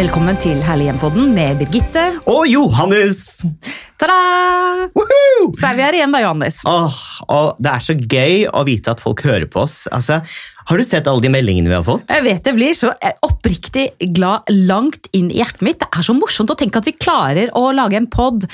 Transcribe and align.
Velkommen 0.00 0.38
til 0.40 0.62
Herlig 0.64 0.86
hjem-podden 0.86 1.34
med 1.36 1.58
Birgitte. 1.60 2.00
Og 2.30 2.46
Johannes! 2.48 3.42
Ta-da! 4.00 4.86
Så 5.58 5.66
er 5.68 5.76
vi 5.76 5.84
her 5.84 5.96
igjen 5.98 6.14
da, 6.14 6.22
Johannes. 6.22 6.62
Åh, 6.64 6.94
det 7.60 7.68
er 7.68 7.84
så 7.84 7.96
gøy 7.98 8.46
å 8.48 8.62
vite 8.64 8.94
at 8.94 9.02
folk 9.04 9.20
hører 9.26 9.44
på 9.52 9.66
oss. 9.66 9.82
Altså, 9.92 10.22
har 10.68 10.78
du 10.78 10.84
sett 10.84 11.08
alle 11.10 11.24
de 11.24 11.32
meldingene 11.32 11.70
vi 11.70 11.76
har 11.76 11.86
fått? 11.86 12.04
Jeg 12.10 12.24
vet 12.26 12.50
jeg 12.50 12.56
blir 12.56 12.76
så 12.76 12.92
oppriktig 13.26 13.86
glad 14.16 14.50
langt 14.68 15.08
inn 15.16 15.30
i 15.32 15.40
hjertet 15.40 15.64
mitt. 15.66 15.80
Det 15.80 15.88
er 15.90 16.06
så 16.06 16.16
morsomt 16.16 16.52
å 16.52 16.58
tenke 16.58 16.80
at 16.80 16.88
vi 16.88 16.96
klarer 16.96 17.52
å 17.56 17.70
lage 17.76 17.98
en 17.98 18.10
pod 18.10 18.44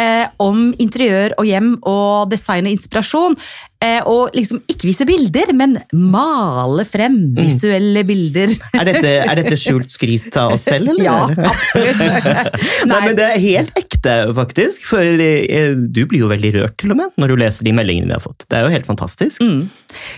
eh, 0.00 0.26
om 0.42 0.68
interiør 0.82 1.36
og 1.40 1.48
hjem 1.48 1.72
og 1.86 2.28
design 2.32 2.68
og 2.68 2.76
inspirasjon. 2.76 3.38
Eh, 3.84 4.00
og 4.08 4.32
liksom 4.32 4.62
ikke 4.72 4.88
vise 4.88 5.04
bilder, 5.08 5.50
men 5.56 5.76
male 5.92 6.86
frem 6.88 7.18
visuelle 7.36 8.06
bilder. 8.08 8.54
Er 8.72 8.88
dette, 8.88 9.10
er 9.20 9.40
dette 9.40 9.58
skjult 9.60 9.92
skryt 9.92 10.36
av 10.40 10.54
oss 10.56 10.64
selv, 10.70 10.94
eller? 10.94 11.04
Ja, 11.04 11.50
absolutt. 11.50 12.00
Nei, 12.90 13.00
men 13.04 13.18
det 13.18 13.26
er 13.26 13.42
helt 13.42 13.76
ekte, 13.76 14.16
faktisk. 14.36 14.86
For 14.88 15.04
eh, 15.04 15.74
du 15.76 16.02
blir 16.08 16.24
jo 16.24 16.32
veldig 16.32 16.54
rørt 16.60 16.78
til 16.80 16.94
og 16.94 17.02
med 17.02 17.20
når 17.20 17.32
du 17.32 17.40
leser 17.44 17.68
de 17.68 17.76
meldingene 17.76 18.08
vi 18.08 18.16
har 18.16 18.24
fått. 18.24 18.48
Det 18.48 18.58
er 18.58 18.64
jo 18.64 18.72
helt 18.72 18.88
fantastisk. 18.88 19.44
Mm. 19.44 19.66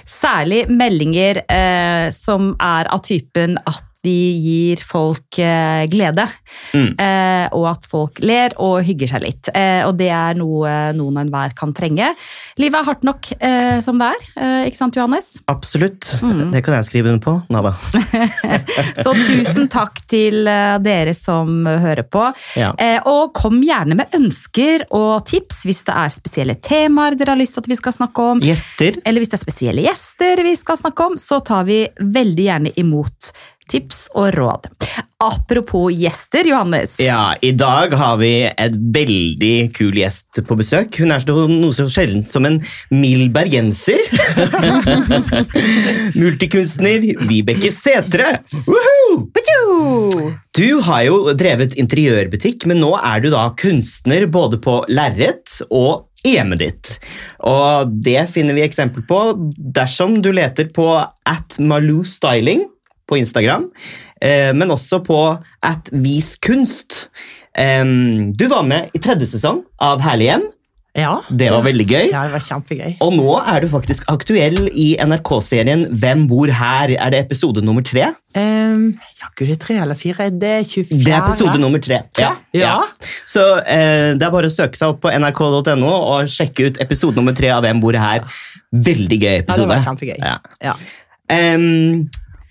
Særlig 0.09 0.65
meldinger 0.71 1.43
eh, 1.45 2.09
som 2.15 2.53
er 2.61 2.91
av 2.93 3.03
typen 3.07 3.59
at 3.69 3.88
vi 4.07 4.19
gir 4.39 4.83
folk 4.85 5.39
eh, 5.43 5.85
glede. 5.91 6.25
Mm. 6.73 6.93
Eh, 6.95 7.47
og 7.57 7.67
at 7.73 7.89
folk 7.91 8.21
ler 8.23 8.55
og 8.63 8.81
hygger 8.87 9.11
seg 9.15 9.25
litt. 9.25 9.51
Eh, 9.55 9.83
og 9.87 9.97
det 9.99 10.11
er 10.15 10.39
noe 10.39 10.93
noen 10.97 11.19
og 11.19 11.25
enhver 11.25 11.55
kan 11.59 11.75
trenge. 11.77 12.13
Livet 12.61 12.79
er 12.81 12.89
hardt 12.89 13.07
nok 13.07 13.31
eh, 13.35 13.79
som 13.85 13.99
det 14.01 14.11
er, 14.15 14.29
eh, 14.39 14.69
ikke 14.69 14.81
sant 14.81 14.99
Johannes? 14.99 15.33
Absolutt. 15.51 16.07
Mm. 16.23 16.53
Det 16.55 16.63
kan 16.67 16.79
jeg 16.79 16.89
skrive 16.89 17.13
under 17.13 17.25
på. 17.25 17.35
Nada. 17.53 17.75
Så 19.03 19.15
tusen 19.27 19.69
takk 19.73 20.01
til 20.11 20.47
eh, 20.47 20.77
dere 20.85 21.17
som 21.17 21.67
hører 21.67 22.07
på. 22.07 22.29
Ja. 22.59 22.73
Eh, 22.79 23.01
og 23.09 23.35
kom 23.37 23.61
gjerne 23.65 23.99
med 23.99 24.15
ønsker 24.19 24.87
og 24.95 25.27
tips 25.29 25.65
hvis 25.69 25.83
det 25.89 25.97
er 25.99 26.15
spesielle 26.15 26.59
temaer 26.63 27.19
dere 27.19 27.35
har 27.35 27.41
lyst 27.41 27.59
til 27.59 27.67
at 27.67 27.73
vi 27.73 27.81
skal 27.81 27.99
snakke 27.99 28.31
om. 28.35 28.45
Gjester? 28.45 29.03
eller 29.05 29.23
hvis 29.23 29.33
det 29.33 29.39
er 29.39 29.45
spesielle 29.45 29.85
gjester 29.87 30.43
vi 30.45 30.55
skal 30.59 30.79
snakke 30.81 31.07
om, 31.11 31.19
så 31.21 31.41
tar 31.45 31.67
vi 31.69 31.83
veldig 31.99 32.49
gjerne 32.49 32.75
imot 32.81 33.33
tips 33.69 34.07
og 34.17 34.33
råd. 34.37 34.69
Apropos 35.19 35.91
gjester, 35.99 36.47
Johannes. 36.47 36.93
Ja, 37.03 37.35
i 37.43 37.51
dag 37.59 37.95
har 37.99 38.21
vi 38.21 38.31
et 38.47 38.77
veldig 38.95 39.55
kul 39.75 39.97
gjest 39.99 40.39
på 40.47 40.57
besøk. 40.61 41.01
Hun 41.03 41.11
er 41.11 41.25
noe 41.27 41.75
så 41.75 41.89
sjeldent 41.91 42.31
som 42.31 42.47
en 42.47 42.61
mild 42.95 43.33
bergenser. 43.35 43.99
Multikunstner 46.23 47.09
Vibeke 47.27 47.73
Setre. 47.75 48.37
Woohoo! 48.69 49.27
Du 50.55 50.81
har 50.87 51.03
jo 51.09 51.19
drevet 51.39 51.75
interiørbutikk, 51.79 52.69
men 52.71 52.79
nå 52.83 52.95
er 52.99 53.25
du 53.25 53.33
da 53.35 53.49
kunstner 53.59 54.29
både 54.31 54.63
på 54.63 54.81
lerret 54.87 55.61
og 55.69 56.07
hjemmet 56.27 56.63
ditt. 56.63 56.95
Og 57.47 57.91
det 58.07 58.21
finner 58.33 58.55
vi 58.55 58.67
eksempel 58.67 59.03
på 59.09 59.21
dersom 59.59 60.21
du 60.23 60.31
leter 60.35 60.71
på 60.75 60.91
at 60.99 61.59
Malou 61.59 62.05
Styling 62.07 62.67
på 63.09 63.19
Instagram, 63.21 63.69
eh, 64.21 64.53
men 64.55 64.75
også 64.75 65.03
på 65.07 65.23
at 65.65 65.91
Vis 65.93 66.37
kunst. 66.37 67.09
Du 67.59 68.45
var 68.47 68.63
med 68.63 68.93
i 68.95 69.01
tredje 69.03 69.27
sesong 69.33 69.65
av 69.83 69.99
Herlig 70.05 70.29
hjem. 70.29 70.45
Ja. 70.99 71.13
Det 71.31 71.49
var 71.53 71.63
veldig 71.67 71.85
gøy. 71.87 72.09
Ja, 72.11 72.25
det 72.27 72.35
var 72.35 72.43
kjempegøy. 72.43 72.97
Og 73.05 73.13
nå 73.15 73.35
er 73.39 73.63
du 73.63 73.69
faktisk 73.71 74.07
aktuell 74.11 74.67
i 74.73 74.89
NRK-serien 74.99 75.85
Hvem 76.01 76.25
bor 76.31 76.51
her? 76.51 76.95
Er 76.97 77.13
det 77.15 77.21
episode 77.27 77.63
nummer 77.65 77.85
tre? 77.87 78.09
Um, 78.35 78.89
ja, 79.21 79.31
gud, 79.39 79.55
tre 79.63 79.79
eller 79.85 79.99
fire? 79.99 80.31
Det 80.35 80.53
er 80.57 80.65
24. 80.67 81.01
Det 81.05 81.15
er 81.15 81.21
episode 81.21 81.59
nummer 81.63 81.83
tre. 81.85 82.01
Ja. 82.19 82.33
Ja. 82.57 82.75
Så 83.29 83.45
uh, 83.61 84.15
det 84.19 84.27
er 84.27 84.35
bare 84.35 84.51
å 84.51 84.55
søke 84.55 84.79
seg 84.81 84.95
opp 84.95 85.05
på 85.05 85.13
nrk.no 85.15 85.93
og 85.93 86.33
sjekke 86.33 86.71
ut 86.71 86.81
episode 86.83 87.21
nummer 87.21 87.37
tre 87.37 87.53
av 87.55 87.67
Hvem 87.67 87.85
bor 87.85 87.99
her. 87.99 88.25
Veldig 88.73 89.21
gøy 89.23 89.35
episode. 89.43 89.69
Ja, 89.69 89.69
det 89.69 89.77
var 89.77 89.87
kjempegøy. 89.87 90.17
Ja. 90.19 90.39
Ja. 90.73 90.79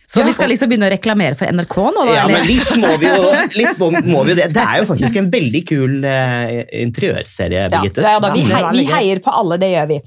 Så 0.08 0.22
Ja, 0.22 0.26
vi 0.30 0.34
skal 0.38 0.48
liksom 0.54 0.70
begynne 0.72 0.88
å 0.88 0.92
reklamere 0.94 1.36
for 1.36 1.52
NRK 1.52 1.74
nå, 1.84 2.04
da? 2.08 2.14
ja, 2.16 2.22
eller? 2.24 2.40
men 2.40 2.48
litt 2.48 2.76
må 2.80 2.94
vi 3.02 3.10
jo, 3.12 3.32
litt 3.60 3.82
må, 3.82 3.90
må 4.08 4.22
vi 4.24 4.32
jo 4.32 4.38
det. 4.40 4.46
Det 4.56 4.64
er 4.64 4.80
jo 4.80 4.86
faktisk 4.88 5.20
en 5.20 5.28
veldig 5.34 5.62
kul 5.68 6.08
eh, 6.08 6.54
interiørserie, 6.80 7.66
Birgitte. 7.74 8.06
ja, 8.06 8.22
da, 8.24 8.30
vi, 8.32 8.46
Ja, 8.48 8.56
er 8.56 8.68
hei, 8.70 8.74
vi 8.78 8.86
heier 8.88 9.22
på 9.26 9.34
alle, 9.36 9.58
det 9.60 9.74
gjør 9.74 9.90
vi. 9.90 9.98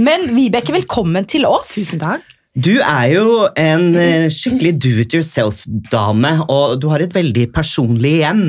Men 0.00 0.30
Vibeke, 0.32 0.72
velkommen 0.78 1.28
til 1.28 1.44
oss. 1.48 1.74
Tusen 1.76 2.00
takk. 2.00 2.24
Du 2.56 2.72
er 2.80 3.10
jo 3.12 3.26
en 3.60 3.92
eh, 4.00 4.30
skikkelig 4.32 4.72
do 4.80 4.94
it 5.04 5.12
yourself-dame, 5.14 6.32
og 6.48 6.80
du 6.80 6.88
har 6.90 7.04
et 7.04 7.12
veldig 7.14 7.44
personlig 7.52 8.16
hjem 8.24 8.42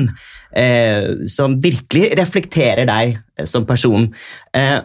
eh, 0.56 1.28
som 1.30 1.60
virkelig 1.62 2.08
reflekterer 2.18 2.88
deg 2.88 3.18
eh, 3.36 3.46
som 3.46 3.68
person. 3.68 4.08
Eh, 4.56 4.80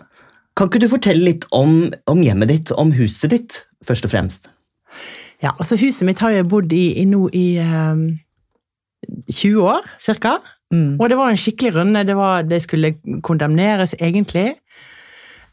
kan 0.60 0.70
ikke 0.70 0.84
du 0.84 0.90
fortelle 0.92 1.24
litt 1.32 1.48
om, 1.56 1.88
om 2.12 2.22
hjemmet 2.22 2.52
ditt, 2.52 2.76
om 2.76 2.92
huset 3.00 3.32
ditt, 3.32 3.64
først 3.88 4.06
og 4.06 4.14
fremst? 4.14 4.52
Ja, 5.44 5.54
altså 5.60 5.78
Huset 5.78 6.06
mitt 6.08 6.20
har 6.24 6.34
jeg 6.34 6.48
bodd 6.50 6.72
i, 6.74 6.86
i 6.98 7.06
nå 7.06 7.28
i 7.34 7.48
um, 7.62 8.08
20 9.30 9.62
år, 9.62 9.86
cirka. 10.02 10.38
Mm. 10.74 10.98
Og 11.00 11.10
det 11.10 11.18
var 11.18 11.32
en 11.32 11.40
skikkelig 11.40 11.76
runde. 11.76 12.04
Det, 12.08 12.16
var, 12.18 12.42
det 12.42 12.62
skulle 12.66 12.96
kondemneres, 13.24 13.96
egentlig. 14.00 14.56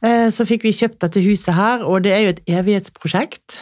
Eh, 0.05 0.29
Så 0.33 0.47
fikk 0.49 0.67
vi 0.67 0.75
kjøpt 0.75 1.01
dette 1.05 1.23
huset 1.25 1.55
her, 1.55 1.85
og 1.85 2.05
det 2.05 2.13
er 2.13 2.25
jo 2.25 2.35
et 2.35 2.45
evighetsprosjekt. 2.59 3.59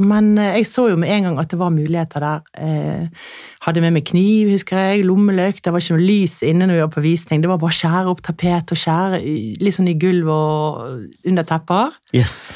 Men 0.00 0.32
eh, 0.38 0.58
jeg 0.58 0.68
så 0.70 0.88
jo 0.90 0.98
med 1.00 1.12
en 1.12 1.28
gang 1.28 1.40
at 1.40 1.50
det 1.52 1.58
var 1.60 1.72
muligheter 1.74 2.24
der. 2.24 2.44
Eh, 2.58 3.32
hadde 3.66 3.84
med 3.84 3.96
meg 3.96 4.06
kniv, 4.08 4.52
husker 4.54 4.78
jeg, 4.90 5.06
lommeløk. 5.08 5.62
Det 5.64 5.72
var 5.72 5.82
ikke 5.82 5.96
noe 5.96 6.08
lys 6.10 6.40
inne 6.46 6.68
når 6.68 6.78
vi 6.78 6.84
var 6.84 6.94
på 6.94 7.06
visning. 7.06 7.42
Det 7.42 7.50
var 7.50 7.60
bare 7.62 7.72
å 7.74 7.80
skjære 7.80 8.12
opp 8.12 8.22
tapet 8.26 8.74
og 8.74 8.80
skjære 8.80 9.22
litt 9.60 9.76
sånn 9.76 9.90
i 9.92 9.98
gulv 10.00 10.30
og 10.34 11.26
under 11.28 11.48
tepper. 11.48 11.96
Yes. 12.16 12.52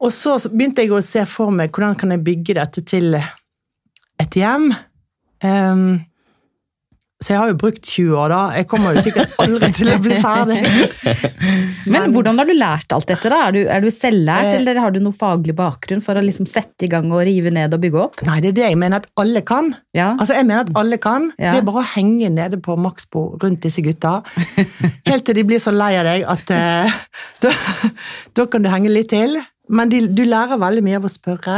Og 0.00 0.12
så 0.14 0.36
begynte 0.52 0.84
jeg 0.84 0.92
å 0.94 1.02
se 1.02 1.24
for 1.26 1.50
meg 1.54 1.72
hvordan 1.74 1.96
kan 1.98 2.14
jeg 2.14 2.22
bygge 2.26 2.54
dette 2.60 2.84
til 2.86 3.16
et 3.18 4.36
hjem. 4.38 4.70
Um, 5.42 5.88
så 7.18 7.32
jeg 7.32 7.38
har 7.40 7.48
jo 7.50 7.56
brukt 7.58 7.82
20 7.82 8.12
år, 8.14 8.30
da. 8.30 8.40
Jeg 8.54 8.66
kommer 8.70 8.94
jo 8.94 9.02
sikkert 9.02 9.32
aldri 9.42 9.68
til 9.74 9.88
å 9.90 9.96
bli 10.04 10.14
ferdig. 10.22 10.58
Men 11.92 12.12
hvordan 12.14 12.38
har 12.38 12.46
du 12.46 12.52
lært 12.54 12.94
alt 12.94 13.08
dette? 13.10 13.32
da? 13.32 13.40
Er 13.48 13.56
du, 13.56 13.58
er 13.66 13.82
du 13.82 13.88
selvlært, 13.90 14.52
Eh. 14.52 14.58
eller 14.60 14.78
har 14.78 14.94
du 14.94 15.00
noe 15.02 15.16
faglig 15.18 15.56
bakgrunn 15.58 16.02
for 16.04 16.14
å 16.14 16.22
liksom 16.22 16.46
sette 16.46 16.86
i 16.86 16.90
gang 16.92 17.10
og 17.10 17.24
rive 17.26 17.50
ned 17.50 17.74
og 17.74 17.82
bygge 17.82 18.02
opp? 18.04 18.22
Nei, 18.28 18.38
det 18.44 18.52
er 18.52 18.56
det 18.60 18.66
jeg 18.68 18.78
mener 18.78 19.02
at 19.02 19.10
alle 19.18 19.42
kan. 19.42 19.72
Ja. 19.98 20.12
Altså, 20.14 20.36
jeg 20.38 20.46
mener 20.46 20.62
at 20.62 20.72
alle 20.78 21.00
kan. 21.02 21.32
Ja. 21.42 21.56
Det 21.56 21.64
er 21.64 21.66
bare 21.72 21.82
å 21.82 21.90
henge 21.96 22.30
nede 22.38 22.62
på 22.62 22.78
maksbo 22.78 23.24
rundt 23.42 23.66
disse 23.66 23.82
gutta. 23.82 24.20
Helt 25.10 25.26
til 25.26 25.40
de 25.40 25.46
blir 25.50 25.58
så 25.62 25.74
lei 25.74 25.96
av 25.98 26.06
deg 26.06 26.22
at 26.38 26.54
eh, 26.54 27.02
da, 27.42 27.54
da 28.38 28.46
kan 28.46 28.62
du 28.62 28.70
henge 28.70 28.94
litt 28.94 29.10
til. 29.10 29.40
Men 29.68 29.88
de, 29.92 30.02
du 30.08 30.22
lærer 30.24 30.58
veldig 30.60 30.82
mye 30.86 30.98
av 31.00 31.06
å 31.08 31.12
spørre, 31.12 31.56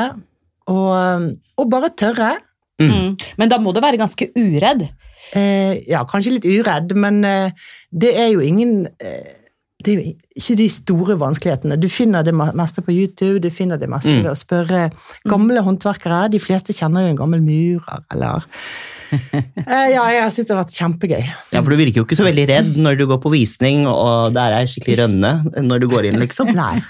og, 0.70 1.26
og 1.58 1.68
bare 1.72 1.90
tørre. 1.98 2.32
Mm. 2.80 3.16
Men 3.38 3.50
da 3.52 3.58
må 3.60 3.74
du 3.76 3.80
være 3.82 3.98
ganske 4.00 4.30
uredd. 4.38 4.86
Eh, 5.36 5.82
ja, 5.90 6.00
kanskje 6.08 6.32
litt 6.38 6.46
uredd, 6.48 6.94
men 6.96 7.20
eh, 7.28 7.52
det 7.92 8.14
er 8.18 8.30
jo 8.32 8.40
ingen 8.40 8.86
eh, 8.98 9.36
Det 9.80 9.92
er 9.92 9.98
jo 10.00 10.14
ikke 10.36 10.56
de 10.58 10.68
store 10.68 11.14
vanskelighetene. 11.20 11.76
Du 11.80 11.86
finner 11.88 12.24
det 12.26 12.34
meste 12.36 12.82
på 12.84 12.92
YouTube, 12.92 13.40
du 13.40 13.50
finner 13.50 13.78
det 13.80 13.88
meste 13.88 14.10
Mm. 14.12 14.22
ved 14.24 14.30
å 14.32 14.36
spørre 14.36 14.80
gamle 15.24 15.62
håndverkere. 15.64 16.26
De 16.32 16.40
fleste 16.42 16.74
kjenner 16.76 17.06
jo 17.06 17.12
en 17.14 17.20
gammel 17.20 17.40
murer, 17.40 18.02
eller 18.12 18.44
Ja, 19.94 20.02
jeg 20.10 20.32
syns 20.34 20.48
det 20.48 20.54
har 20.54 20.60
vært 20.64 20.74
kjempegøy. 20.74 21.26
Ja, 21.54 21.60
for 21.60 21.70
du 21.70 21.78
virker 21.78 22.00
jo 22.00 22.06
ikke 22.06 22.18
så 22.18 22.26
veldig 22.26 22.46
redd 22.50 22.78
når 22.82 22.98
du 22.98 23.04
går 23.10 23.20
på 23.22 23.32
visning, 23.32 23.84
og 23.90 24.34
der 24.34 24.56
er 24.56 24.70
skikkelig 24.70 24.96
rønne 25.02 25.32
når 25.66 25.84
du 25.84 25.86
går 25.92 26.08
inn, 26.10 26.18
liksom. 26.22 26.50
Nei. 26.60 26.80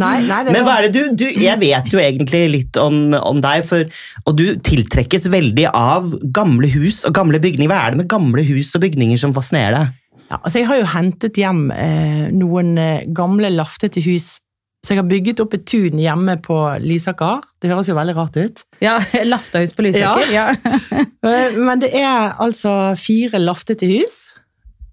nei, 0.00 0.16
nei 0.26 0.40
Men 0.50 0.66
hva 0.66 0.76
er 0.78 0.88
det 0.88 0.92
du, 0.94 1.16
du 1.18 1.24
Jeg 1.26 1.56
vet 1.62 1.88
jo 1.92 2.02
egentlig 2.02 2.42
litt 2.52 2.80
om, 2.80 3.14
om 3.16 3.40
deg, 3.42 3.64
for, 3.66 3.88
og 4.26 4.36
du 4.38 4.44
tiltrekkes 4.66 5.30
veldig 5.32 5.70
av 5.70 6.10
gamle 6.34 6.68
hus 6.74 7.02
og 7.08 7.16
gamle 7.16 7.40
bygninger. 7.42 7.70
Hva 7.70 7.80
er 7.86 7.94
det 7.94 8.02
med 8.04 8.12
gamle 8.12 8.44
hus 8.50 8.74
og 8.76 8.84
bygninger 8.84 9.20
som 9.20 9.34
fascinerer 9.36 9.78
deg? 9.78 9.96
ja, 10.30 10.38
altså 10.38 10.62
Jeg 10.62 10.68
har 10.70 10.78
jo 10.78 10.90
hentet 10.92 11.40
hjem 11.40 11.64
eh, 11.74 12.28
noen 12.34 12.76
eh, 12.78 13.06
gamle 13.16 13.50
laftete 13.54 14.02
hus. 14.06 14.38
Så 14.80 14.94
jeg 14.94 15.02
har 15.02 15.08
bygget 15.10 15.40
opp 15.42 15.54
et 15.58 15.66
tun 15.68 16.00
hjemme 16.00 16.38
på 16.40 16.56
Lysaker. 16.80 17.44
Det 17.60 17.68
høres 17.68 17.90
jo 17.90 17.96
veldig 17.98 18.16
rart 18.16 18.38
ut. 18.40 18.62
Ja, 18.80 18.96
Laftahus 19.32 19.74
på 19.76 19.84
Lysaker. 19.84 20.32
Ja. 20.32 20.48
ja. 20.56 21.04
Men 21.68 21.82
det 21.82 21.92
er 22.00 22.36
altså 22.40 22.94
fire 22.96 23.42
laftete 23.42 23.88
hus 23.90 24.24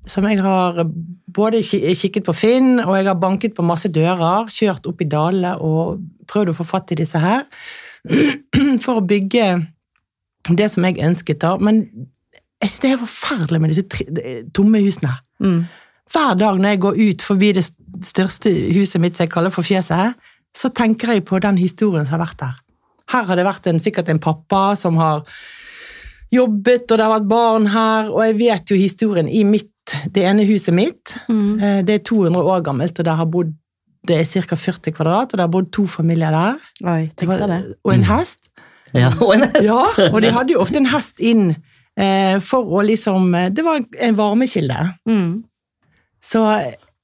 som 0.07 0.23
jeg 0.27 0.39
har 0.39 0.85
både 1.35 1.61
kikket 1.61 2.25
på 2.27 2.35
Finn, 2.35 2.77
og 2.79 2.95
jeg 2.95 3.07
har 3.09 3.19
banket 3.19 3.55
på 3.57 3.65
masse 3.65 3.89
dører, 3.91 4.47
kjørt 4.51 4.87
opp 4.87 5.01
i 5.03 5.09
dalene 5.09 5.57
og 5.63 5.99
prøvd 6.31 6.53
å 6.53 6.57
få 6.57 6.65
fatt 6.67 6.93
i 6.95 6.99
disse 7.01 7.19
her, 7.21 7.43
for 8.83 9.01
å 9.01 9.07
bygge 9.07 9.49
det 10.55 10.69
som 10.71 10.87
jeg 10.87 11.01
ønsket 11.03 11.41
da. 11.43 11.57
Men 11.59 11.83
jeg 12.61 12.71
synes 12.71 12.83
det 12.83 12.91
er 12.93 13.03
forferdelig 13.03 13.61
med 13.61 13.75
disse 13.75 14.37
tomme 14.55 14.81
husene. 14.81 15.17
Mm. 15.43 15.59
Hver 16.13 16.37
dag 16.39 16.59
når 16.61 16.69
jeg 16.75 16.79
går 16.85 16.99
ut 17.09 17.21
forbi 17.25 17.51
det 17.57 17.65
største 18.07 18.51
huset 18.75 19.01
mitt, 19.03 19.17
som 19.17 19.25
jeg 19.25 19.33
kaller 19.33 19.53
for 19.53 19.65
fjeset, 19.67 20.15
så 20.57 20.69
tenker 20.73 21.11
jeg 21.13 21.25
på 21.27 21.39
den 21.43 21.57
historien 21.59 22.05
som 22.07 22.15
har 22.17 22.23
vært 22.25 22.39
der. 22.41 22.55
Her 23.11 23.23
har 23.29 23.39
det 23.39 23.45
vært 23.47 23.67
en, 23.71 23.79
sikkert 23.79 24.09
en 24.11 24.19
pappa 24.23 24.75
som 24.79 24.97
har 24.99 25.21
jobbet, 26.33 26.89
og 26.91 26.97
det 26.99 27.05
har 27.05 27.13
vært 27.13 27.29
barn 27.31 27.67
her, 27.71 28.09
og 28.11 28.23
jeg 28.25 28.37
vet 28.41 28.71
jo 28.73 28.79
historien 28.79 29.29
i 29.31 29.43
mitt, 29.47 29.71
det 30.11 30.25
ene 30.27 30.43
huset 30.47 30.75
mitt. 30.75 31.13
Mm. 31.31 31.59
Eh, 31.63 31.79
Det 31.87 31.93
er 32.01 32.03
200 32.03 32.43
år 32.43 32.63
gammelt, 32.65 32.99
og 32.99 33.05
det 33.07 33.15
har 33.15 33.25
bodd 33.31 33.53
det 34.07 34.21
er 34.21 34.43
ca. 34.47 34.55
40 34.55 34.93
kvadrat, 34.95 35.33
og 35.33 35.37
det 35.37 35.43
har 35.43 35.51
bodd 35.51 35.71
to 35.75 35.83
familier 35.87 36.31
der. 36.31 36.59
Oi, 36.87 37.09
Det 37.17 37.27
var, 37.27 37.37
det. 37.47 37.75
og 37.83 37.93
en 37.93 38.03
hest. 38.07 38.37
Ja, 38.93 39.09
og 39.19 39.33
en 39.35 39.41
hest. 39.43 39.63
Ja, 39.65 39.81
og 40.13 40.21
de 40.23 40.29
hadde 40.31 40.53
jo 40.53 40.61
ofte 40.63 40.77
en 40.79 40.87
hest 40.87 41.19
inn 41.19 41.49
eh, 41.97 42.37
for 42.39 42.63
å 42.63 42.83
liksom 42.87 43.33
eh, 43.35 43.49
Det 43.51 43.65
var 43.65 43.81
en, 43.81 43.87
en 43.99 44.15
varmekilde. 44.15 44.77
Mm. 45.09 45.43
Så 46.23 46.43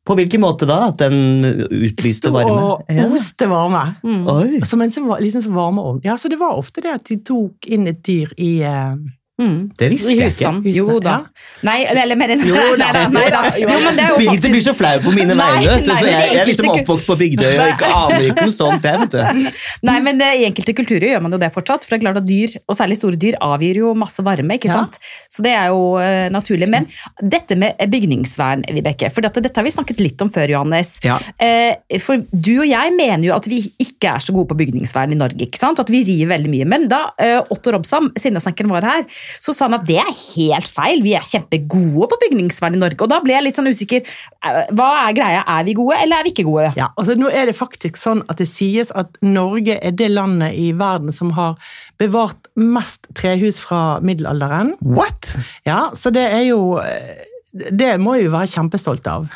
På 0.03 0.17
hvilken 0.19 0.41
måte 0.43 0.67
da? 0.67 0.89
At 0.91 0.99
den 0.99 1.45
utlyste 1.45 2.27
sto 2.27 2.33
varme? 2.35 2.75
og 2.75 3.13
oste 3.15 3.47
varme. 3.47 3.83
Mm. 4.03 4.63
Som 4.67 4.83
en 4.83 4.91
liksom 4.91 5.45
sånn 5.45 5.55
varmeovn. 5.55 6.01
Ja, 6.03 6.17
så 6.19 6.31
det 6.31 6.41
var 6.41 6.57
ofte 6.59 6.83
det 6.83 6.97
at 6.97 7.05
de 7.07 7.21
tok 7.23 7.69
inn 7.71 7.87
et 7.87 8.01
dyr 8.03 8.33
i 8.35 8.57
eh, 8.67 8.97
Mm. 9.41 9.71
Det 9.73 9.87
visste 9.89 10.13
jeg 10.13 10.29
ikke. 10.29 10.49
Jo 10.77 10.99
da. 11.01 11.13
ja. 11.25 11.45
Nei, 11.65 11.79
eller 11.89 12.13
mer 12.19 12.29
enn 12.35 12.43
Jo 12.45 12.75
da, 12.77 12.91
Nei 13.15 13.23
da, 13.33 13.39
jo 13.57 13.65
men 13.71 13.95
det 13.97 14.03
er 14.03 14.11
jo 14.11 14.19
Birgitte 14.19 14.51
blir 14.53 14.61
så 14.61 14.75
flau 14.77 14.99
på 15.01 15.13
mine 15.15 15.33
vegne. 15.33 15.63
jeg, 15.65 15.87
jeg 16.05 16.35
er 16.37 16.49
liksom 16.51 16.69
oppvokst 16.69 17.07
på 17.09 17.15
Bygdøy 17.17 17.47
og 17.55 17.71
ikke 17.71 17.89
aner 17.97 18.27
ikke 18.27 18.45
noe 18.45 18.53
sånt. 18.53 18.85
Jeg, 18.85 18.99
vet 19.01 19.15
du. 19.15 19.47
Nei, 19.89 19.95
men 20.05 20.21
eh, 20.21 20.35
i 20.43 20.45
enkelte 20.45 20.75
kulturer 20.77 21.07
gjør 21.15 21.23
man 21.25 21.33
jo 21.33 21.39
det 21.41 21.49
fortsatt. 21.55 21.87
For 21.87 21.95
det 21.95 21.97
er 21.97 22.03
klart 22.05 22.19
at 22.21 22.27
dyr, 22.29 22.53
og 22.69 22.77
særlig 22.77 22.99
store 22.99 23.17
dyr, 23.23 23.39
avgir 23.41 23.79
jo 23.81 23.95
masse 23.97 24.21
varme, 24.27 24.59
ikke 24.59 24.69
Ja. 24.69 24.83
sant. 24.83 24.99
Så 25.33 25.41
det 25.47 25.55
er 25.57 25.71
jo 25.73 25.81
uh, 25.97 26.27
naturlig. 26.33 26.69
Men 26.69 26.85
dette 27.33 27.57
med 27.57 27.81
bygningsvern, 27.89 28.67
Vibeke, 28.77 29.09
for 29.15 29.25
dette, 29.25 29.41
dette 29.47 29.57
har 29.59 29.65
vi 29.65 29.73
snakket 29.73 30.05
litt 30.05 30.21
om 30.21 30.29
før, 30.33 30.53
Johannes. 30.53 30.93
Ja. 31.05 31.17
Uh, 31.41 31.97
for 32.05 32.21
du 32.29 32.53
og 32.59 32.69
jeg 32.69 32.93
mener 33.01 33.25
jo 33.31 33.33
at 33.39 33.49
vi 33.49 33.63
ikke 33.81 34.13
er 34.13 34.21
så 34.23 34.37
gode 34.37 34.51
på 34.53 34.61
bygningsvern 34.61 35.17
i 35.17 35.19
Norge, 35.19 35.41
ikke 35.49 35.61
sant? 35.61 35.81
At 35.81 35.89
vi 35.93 36.05
river 36.05 36.35
veldig 36.35 36.53
mye. 36.53 36.69
Men 36.77 36.87
da 36.93 37.07
uh, 37.17 37.39
Otto 37.53 37.73
Robsam, 37.73 38.13
sinnesnekkeren 38.21 38.69
var 38.77 38.85
her, 38.93 39.05
så 39.43 39.53
sa 39.55 39.65
han 39.67 39.77
at 39.79 39.85
det 39.87 39.97
er 40.01 40.11
helt 40.13 40.67
feil. 40.71 41.03
Vi 41.05 41.13
er 41.17 41.25
kjempegode 41.27 42.09
på 42.11 42.19
bygningsvern 42.25 42.77
i 42.77 42.81
Norge. 42.81 42.99
Og 43.05 43.09
da 43.11 43.19
ble 43.23 43.33
jeg 43.35 43.45
litt 43.47 43.57
sånn 43.59 43.69
usikker. 43.71 44.03
Eh, 44.45 44.61
Hva 44.75 44.89
er 45.09 45.17
greia? 45.17 45.43
Er 45.57 45.63
vi 45.67 45.73
gode, 45.77 45.97
eller 46.01 46.19
er 46.21 46.27
vi 46.27 46.33
ikke 46.35 46.47
gode? 46.47 46.73
Ja, 46.79 46.89
altså 46.97 47.15
Nå 47.19 47.29
er 47.31 47.45
det 47.51 47.55
faktisk 47.57 47.97
sånn 48.01 48.23
at 48.29 48.37
det 48.41 48.47
sies 48.51 48.91
at 48.95 49.17
Norge 49.21 49.79
er 49.81 49.91
det 49.91 50.11
landet 50.11 50.53
i 50.59 50.71
verden 50.77 51.11
som 51.15 51.31
har 51.37 51.55
bevart 52.01 52.49
mest 52.55 53.07
trehus 53.15 53.59
fra 53.63 53.99
middelalderen. 54.03 54.75
What? 54.81 55.33
Ja, 55.65 55.89
så 55.97 56.11
det 56.13 56.25
er 56.33 56.43
jo 56.49 56.77
eh, 56.83 57.23
Det 57.53 57.95
må 58.01 58.15
vi 58.17 58.29
være 58.33 58.49
kjempestolte 58.49 59.11
av. 59.11 59.27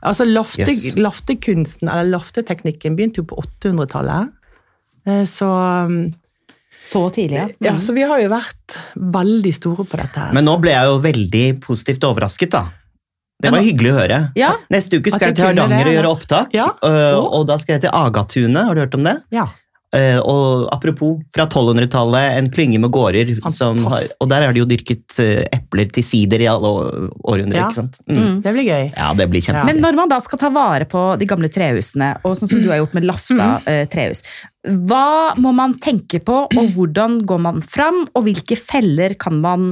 Altså 0.00 0.24
lafte, 0.24 0.62
Yes. 0.70 0.94
Laftekunsten, 0.96 1.88
eller 1.90 2.12
lafteteknikken, 2.14 2.94
begynte 2.96 3.20
jo 3.20 3.26
på 3.32 3.40
800-tallet. 3.42 4.30
Eh, 5.06 5.24
Så, 5.26 5.48
um, 5.48 6.14
Så 6.82 7.02
tidlig, 7.12 7.36
ja. 7.36 7.46
ja, 7.60 7.74
så 7.84 7.92
vi 7.92 8.04
har 8.06 8.20
jo 8.22 8.28
vært 8.32 8.76
veldig 8.96 9.52
store 9.54 9.84
på 9.84 9.98
dette 10.00 10.22
her. 10.22 10.34
Men 10.36 10.46
nå 10.48 10.54
ble 10.62 10.72
jeg 10.72 10.88
jo 10.88 10.98
veldig 11.04 11.46
positivt 11.64 12.06
overrasket, 12.08 12.54
da. 12.54 12.64
Det 13.38 13.52
var 13.54 13.62
hyggelig 13.62 13.92
å 13.92 13.98
høre. 14.00 14.18
Ja. 14.38 14.50
Neste 14.72 14.98
uke 14.98 15.12
skal 15.14 15.30
jeg 15.30 15.36
til 15.38 15.46
Hardanger 15.46 15.86
og 15.86 15.94
gjøre 15.94 16.10
opptak. 16.10 16.54
Ja. 16.56 16.72
øh, 16.82 17.18
Og 17.38 17.44
da 17.46 17.58
skal 17.62 17.76
jeg 17.76 17.84
til 17.86 17.94
Agatunet, 17.94 18.64
har 18.66 18.74
du 18.74 18.80
hørt 18.82 18.96
om 18.98 19.04
det? 19.06 19.14
Ja. 19.34 19.44
Eh, 19.96 20.18
og 20.20 20.66
apropos, 20.74 21.16
fra 21.32 21.46
1200-tallet, 21.46 22.34
en 22.36 22.50
klynge 22.52 22.80
med 22.82 22.92
gårder, 22.92 23.30
som 23.54 23.78
har, 23.88 24.04
og 24.20 24.28
der 24.28 24.44
har 24.44 24.52
de 24.52 24.60
jo 24.60 24.68
dyrket 24.68 25.16
uh, 25.16 25.40
epler 25.54 25.88
til 25.96 26.04
sider 26.04 26.44
i 26.44 26.48
alle 26.50 26.72
århundrer. 27.24 27.56
Ja. 27.56 27.70
ikke 27.70 27.80
sant? 27.80 27.96
Mm. 28.04 28.18
Mm. 28.18 28.36
Det 28.44 28.52
blir 28.56 28.68
gøy. 28.68 28.84
Ja, 28.92 29.08
det 29.16 29.28
blir 29.32 29.44
kjempe. 29.44 29.62
Ja. 29.62 29.66
Men 29.70 29.80
når 29.84 29.96
man 29.96 30.12
da 30.12 30.20
skal 30.24 30.42
ta 30.42 30.52
vare 30.52 30.88
på 30.88 31.04
de 31.20 31.28
gamle 31.30 31.48
trehusene, 31.52 32.12
og 32.20 32.36
sånn 32.36 32.52
som 32.52 32.60
du 32.60 32.68
har 32.68 32.82
gjort 32.82 32.96
med 32.98 33.08
Lafta 33.08 33.50
uh, 33.64 33.84
trehus, 33.88 34.20
hva 34.68 35.38
må 35.40 35.54
man 35.56 35.78
tenke 35.80 36.20
på, 36.20 36.42
og 36.52 36.72
hvordan 36.74 37.22
går 37.28 37.44
man 37.48 37.62
fram, 37.64 38.04
og 38.12 38.26
hvilke 38.26 38.58
feller 38.60 39.16
kan 39.16 39.40
man 39.40 39.70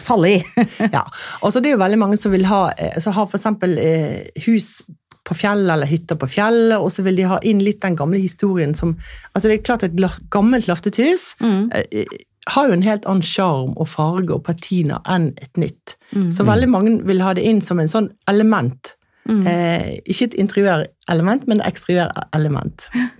falle 0.00 0.40
i? 0.40 0.40
Ja, 0.96 1.04
og 1.38 1.54
så 1.54 1.62
det 1.62 1.70
er 1.70 1.76
jo 1.76 1.84
veldig 1.84 2.00
mange 2.02 2.18
som 2.18 2.34
vil 2.34 2.48
ha, 2.50 2.64
som 2.98 3.14
har 3.14 3.30
for 3.30 3.38
eksempel 3.38 3.78
eh, 3.78 4.32
hus 4.48 4.80
på 5.24 5.36
fjellet 5.38 5.70
eller 5.74 5.86
hytter 5.86 6.18
på 6.18 6.26
fjellet, 6.28 6.78
og 6.78 6.90
så 6.90 7.04
vil 7.06 7.16
de 7.16 7.28
ha 7.30 7.38
inn 7.46 7.60
litt 7.62 7.80
den 7.84 7.96
gamle 7.96 8.18
historien 8.18 8.74
som 8.74 8.96
Altså 9.34 9.48
det 9.48 9.60
er 9.60 9.64
klart 9.68 9.82
et 9.86 9.96
gammelt 10.30 10.66
laftet 10.66 10.98
Mm. 11.40 11.70
eh, 11.72 12.06
har 12.50 12.66
jo 12.66 12.72
en 12.72 12.82
helt 12.82 13.04
annen 13.06 13.22
sjarm 13.22 13.76
og 13.78 13.86
farge 13.88 14.34
og 14.34 14.42
patina 14.44 15.00
enn 15.06 15.32
et 15.38 15.56
nytt. 15.56 15.96
Mm. 16.12 16.32
Så 16.32 16.44
veldig 16.44 16.68
mange 16.68 16.96
vil 17.06 17.22
ha 17.22 17.32
det 17.34 17.44
inn 17.46 17.60
som 17.62 17.78
en 17.78 17.88
sånn 17.88 18.10
element. 18.28 18.94
Mm. 19.28 19.46
Eh, 19.46 20.00
ikke 20.10 20.24
et 20.24 20.34
interiørelement, 20.34 21.46
men 21.46 21.60
et 21.60 21.70
eksteriørelement. 21.70 22.88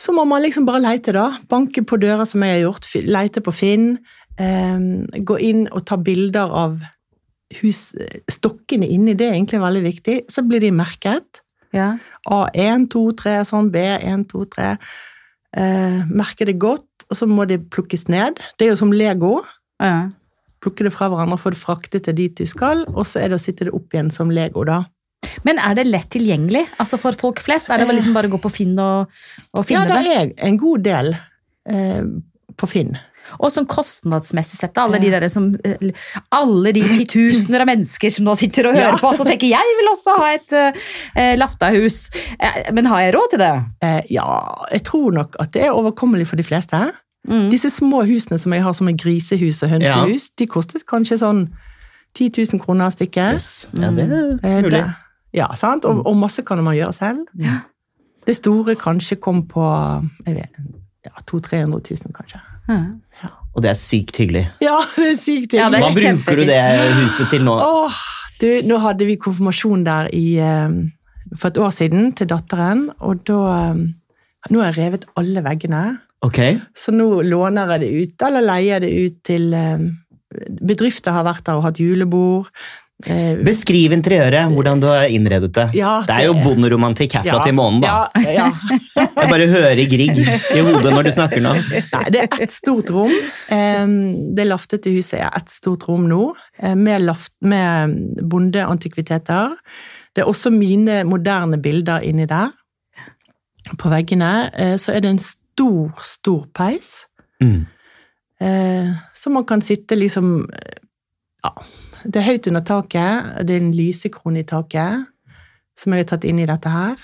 Så 0.00 0.14
må 0.16 0.24
man 0.24 0.40
liksom 0.42 0.64
bare 0.64 0.80
leite, 0.80 1.12
da. 1.12 1.26
Banke 1.50 1.82
på 1.84 1.98
dører, 2.00 2.24
som 2.24 2.40
jeg 2.40 2.54
har 2.54 2.62
gjort. 2.70 2.86
Leite 3.04 3.42
på 3.44 3.52
Finn. 3.52 3.98
Eh, 4.38 4.78
gå 5.26 5.36
inn 5.44 5.66
og 5.72 5.84
ta 5.90 5.98
bilder 6.00 6.54
av 6.56 6.78
hus, 7.60 7.80
stokkene 8.30 8.86
inni. 8.88 9.14
Det 9.18 9.26
er 9.28 9.36
egentlig 9.38 9.60
veldig 9.62 9.82
viktig. 9.86 10.16
Så 10.30 10.44
blir 10.46 10.62
de 10.62 10.70
merket. 10.74 11.42
Ja. 11.74 11.92
A1, 12.30 12.88
2, 12.92 13.04
3, 13.20 13.36
sånn. 13.48 13.70
B1, 13.74 14.26
2, 14.30 14.44
3. 14.54 14.70
Eh, 15.58 16.00
merke 16.06 16.46
det 16.46 16.58
godt, 16.62 17.06
og 17.10 17.18
så 17.18 17.26
må 17.26 17.46
det 17.50 17.64
plukkes 17.74 18.06
ned. 18.12 18.38
Det 18.58 18.68
er 18.68 18.72
jo 18.74 18.78
som 18.78 18.94
Lego. 18.94 19.40
Ja. 19.82 20.10
Plukke 20.62 20.84
det 20.86 20.92
fra 20.94 21.08
hverandre, 21.10 21.38
få 21.40 21.50
det 21.54 21.58
fraktet 21.62 22.04
til 22.06 22.14
dit 22.18 22.34
du 22.38 22.46
skal, 22.46 22.84
og 22.92 23.06
så 23.08 23.22
er 23.22 23.32
det 23.32 23.38
å 23.38 23.42
sitte 23.42 23.66
det 23.66 23.74
opp 23.74 23.94
igjen 23.96 24.10
som 24.14 24.30
Lego, 24.30 24.62
da. 24.68 24.82
Men 25.46 25.58
er 25.62 25.74
det 25.78 25.86
lett 25.86 26.08
tilgjengelig 26.12 26.66
altså 26.82 26.98
for 27.00 27.16
folk 27.16 27.40
flest? 27.40 27.70
Er 27.70 27.80
det 27.80 27.94
liksom 27.94 28.12
bare 28.16 28.28
å 28.28 28.32
gå 28.34 28.40
på 28.42 28.50
Finn 28.52 28.74
og, 28.82 29.08
og 29.56 29.64
finne 29.68 29.86
det 29.88 29.94
Ja, 29.94 30.02
det? 30.04 30.16
er 30.40 30.48
en 30.48 30.58
god 30.60 30.82
del 30.84 31.12
eh, 31.70 32.02
på 32.60 32.68
Finn. 32.68 32.92
Og 33.38 33.52
sånn 33.54 33.66
kostnadsmessig 33.70 34.58
sett, 34.58 34.78
alle 34.80 34.98
de, 34.98 35.10
der 35.14 35.28
som, 35.30 35.52
eh, 35.64 35.90
alle 36.34 36.72
de 36.72 36.82
titusener 36.96 37.60
av 37.62 37.68
mennesker 37.70 38.10
som 38.10 38.24
nå 38.26 38.34
sitter 38.36 38.66
og 38.70 38.74
hører 38.74 38.96
Ja. 38.96 39.00
på, 39.02 39.12
så 39.16 39.24
tenker 39.28 39.46
jeg 39.52 39.76
vil 39.78 39.90
også 39.92 40.16
ha 40.18 40.30
et 40.34 40.56
uh, 40.56 41.36
Lafta-hus. 41.38 42.10
Eh, 42.40 42.72
men 42.72 42.86
har 42.90 43.00
jeg 43.06 43.14
råd 43.14 43.30
til 43.30 43.38
det? 43.44 43.52
Eh, 43.86 44.00
ja, 44.10 44.26
jeg 44.72 44.82
tror 44.90 45.12
nok 45.12 45.36
at 45.40 45.52
det 45.52 45.64
er 45.68 45.76
overkommelig 45.76 46.26
for 46.26 46.36
de 46.36 46.42
fleste. 46.46 46.80
Mm. 47.28 47.50
Disse 47.52 47.70
små 47.70 48.02
husene 48.08 48.38
som 48.40 48.52
jeg 48.56 48.62
har 48.64 48.72
som 48.74 48.88
er 48.88 48.96
grisehus 48.96 49.62
og 49.62 49.68
hønsehus, 49.74 50.30
de 50.40 50.46
kostet 50.48 50.86
kanskje 50.88 51.18
sånn 51.20 51.44
10 52.16 52.30
000 52.56 52.60
kroner 52.64 52.90
stykket. 52.90 53.36
Yes. 53.38 53.66
Ja, 53.76 53.90
det 53.94 54.08
er 54.10 54.38
Eh, 54.42 54.62
mulig. 54.64 54.84
Ja, 55.36 55.46
sant? 55.54 55.84
Og, 55.84 56.00
og 56.06 56.16
masse 56.18 56.42
kan 56.42 56.58
man 56.64 56.74
gjøre 56.74 56.92
selv. 56.96 57.26
Ja. 57.38 57.60
Det 58.26 58.34
store 58.36 58.74
kanskje 58.76 59.16
kom 59.22 59.44
på 59.48 59.62
jeg 60.26 60.34
vet, 60.40 60.56
ja, 61.06 61.12
200 61.26 61.66
000-300 61.70 62.04
000, 62.06 62.12
kanskje. 62.16 62.40
Ja. 62.70 63.30
Og 63.50 63.64
det 63.64 63.72
er 63.72 63.78
sykt 63.78 64.20
hyggelig. 64.20 64.44
Ja, 64.62 64.78
det 64.96 65.12
er 65.12 65.18
sykt 65.20 65.56
Ja, 65.58 65.68
er 65.68 65.82
Hva 65.82 65.90
bruker 65.96 66.38
du 66.38 66.44
det 66.48 66.60
huset 67.00 67.30
til 67.32 67.44
nå? 67.46 67.56
Åh, 67.60 68.02
du, 68.40 68.48
nå 68.68 68.78
hadde 68.80 69.08
vi 69.08 69.18
konfirmasjon 69.20 69.82
der 69.84 70.10
i, 70.16 70.26
eh, 70.40 70.76
for 71.36 71.50
et 71.50 71.58
år 71.60 71.74
siden 71.74 72.12
til 72.16 72.30
datteren, 72.30 72.88
og 73.00 73.24
da 73.28 73.40
eh, 73.56 73.88
Nå 74.48 74.62
har 74.62 74.70
jeg 74.72 74.86
revet 74.86 75.02
alle 75.20 75.42
veggene, 75.44 75.82
Okay. 76.24 76.58
så 76.76 76.92
nå 76.92 77.22
låner 77.24 77.68
jeg 77.74 77.80
det 77.80 77.90
ut, 77.96 78.22
eller 78.26 78.44
leier 78.44 78.80
det 78.84 78.88
ut 78.92 79.14
til 79.24 79.54
eh, 79.56 79.84
Bedrifter 80.60 81.12
har 81.16 81.24
vært 81.26 81.46
der 81.46 81.58
og 81.58 81.64
hatt 81.64 81.80
julebord. 81.80 82.48
Eh, 83.06 83.38
Beskriv 83.46 83.94
interiøret, 83.96 84.52
hvordan 84.52 84.80
du 84.82 84.86
har 84.90 85.06
innredet 85.08 85.52
det. 85.56 85.66
Ja, 85.78 86.00
det 86.06 86.16
er 86.18 86.26
jo 86.28 86.34
bonderomantikk 86.42 87.14
herfra 87.18 87.38
ja, 87.38 87.44
til 87.46 87.56
månen, 87.56 87.80
da. 87.80 87.94
Ja, 88.20 88.34
ja. 88.34 88.48
Jeg 89.00 89.30
bare 89.30 89.46
hører 89.48 89.80
Grieg 89.88 90.20
i 90.20 90.64
hodet 90.66 90.92
når 90.92 91.08
du 91.08 91.12
snakker 91.14 91.44
nå. 91.44 91.54
Nei, 91.94 92.02
det 92.12 92.24
er 92.26 92.42
ett 92.44 92.52
stort 92.52 92.90
rom. 92.92 93.12
Det 94.36 94.46
laftete 94.46 94.92
huset 94.92 95.20
er 95.22 95.30
ett 95.38 95.52
stort 95.54 95.86
rom 95.88 96.04
nå, 96.10 96.30
eh, 96.60 96.76
med, 96.76 97.06
laft, 97.08 97.32
med 97.40 97.96
bondeantikviteter. 98.20 99.56
Det 100.14 100.24
er 100.24 100.28
også 100.28 100.52
mine 100.52 101.02
moderne 101.08 101.60
bilder 101.62 102.04
inni 102.04 102.26
der. 102.28 102.52
På 103.78 103.90
veggene 103.92 104.50
eh, 104.52 104.76
så 104.80 104.92
er 104.96 105.04
det 105.04 105.14
en 105.14 105.22
stor, 105.22 105.92
stor 106.04 106.46
peis. 106.56 107.06
Mm. 107.40 107.62
Eh, 108.40 108.92
Så 109.14 109.30
man 109.32 109.44
kan 109.44 109.60
sitte 109.64 109.96
liksom 109.96 110.48
Ja. 111.44 111.54
Det 112.04 112.20
er 112.20 112.28
høyt 112.28 112.48
under 112.48 112.64
taket. 112.64 113.32
Det 113.46 113.56
er 113.56 113.62
en 113.62 113.74
lysekrone 113.76 114.40
i 114.40 114.48
taket 114.48 115.08
som 115.78 115.92
jeg 115.92 116.04
har 116.04 116.10
tatt 116.12 116.26
inn 116.28 116.40
i 116.40 116.48
dette 116.48 116.72
her. 116.72 117.00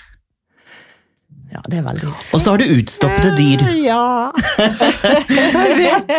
Ja, 1.47 1.61
det 1.71 1.77
er 1.79 1.83
veldig 1.85 2.09
Og 2.35 2.41
så 2.43 2.51
har 2.53 2.57
du 2.59 2.65
utstoppede 2.75 3.29
dyr. 3.37 3.61
Ja. 3.85 4.31
Jeg 5.57 5.75
vet. 5.77 6.11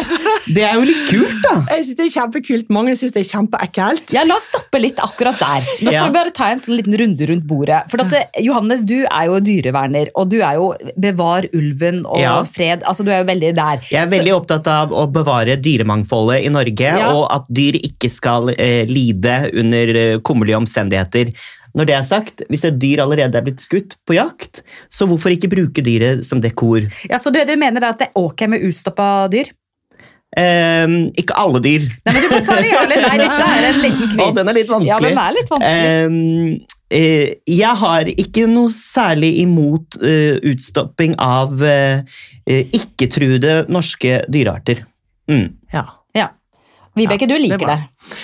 Det 0.56 0.62
er 0.64 0.78
jo 0.78 0.86
litt 0.88 1.02
kult, 1.10 1.34
da. 1.44 1.52
Jeg 1.74 1.84
synes 1.84 1.98
det 1.98 2.04
er 2.06 2.12
kjempekult. 2.14 2.70
Mange 2.72 2.94
syns 2.98 3.12
det 3.14 3.22
er 3.24 3.28
kjempeekkelt. 3.28 4.14
Ja, 4.16 4.22
La 4.28 4.38
oss 4.40 4.48
stoppe 4.48 4.80
litt 4.80 5.00
akkurat 5.04 5.38
der. 5.42 5.66
Nå 5.68 5.90
skal 5.90 5.92
Ja. 5.98 6.06
vi 6.08 6.14
bare 6.16 6.32
ta 6.34 6.48
en 6.54 6.62
sånn 6.62 6.76
liten 6.78 6.96
runde 7.00 7.28
rundt 7.28 7.46
bordet. 7.50 7.82
For 7.92 8.00
at, 8.04 8.12
eh, 8.12 8.40
Johannes, 8.46 8.82
du 8.88 9.04
er 9.04 9.26
jo 9.28 9.38
dyreverner, 9.44 10.08
og 10.16 10.28
du 10.32 10.38
er 10.40 10.54
jo 10.56 10.72
bevar 10.98 11.44
ulven 11.52 12.04
og 12.06 12.18
Ja. 12.20 12.42
fred. 12.44 12.82
Altså, 12.84 13.04
Du 13.04 13.10
er 13.12 13.20
jo 13.24 13.28
veldig 13.32 13.54
der. 13.54 13.80
Jeg 13.90 14.02
er 14.02 14.10
veldig 14.10 14.32
opptatt 14.34 14.66
av 14.66 14.90
å 14.90 15.06
bevare 15.12 15.56
dyremangfoldet 15.60 16.44
i 16.44 16.48
Norge, 16.48 16.80
Ja. 16.98 17.12
og 17.14 17.28
at 17.30 17.44
dyr 17.52 17.72
ikke 17.80 18.10
skal 18.10 18.48
eh, 18.50 18.84
lide 18.86 19.50
under 19.54 19.94
eh, 19.96 20.18
kummerlige 20.18 20.56
omstendigheter. 20.56 21.32
Når 21.78 21.86
det 21.88 21.94
er 21.94 22.06
sagt, 22.06 22.42
hvis 22.50 22.64
et 22.66 22.78
dyr 22.82 23.04
allerede 23.04 23.38
er 23.38 23.44
blitt 23.46 23.62
skutt 23.62 23.94
på 24.08 24.16
jakt, 24.18 24.64
så 24.90 25.06
hvorfor 25.06 25.30
ikke 25.34 25.50
bruke 25.52 25.84
dyret 25.86 26.24
som 26.26 26.42
dekor? 26.42 26.88
Ja, 27.06 27.20
Så 27.22 27.30
du, 27.30 27.38
du 27.46 27.54
mener 27.60 27.84
da 27.84 27.92
at 27.94 28.02
det 28.02 28.10
er 28.10 28.18
ok 28.18 28.48
med 28.50 28.64
utstoppa 28.66 29.28
dyr? 29.30 29.52
Um, 30.38 30.96
ikke 31.16 31.32
alle 31.40 31.60
dyr. 31.64 31.86
Nei, 32.04 32.12
men 32.12 32.24
Du 32.26 32.32
må 32.34 32.40
svare 32.44 32.66
ja 32.68 32.82
eller 32.84 33.00
nei. 33.06 33.14
Dette 33.22 33.46
er 33.48 33.68
en 33.70 33.78
liten 33.80 34.10
quiz. 34.12 34.24
Å, 34.26 34.32
den 34.36 34.50
er 34.50 34.58
litt 34.58 34.72
vanskelig. 34.74 34.90
Ja, 34.90 34.98
den 35.06 35.22
er 35.22 35.38
litt 35.38 35.54
vanskelig. 35.54 36.10
Um, 36.58 36.74
Uh, 36.88 37.34
jeg 37.44 37.76
har 37.82 38.08
ikke 38.08 38.46
noe 38.48 38.70
særlig 38.72 39.28
imot 39.42 39.98
uh, 40.00 40.38
utstopping 40.48 41.18
av 41.20 41.60
eh, 41.60 42.00
eh, 42.48 42.70
ikke-truede 42.78 43.66
norske 43.68 44.22
dyrearter. 44.32 44.80
Mm. 45.28 45.50
Ja. 45.74 45.82
Ja. 46.16 46.30
Vibeke, 46.96 47.28
Ja, 47.28 47.28
du 47.28 47.34
det 47.34 47.36
er 47.36 47.44
liker 47.44 47.60
bra. 47.66 47.76
det. 47.76 48.16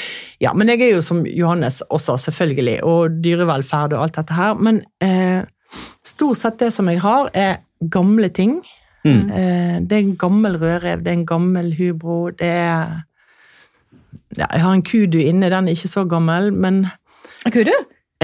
Ja, 0.42 0.52
men 0.54 0.70
jeg 0.72 0.82
er 0.82 0.96
jo 0.96 1.02
som 1.04 1.22
Johannes 1.26 1.82
også, 1.88 2.16
selvfølgelig, 2.26 2.78
og 2.84 3.18
dyrevelferd 3.24 3.94
og 3.94 4.06
alt 4.06 4.18
dette 4.18 4.36
her. 4.36 4.58
Men 4.58 4.82
eh, 5.04 5.44
stort 6.06 6.40
sett 6.40 6.58
det 6.62 6.72
som 6.74 6.90
jeg 6.90 7.02
har, 7.04 7.30
er 7.34 7.62
gamle 7.92 8.30
ting. 8.34 8.58
Mm. 9.04 9.30
Eh, 9.30 9.80
det 9.84 9.96
er 9.96 10.02
en 10.02 10.16
gammel 10.18 10.58
rødrev, 10.58 11.04
det 11.04 11.12
er 11.12 11.18
en 11.20 11.26
gammel 11.28 11.74
hubro, 11.78 12.30
det 12.30 12.48
er 12.48 13.02
ja, 14.34 14.46
Jeg 14.50 14.62
har 14.62 14.72
en 14.72 14.82
kudu 14.82 15.18
inne, 15.18 15.50
den 15.50 15.68
er 15.68 15.76
ikke 15.76 15.90
så 15.90 16.04
gammel, 16.08 16.52
men 16.52 16.86
Kudu? 17.44 17.74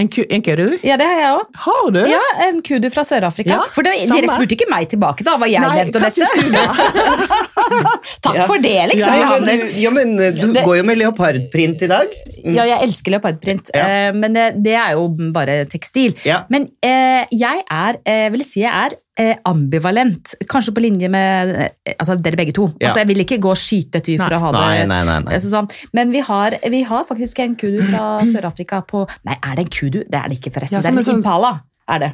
En, 0.01 0.09
ku, 0.09 0.23
en 0.31 0.43
kudu? 0.43 0.79
Ja, 0.87 0.97
det 0.97 1.05
har 1.05 1.19
jeg 1.19 1.33
òg. 1.37 1.49
Har 1.61 1.91
du? 1.93 1.99
Ja, 2.09 2.21
en 2.47 2.63
kudu 2.65 2.89
fra 2.95 3.05
Sør-Afrika. 3.05 3.53
Ja, 3.53 3.67
For 3.75 3.85
det, 3.85 3.93
dere 4.09 4.31
spurte 4.33 4.57
ikke 4.57 4.71
meg 4.71 4.89
tilbake 4.89 5.27
da, 5.27 5.35
hva 5.37 5.49
jeg 5.51 5.61
Nei, 5.61 5.83
mente 5.83 6.01
om 6.01 6.07
dette. 6.07 6.25
Takk 8.25 8.37
Ja. 8.41 8.47
for 8.47 8.59
det, 8.63 8.77
liksom, 8.93 9.21
Ja, 9.21 9.39
men, 9.41 9.61
ja, 9.83 9.91
men 9.91 10.15
eh, 10.21 10.31
du 10.37 10.53
Det- 10.53 10.65
går 10.65 10.77
jo 10.81 10.85
med 10.89 10.99
leopardprint 10.99 11.83
i 11.83 11.91
dag. 11.91 12.09
Mm. 12.45 12.55
Ja, 12.55 12.65
jeg 12.65 12.83
elsker 12.89 13.15
leopardprint, 13.17 13.71
Ja. 13.75 13.85
eh, 13.87 14.13
men 14.17 14.33
det, 14.37 14.49
det 14.63 14.75
er 14.75 14.93
jo 14.99 15.09
bare 15.33 15.65
tekstil. 15.71 16.15
Ja. 16.25 16.43
Men 16.51 16.69
eh, 16.83 17.25
jeg 17.33 17.63
er, 17.71 18.01
jeg 18.07 18.33
vil 18.33 18.45
si 18.45 18.61
jeg 18.65 18.73
er 18.73 18.97
eh, 19.21 19.37
ambivalent, 19.45 20.35
kanskje 20.49 20.73
på 20.77 20.81
linje 20.85 21.09
med 21.13 21.51
eh, 21.67 21.95
altså 21.99 22.17
dere 22.21 22.39
begge 22.41 22.55
to. 22.57 22.71
Ja. 22.81 22.89
Altså, 22.89 23.03
jeg 23.03 23.09
vil 23.13 23.25
ikke 23.25 23.41
gå 23.45 23.51
og 23.53 23.61
skyte 23.61 24.01
et 24.01 24.07
dyr 24.09 24.23
for 24.23 24.37
å 24.37 24.41
ha 24.47 24.53
det 24.57 24.63
Nei, 24.89 25.03
nei, 25.05 25.19
nei. 25.25 25.35
Altså 25.37 25.51
sånn. 25.53 25.69
Men 25.97 26.13
vi 26.15 26.21
har, 26.27 26.57
vi 26.73 26.83
har 26.89 27.05
faktisk 27.09 27.39
en 27.45 27.57
kudu 27.61 27.83
fra 27.91 28.07
Sør-Afrika 28.33 28.83
på 28.89 29.05
Nei, 29.29 29.37
er 29.43 29.57
det 29.61 29.67
en 29.67 29.73
kudu? 29.77 30.01
Det 30.09 30.19
er 30.23 30.29
det 30.33 30.41
ikke, 30.41 30.55
forresten. 30.57 30.79
Ja, 30.79 30.83
det 30.83 30.93
er 30.93 30.97
en 30.97 31.03
en 31.05 31.09
sånn- 31.13 31.23
impala. 31.23 31.53
Er 31.91 31.99
det. 32.07 32.13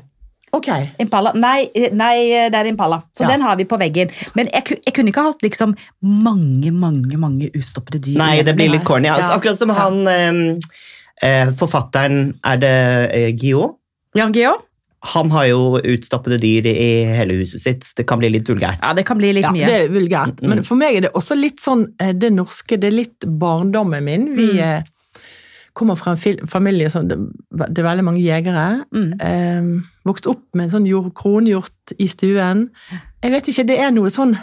Ok. 0.52 0.68
Impala. 1.00 1.32
Nei, 1.34 1.68
eh, 1.74 1.90
nei, 1.92 2.48
det 2.50 2.54
er 2.54 2.66
impala. 2.70 3.02
Så 3.16 3.22
Ja. 3.24 3.28
den 3.28 3.40
har 3.42 3.56
vi 3.56 3.64
på 3.64 3.78
veggen. 3.78 4.10
Men 4.34 4.48
jeg, 4.52 4.78
jeg 4.86 4.94
kunne 4.94 5.08
ikke 5.12 5.22
hatt 5.22 5.42
liksom 5.42 5.74
mange, 6.02 6.70
mange 6.72 7.16
mange 7.18 7.50
ustoppede 7.54 8.00
dyr. 8.00 8.16
Nei, 8.18 8.42
det 8.42 8.54
blir 8.56 8.70
litt 8.70 8.84
corny. 8.84 9.08
Altså, 9.08 9.30
Ja. 9.32 9.38
akkurat 9.38 9.56
som 9.56 9.68
han 9.70 10.06
eh, 10.06 10.56
eh, 11.22 11.50
forfatteren 11.52 12.38
Er 12.44 12.56
det 12.56 13.10
eh, 13.12 13.32
Guillaume? 13.32 13.74
Jan 14.14 14.32
Geo? 14.32 14.54
Han 15.14 15.30
har 15.30 15.44
jo 15.46 15.78
utstoppede 15.84 16.38
dyr 16.40 16.66
i 16.66 17.04
hele 17.04 17.34
huset 17.42 17.60
sitt. 17.60 17.84
Det 17.94 18.06
kan 18.08 18.18
bli 18.18 18.30
litt 18.30 18.48
vulgært. 18.48 18.80
Ja, 18.82 18.92
det 18.94 19.04
kan 19.06 19.18
bli 19.18 19.32
litt 19.34 19.44
Ja, 19.44 19.52
mye. 19.52 19.66
det 19.66 19.84
er 19.84 19.88
vulgært. 19.92 20.40
Men 20.42 20.58
Mm. 20.58 20.64
for 20.64 20.74
meg 20.74 20.96
er 20.96 21.00
det 21.02 21.12
også 21.12 21.36
litt 21.38 21.60
sånn 21.60 21.92
eh, 22.00 22.12
det 22.12 22.32
norske, 22.32 22.80
det 22.80 22.84
er 22.84 22.96
litt 22.96 23.20
barndommen 23.20 24.02
min. 24.02 24.34
Vi 24.34 24.48
Mm. 24.58 24.84
Eh, 25.76 25.78
kommer 25.78 25.96
fra 26.00 26.12
en 26.16 26.48
familie 26.48 26.90
som 26.90 27.06
det, 27.08 27.18
det 27.52 27.78
er 27.78 27.88
veldig 27.90 28.04
mange 28.04 28.22
jegere. 28.24 28.84
Mm. 28.94 29.20
Eh, 29.20 29.86
vokst 30.08 30.26
opp 30.26 30.42
med 30.54 30.64
en 30.66 30.70
sånn 30.78 30.86
jord, 30.88 31.12
kronhjort 31.14 31.92
i 31.98 32.06
stuen. 32.08 32.70
Jeg 33.22 33.30
vet 33.32 33.48
ikke, 33.52 33.66
det 33.66 33.78
er 33.78 33.90
noe 33.92 34.08
sånn 34.10 34.36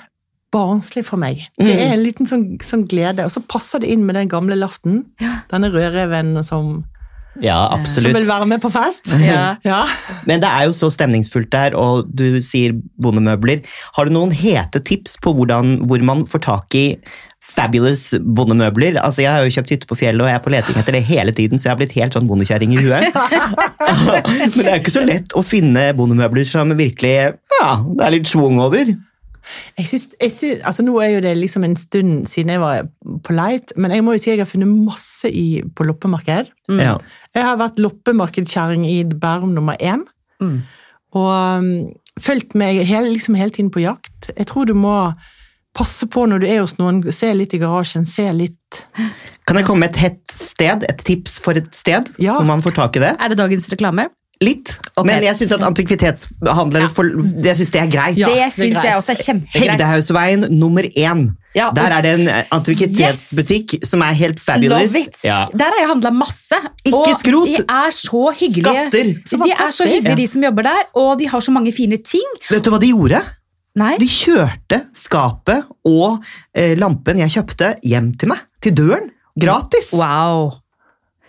barnslig 0.53 1.03
for 1.05 1.17
meg. 1.17 1.47
Det 1.57 1.65
Mm. 1.65 1.79
er 1.81 1.93
en 1.93 2.03
liten 2.03 2.27
sånn, 2.29 2.57
sånn 2.61 2.87
glede. 2.87 3.25
Og 3.25 3.31
så 3.31 3.41
passer 3.47 3.79
det 3.79 3.89
inn 3.89 4.05
med 4.05 4.15
den 4.15 4.29
gamle 4.29 4.55
laften. 4.55 5.05
Ja. 5.19 5.39
Denne 5.49 5.71
rødreven 5.73 6.43
som, 6.45 6.83
Ja, 7.41 7.83
som 7.85 8.03
vil 8.03 8.27
være 8.27 8.45
med 8.45 8.61
på 8.61 8.69
fest. 8.71 9.01
Ja. 9.25 9.55
Ja. 9.65 9.87
Men 10.27 10.39
det 10.39 10.49
er 10.49 10.65
jo 10.67 10.71
så 10.77 10.91
stemningsfullt 10.93 11.49
der, 11.49 11.73
og 11.75 12.11
du 12.15 12.39
sier 12.39 12.75
bondemøbler. 13.01 13.63
Har 13.95 14.05
du 14.05 14.11
noen 14.11 14.31
hete 14.31 14.79
tips 14.85 15.17
på 15.17 15.33
hvordan, 15.33 15.79
hvor 15.87 15.99
man 16.03 16.25
får 16.29 16.41
tak 16.45 16.75
i 16.75 16.97
fabulous 17.55 18.09
bondemøbler? 18.19 18.97
Altså, 19.01 19.21
Jeg 19.23 19.31
har 19.31 19.45
jo 19.45 19.53
kjøpt 19.55 19.73
hytte 19.75 19.87
på 19.89 19.97
fjellet, 19.99 20.21
og 20.25 20.29
jeg 20.31 20.39
er 20.39 20.43
på 20.45 20.53
leting 20.53 20.77
etter 20.81 20.97
det 20.97 21.03
hele 21.07 21.31
tiden, 21.37 21.59
så 21.59 21.69
jeg 21.69 21.73
har 21.75 21.79
blitt 21.81 21.95
helt 21.97 22.17
sånn 22.17 22.27
bondekjerring 22.29 22.73
i 22.75 22.81
huet. 22.81 23.09
Men 24.55 24.59
det 24.59 24.67
er 24.71 24.79
ikke 24.81 24.93
så 24.95 25.03
lett 25.05 25.33
å 25.37 25.43
finne 25.45 25.89
bondemøbler 25.97 26.47
som 26.49 26.73
virkelig 26.77 27.15
Ja, 27.59 27.73
det 27.83 28.05
er 28.07 28.15
litt 28.17 28.29
schwung 28.31 28.59
over. 28.63 28.93
Jeg 29.77 29.87
synes, 29.89 30.05
jeg 30.23 30.31
synes, 30.31 30.61
altså 30.63 30.85
Nå 30.87 30.93
er 31.03 31.09
jo 31.17 31.23
det 31.25 31.33
liksom 31.35 31.65
en 31.67 31.75
stund 31.75 32.27
siden 32.31 32.53
jeg 32.53 32.61
var 32.63 32.85
på 33.27 33.33
leit, 33.35 33.73
men 33.75 33.91
jeg 33.91 34.05
må 34.05 34.13
jo 34.15 34.21
si 34.23 34.29
jeg 34.31 34.39
har 34.39 34.47
funnet 34.47 34.71
masse 34.71 35.27
i, 35.27 35.59
på 35.75 35.83
loppemarked. 35.89 36.47
Mm. 36.71 36.79
Ja. 36.79 36.93
Jeg 37.35 37.43
har 37.49 37.59
vært 37.59 37.81
loppemarkedkjerring 37.83 38.85
i 38.87 39.01
Bærum 39.03 39.53
nummer 39.57 39.75
én, 39.83 40.05
Mm. 40.41 40.63
og 41.15 41.59
um, 41.59 41.67
fulgt 42.19 42.55
meg 42.57 42.81
hele, 42.89 43.11
liksom 43.13 43.35
hele 43.37 43.53
tiden 43.53 43.69
på 43.71 43.83
jakt. 43.83 44.31
Jeg 44.35 44.47
tror 44.49 44.65
du 44.67 44.73
må 44.75 44.95
passe 45.73 46.05
på 46.07 46.25
når 46.29 46.39
du 46.43 46.47
er 46.47 46.59
hos 46.61 46.75
noen, 46.77 47.03
se 47.11 47.31
litt 47.33 47.53
i 47.53 47.59
garasjen, 47.61 48.05
se 48.07 48.27
litt 48.33 48.83
Kan 49.47 49.57
jeg 49.57 49.65
komme 49.67 49.79
med 49.85 49.89
et 49.95 49.97
hett 50.05 50.31
sted? 50.31 50.83
Et 50.89 50.97
tips 51.05 51.39
for 51.43 51.57
et 51.59 51.71
sted 51.75 52.13
Ja. 52.21 52.35
hvor 52.37 52.45
man 52.45 52.61
får 52.61 52.75
tak 52.77 52.95
i 52.97 52.99
det? 52.99 53.15
Er 53.19 53.29
det 53.33 53.37
dagens 53.37 53.67
reklame? 53.73 54.07
Litt. 54.43 54.73
okay. 54.97 55.05
Men 55.07 55.23
jeg 55.23 55.35
syns 55.39 55.51
at 55.55 55.61
antikvitetshandlere 55.63 56.89
jeg 57.45 57.55
synes 57.55 57.71
det 57.71 57.79
er 57.81 57.87
greit. 57.93 58.17
Ja, 58.17 58.27
det 58.27 58.35
det 58.35 58.43
er 58.43 58.49
syns 58.51 58.73
greit. 58.73 58.83
jeg 58.89 58.97
også 58.97 59.11
er 59.13 59.21
kjempegreit. 59.23 59.69
Hegdehausveien 59.71 60.47
nummer 60.51 60.83
én. 60.83 61.21
Ja, 61.55 61.67
og- 61.69 61.75
Der 61.75 61.91
er 61.93 62.01
det 62.01 62.11
en 62.19 62.27
antikvitetsbutikk 62.51 63.85
som 63.85 64.01
er 64.01 64.13
helt 64.13 64.39
fabulous. 64.39 64.91
Love 64.93 64.99
it! 65.03 65.15
Ja. 65.23 65.45
Der 65.53 65.65
har 65.65 65.79
jeg 65.79 65.89
handla 65.93 66.11
masse. 66.11 66.55
Ikke 66.85 66.97
og 66.97 67.15
skrot. 67.19 67.47
De 67.47 67.63
er 67.69 67.89
så 67.91 68.23
hyggelige. 68.39 68.89
Skatter. 68.89 69.13
Så 69.29 69.37
de 69.43 69.51
er 69.51 69.69
så 69.71 69.85
hyggelige, 69.87 70.17
de 70.17 70.27
som 70.27 70.43
jobber 70.43 70.63
der, 70.63 70.83
og 70.95 71.19
de 71.19 71.27
har 71.29 71.39
så 71.39 71.51
mange 71.51 71.71
fine 71.71 71.97
ting. 72.03 72.25
Vet 72.49 72.63
du 72.63 72.69
hva 72.73 72.79
de 72.79 72.87
gjorde? 72.91 73.21
Nei, 73.79 73.95
De 73.97 74.05
kjørte 74.09 74.83
skapet 74.93 75.65
og 75.89 76.19
eh, 76.53 76.75
lampen 76.77 77.21
jeg 77.23 77.33
kjøpte, 77.39 77.75
hjem 77.81 78.11
til 78.21 78.29
meg. 78.33 78.43
Til 78.61 78.75
døren. 78.77 79.09
Gratis. 79.39 79.93
wow. 79.97 80.51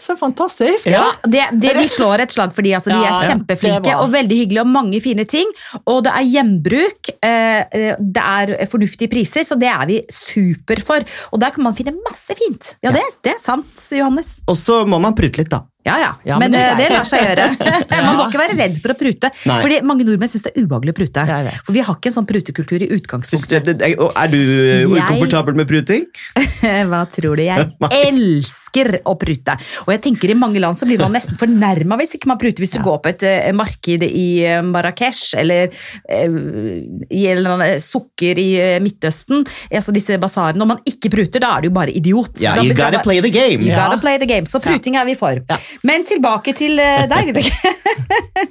Så 0.04 0.16
fantastisk! 0.20 0.84
Ja, 0.90 1.06
det, 1.24 1.46
det, 1.62 1.70
Vi 1.78 1.86
slår 1.88 2.26
et 2.26 2.32
slag 2.34 2.50
for 2.52 2.66
de, 2.66 2.74
altså. 2.76 2.90
De 2.92 2.98
Ja, 3.00 3.14
er 3.14 3.30
kjempeflinke 3.30 3.94
og 4.02 4.10
veldig 4.12 4.36
hyggelige 4.42 4.64
og 4.66 4.68
mange 4.68 4.98
fine 5.00 5.24
ting. 5.24 5.48
Og 5.88 6.02
det 6.04 6.12
er 6.12 6.26
gjenbruk, 6.28 7.12
eh, 7.24 7.62
eh, 7.72 7.94
det 8.02 8.24
er 8.24 8.52
fornuftige 8.68 9.08
priser, 9.08 9.46
så 9.48 9.56
det 9.56 9.70
er 9.70 9.86
vi 9.88 10.02
super 10.12 10.82
for. 10.84 11.06
Og 11.32 11.40
der 11.40 11.54
kan 11.54 11.64
man 11.64 11.78
finne 11.78 11.94
masse 12.04 12.36
fint. 12.36 12.74
Ja, 12.84 12.92
det, 12.92 13.06
det 13.24 13.36
er 13.38 13.40
sant, 13.40 13.86
Johannes. 13.96 14.42
Og 14.50 14.58
så 14.60 14.82
må 14.84 15.00
man 15.00 15.16
prute 15.16 15.40
litt, 15.40 15.52
da. 15.54 15.62
Ja, 15.84 15.98
ja. 16.00 16.10
Ja, 16.24 16.38
men 16.40 16.50
men 16.50 16.56
det 16.56 16.62
eh, 16.64 16.76
det 16.78 16.86
lar 16.94 17.04
seg 17.08 17.20
gjøre. 17.26 17.44
Man 18.06 18.16
må 18.16 18.24
ikke 18.30 18.40
være 18.40 18.56
redd 18.56 18.76
for 18.80 18.94
å 18.94 18.96
prute. 18.98 19.28
Nei. 19.48 19.58
Fordi 19.64 19.80
mange 19.84 20.06
nordmenn 20.08 20.30
syns 20.32 20.44
det 20.46 20.52
er 20.54 20.64
ubehagelig 20.64 20.94
å 20.94 20.96
prute. 20.96 21.24
For 21.66 21.76
vi 21.76 21.82
har 21.84 21.98
ikke 21.98 22.10
en 22.10 22.16
sånn 22.16 22.28
prutekultur 22.28 22.84
i 22.86 22.88
utgangspunktet. 22.96 23.68
det- 23.68 23.90
er 23.92 24.28
du 24.32 24.38
eh, 24.38 24.80
Jeg- 24.80 24.88
ukomfortabel 24.88 25.54
med 25.60 25.68
pruting? 25.68 26.06
Hva 26.90 27.02
tror 27.12 27.36
du? 27.36 27.44
Jeg 27.44 27.68
elsker 28.00 29.00
å 29.04 29.14
prute. 29.20 29.56
Og 29.84 29.92
jeg 29.94 30.02
tenker 30.08 30.32
i 30.32 30.38
mange 30.38 30.60
land 30.62 30.78
så 30.80 30.88
blir 30.88 31.00
man 31.04 31.12
nesten 31.16 31.36
fornærma 31.40 31.98
hvis 32.00 32.16
ikke 32.18 32.30
man 32.32 32.40
pruter. 32.40 32.64
Hvis 32.64 32.74
du 32.76 32.80
går 32.84 32.98
på 33.04 33.12
et 33.12 33.26
eh, 33.28 33.52
marked 33.56 34.06
i 34.08 34.26
eh, 34.48 34.62
Marrakech 34.64 35.34
eller 35.40 35.68
i 36.08 37.26
en 37.28 37.36
eller 37.38 37.50
annen 37.58 37.80
sukker 37.82 38.38
i 38.40 38.48
Midtøsten, 38.82 39.44
altså 39.70 39.92
disse 39.94 40.16
basarene, 40.22 40.62
og 40.64 40.70
man 40.74 40.82
ikke 40.88 41.10
pruter, 41.12 41.42
da 41.44 41.54
er 41.58 41.64
du 41.64 41.70
jo 41.70 41.74
bare 41.76 41.92
idiot. 41.94 42.40
Ja, 42.42 42.56
you 42.62 42.74
gotta 42.76 43.02
play 43.04 43.20
the 43.24 43.32
game. 43.34 43.60
You 43.64 43.74
gotta 43.76 44.00
play 44.02 44.18
the 44.22 44.28
game. 44.30 44.48
Så 44.50 44.60
pruting 44.64 44.96
er 45.00 45.04
vi 45.08 45.16
for. 45.18 45.40
Ja. 45.50 45.58
Men 45.82 46.04
tilbake 46.06 46.54
til 46.56 46.78
eh, 46.82 47.06
deg, 47.10 47.26
Vibeke. 47.34 48.50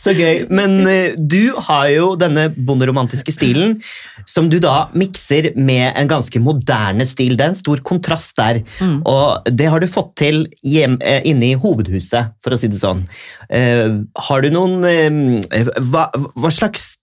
Så 0.00 0.14
gøy. 0.16 0.44
Men 0.52 0.78
eh, 0.88 1.16
du 1.16 1.52
har 1.68 1.88
jo 1.92 2.12
denne 2.18 2.48
bonderomantiske 2.54 3.34
stilen, 3.34 3.78
som 4.28 4.50
du 4.52 4.58
da 4.62 4.88
mikser 4.98 5.52
med 5.58 5.92
en 5.98 6.10
ganske 6.10 6.42
moderne 6.42 7.06
stil. 7.08 7.36
Det 7.38 7.46
er 7.46 7.54
en 7.54 7.58
stor 7.58 7.82
kontrast 7.86 8.36
der. 8.40 8.62
Og 9.08 9.50
det 9.50 9.68
har 9.72 9.82
du 9.82 9.90
fått 9.90 10.14
til 10.20 10.44
hjem, 10.66 10.98
eh, 11.02 11.22
inne 11.30 11.52
i 11.52 11.58
hovedhuset, 11.60 12.34
for 12.44 12.54
å 12.54 12.60
si 12.60 12.70
det 12.70 12.80
sånn. 12.80 13.04
Eh, 13.50 14.00
har 14.28 14.42
du 14.44 14.50
noen 14.54 14.80
hva, 14.80 16.08
hva 16.10 16.50
slags 16.54 16.96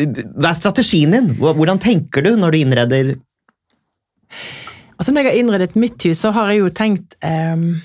Hva 0.00 0.52
er 0.52 0.56
strategien 0.56 1.12
din? 1.12 1.26
Hvordan 1.36 1.80
tenker 1.82 2.24
du 2.24 2.30
når 2.38 2.54
du 2.54 2.58
innreder 2.60 3.10
Altså 5.00 5.12
Når 5.12 5.24
jeg 5.24 5.28
har 5.28 5.40
innredet 5.40 5.76
mitt 5.80 6.04
hus, 6.06 6.20
så 6.22 6.30
har 6.36 6.52
jeg 6.52 6.60
jo 6.60 6.70
tenkt 6.76 7.16
ehm, 7.24 7.80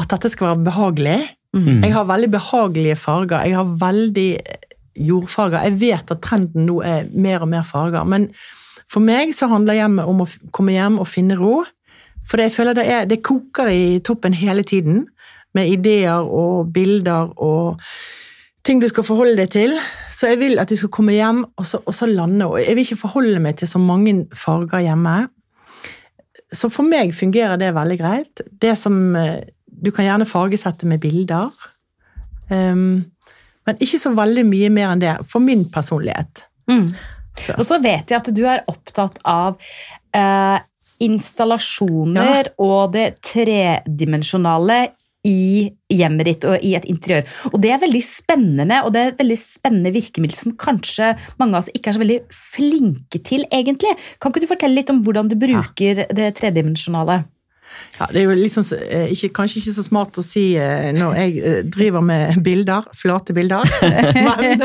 at 0.00 0.10
dette 0.14 0.30
skal 0.32 0.52
være 0.52 0.66
behagelig. 0.70 1.18
Mm. 1.56 1.82
Jeg 1.84 1.94
har 1.94 2.08
veldig 2.08 2.30
behagelige 2.30 2.96
farger. 2.96 3.44
Jeg 3.46 3.56
har 3.58 3.76
veldig 3.80 4.30
jordfarger. 4.96 5.66
Jeg 5.66 5.80
vet 5.80 6.14
at 6.14 6.22
trenden 6.24 6.66
nå 6.68 6.80
er 6.86 7.10
mer 7.12 7.44
og 7.44 7.50
mer 7.52 7.66
farger. 7.66 8.06
Men 8.08 8.30
for 8.90 9.02
meg 9.04 9.34
så 9.36 9.50
handler 9.50 9.78
hjemmet 9.78 10.08
om 10.10 10.24
å 10.24 10.28
komme 10.54 10.74
hjem 10.74 10.98
og 11.02 11.10
finne 11.10 11.38
ro. 11.38 11.60
For 12.28 12.42
jeg 12.42 12.54
føler 12.54 12.76
det, 12.78 12.86
er, 12.86 13.08
det 13.10 13.22
koker 13.26 13.70
i 13.72 14.00
toppen 14.06 14.36
hele 14.36 14.64
tiden. 14.66 15.06
Med 15.54 15.72
ideer 15.72 16.22
og 16.22 16.70
bilder 16.74 17.32
og 17.42 17.80
ting 18.66 18.82
du 18.82 18.86
skal 18.90 19.06
forholde 19.06 19.38
deg 19.40 19.50
til. 19.54 19.74
Så 20.14 20.30
jeg 20.30 20.40
vil 20.42 20.60
at 20.62 20.70
du 20.70 20.76
skal 20.78 20.92
komme 20.94 21.16
hjem 21.16 21.44
og 21.56 21.66
så, 21.66 21.80
og 21.82 21.96
så 21.96 22.06
lande. 22.06 22.46
Og 22.46 22.60
jeg 22.60 22.76
vil 22.76 22.86
ikke 22.86 23.02
forholde 23.06 23.42
meg 23.42 23.58
til 23.58 23.70
så 23.70 23.80
mange 23.82 24.26
farger 24.36 24.84
hjemme. 24.84 25.16
Så 26.52 26.70
for 26.70 26.86
meg 26.86 27.14
fungerer 27.14 27.58
det 27.58 27.74
veldig 27.74 27.98
greit. 27.98 28.42
Det 28.62 28.74
som 28.78 29.16
eh, 29.18 29.42
Du 29.80 29.90
kan 29.94 30.06
gjerne 30.06 30.28
fargesette 30.28 30.88
med 30.88 31.02
bilder. 31.02 31.50
Um, 32.50 33.10
men 33.68 33.80
ikke 33.82 34.00
så 34.02 34.12
veldig 34.16 34.44
mye 34.48 34.70
mer 34.74 34.92
enn 34.92 35.02
det, 35.02 35.16
for 35.30 35.42
min 35.44 35.66
personlighet. 35.72 36.44
Mm. 36.70 36.88
Så. 37.38 37.54
Og 37.56 37.64
så 37.66 37.78
vet 37.82 38.10
jeg 38.10 38.18
at 38.18 38.30
du 38.34 38.42
er 38.48 38.64
opptatt 38.68 39.20
av 39.28 39.60
eh, 40.16 40.58
installasjoner 41.00 42.50
og 42.60 42.96
det 42.96 43.06
tredimensjonale 43.24 44.80
i 45.28 45.68
hjemmet 45.92 46.28
ditt 46.30 46.44
og 46.48 46.62
i 46.64 46.72
et 46.78 46.86
interiør. 46.88 47.26
Og 47.52 47.58
det 47.60 47.74
er 47.74 47.82
veldig 47.82 48.00
spennende, 48.04 48.78
og 48.86 48.94
det 48.94 49.02
er 49.02 49.10
et 49.12 49.20
veldig 49.20 49.36
spennende 49.40 49.92
virkemiddel 49.92 50.38
som 50.38 50.56
kanskje 50.60 51.12
mange 51.40 51.56
av 51.56 51.64
oss 51.64 51.72
ikke 51.74 51.92
er 51.92 51.96
så 51.96 52.02
veldig 52.02 52.20
flinke 52.32 53.20
til, 53.26 53.44
egentlig. 53.52 53.92
Kan 54.20 54.32
ikke 54.32 54.46
du 54.46 54.50
fortelle 54.50 54.80
litt 54.80 54.92
om 54.92 55.02
hvordan 55.04 55.28
du 55.28 55.36
bruker 55.40 56.06
det 56.16 56.32
tredimensjonale? 56.40 57.22
Ja, 57.98 58.06
det 58.12 58.22
er 58.22 58.28
jo 58.28 58.36
liksom, 58.38 58.64
eh, 58.78 59.10
ikke, 59.12 59.32
kanskje 59.40 59.60
ikke 59.60 59.74
så 59.76 59.84
smart 59.84 60.18
å 60.20 60.24
si 60.24 60.44
eh, 60.56 60.90
når 60.96 61.18
jeg 61.18 61.36
eh, 61.38 61.60
driver 61.68 62.04
med 62.04 62.40
bilder, 62.44 62.88
flate 62.96 63.36
bilder, 63.36 63.66
men, 64.26 64.64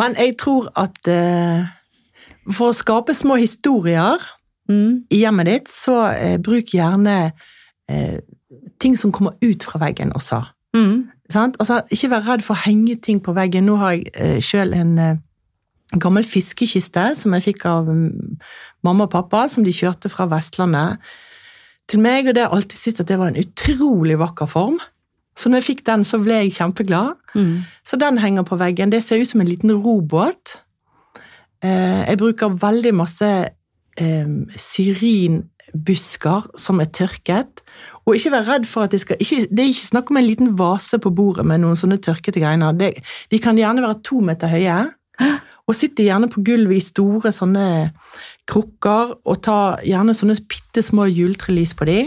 men 0.00 0.16
jeg 0.18 0.36
tror 0.40 0.70
at 0.80 1.00
for 2.50 2.70
å 2.70 2.76
skape 2.76 3.16
små 3.16 3.40
historier 3.40 4.20
Mm. 4.70 5.00
i 5.10 5.24
hjemmet 5.24 5.48
ditt, 5.48 5.66
så 5.66 5.96
bruk 6.46 6.68
gjerne 6.76 7.32
ting 8.78 8.94
som 8.94 9.10
kommer 9.10 9.34
ut 9.42 9.64
fra 9.66 9.80
veggen 9.82 10.12
også. 10.14 10.38
Mm. 10.76 11.08
Sant? 11.26 11.56
Altså, 11.58 11.80
ikke 11.90 12.12
vær 12.12 12.28
redd 12.28 12.44
for 12.46 12.54
å 12.54 12.62
henge 12.68 12.94
ting 13.02 13.18
på 13.18 13.34
veggen. 13.34 13.66
Nå 13.66 13.80
har 13.80 13.96
jeg 13.96 14.12
eh, 14.14 14.38
sjøl 14.38 14.76
en 14.78 14.92
gammel 15.98 16.26
fiskekiste 16.26 17.08
som 17.18 17.34
jeg 17.34 17.48
fikk 17.48 17.66
av 17.66 17.90
mm, 17.90 18.38
mamma 18.86 19.08
og 19.08 19.14
pappa, 19.14 19.46
som 19.50 19.66
de 19.66 19.74
kjørte 19.74 20.10
fra 20.12 20.28
Vestlandet 20.30 21.02
til 21.90 22.02
meg, 22.02 22.28
og 22.28 22.34
det 22.34 22.44
har 22.44 22.50
jeg 22.50 22.56
alltid 22.60 22.78
syntes 22.78 23.04
at 23.04 23.10
det 23.10 23.18
var 23.20 23.32
en 23.32 23.40
utrolig 23.40 24.18
vakker 24.20 24.48
form. 24.50 24.80
Så 25.38 25.48
når 25.48 25.62
jeg 25.62 25.68
fikk 25.70 25.86
den, 25.86 26.04
så 26.04 26.20
ble 26.20 26.42
jeg 26.42 26.56
kjempeglad. 26.58 27.14
Mm. 27.34 27.62
Så 27.86 27.98
den 28.00 28.18
henger 28.20 28.44
på 28.46 28.58
veggen. 28.60 28.92
Det 28.92 29.02
ser 29.04 29.22
ut 29.22 29.30
som 29.30 29.40
en 29.42 29.48
liten 29.48 29.72
robåt. 29.72 30.60
Eh, 31.64 32.02
jeg 32.08 32.20
bruker 32.20 32.58
veldig 32.60 32.92
masse 32.96 33.30
eh, 34.00 34.34
syrinbusker 34.56 36.50
som 36.60 36.82
er 36.82 36.90
tørket. 36.92 37.64
Og 38.04 38.16
ikke 38.16 38.34
vær 38.34 38.48
redd 38.48 38.68
for 38.68 38.84
at 38.84 38.94
det 38.94 39.02
skal 39.02 39.20
ikke, 39.20 39.46
Det 39.48 39.64
er 39.64 39.72
ikke 39.72 39.92
snakk 39.92 40.10
om 40.10 40.16
en 40.20 40.26
liten 40.26 40.58
vase 40.58 40.98
på 40.98 41.12
bordet 41.14 41.46
med 41.46 41.62
noen 41.62 41.78
sånne 41.78 42.00
tørkete 42.02 42.42
greiner. 42.42 42.72
De 42.74 43.38
kan 43.38 43.58
gjerne 43.58 43.84
være 43.84 44.02
to 44.04 44.20
meter 44.24 44.50
høye, 44.50 44.80
og 45.70 45.76
sitter 45.78 46.08
gjerne 46.08 46.26
på 46.30 46.42
gulvet 46.46 46.80
i 46.80 46.82
store 46.82 47.30
sånne 47.34 47.66
krukker, 48.50 49.14
og 49.22 49.38
ta 49.46 49.60
gjerne 49.86 50.16
sånne 50.16 50.34
bitte 50.50 50.82
små 50.82 51.06
juletrelys 51.06 51.76
på 51.78 51.86
de, 51.86 52.00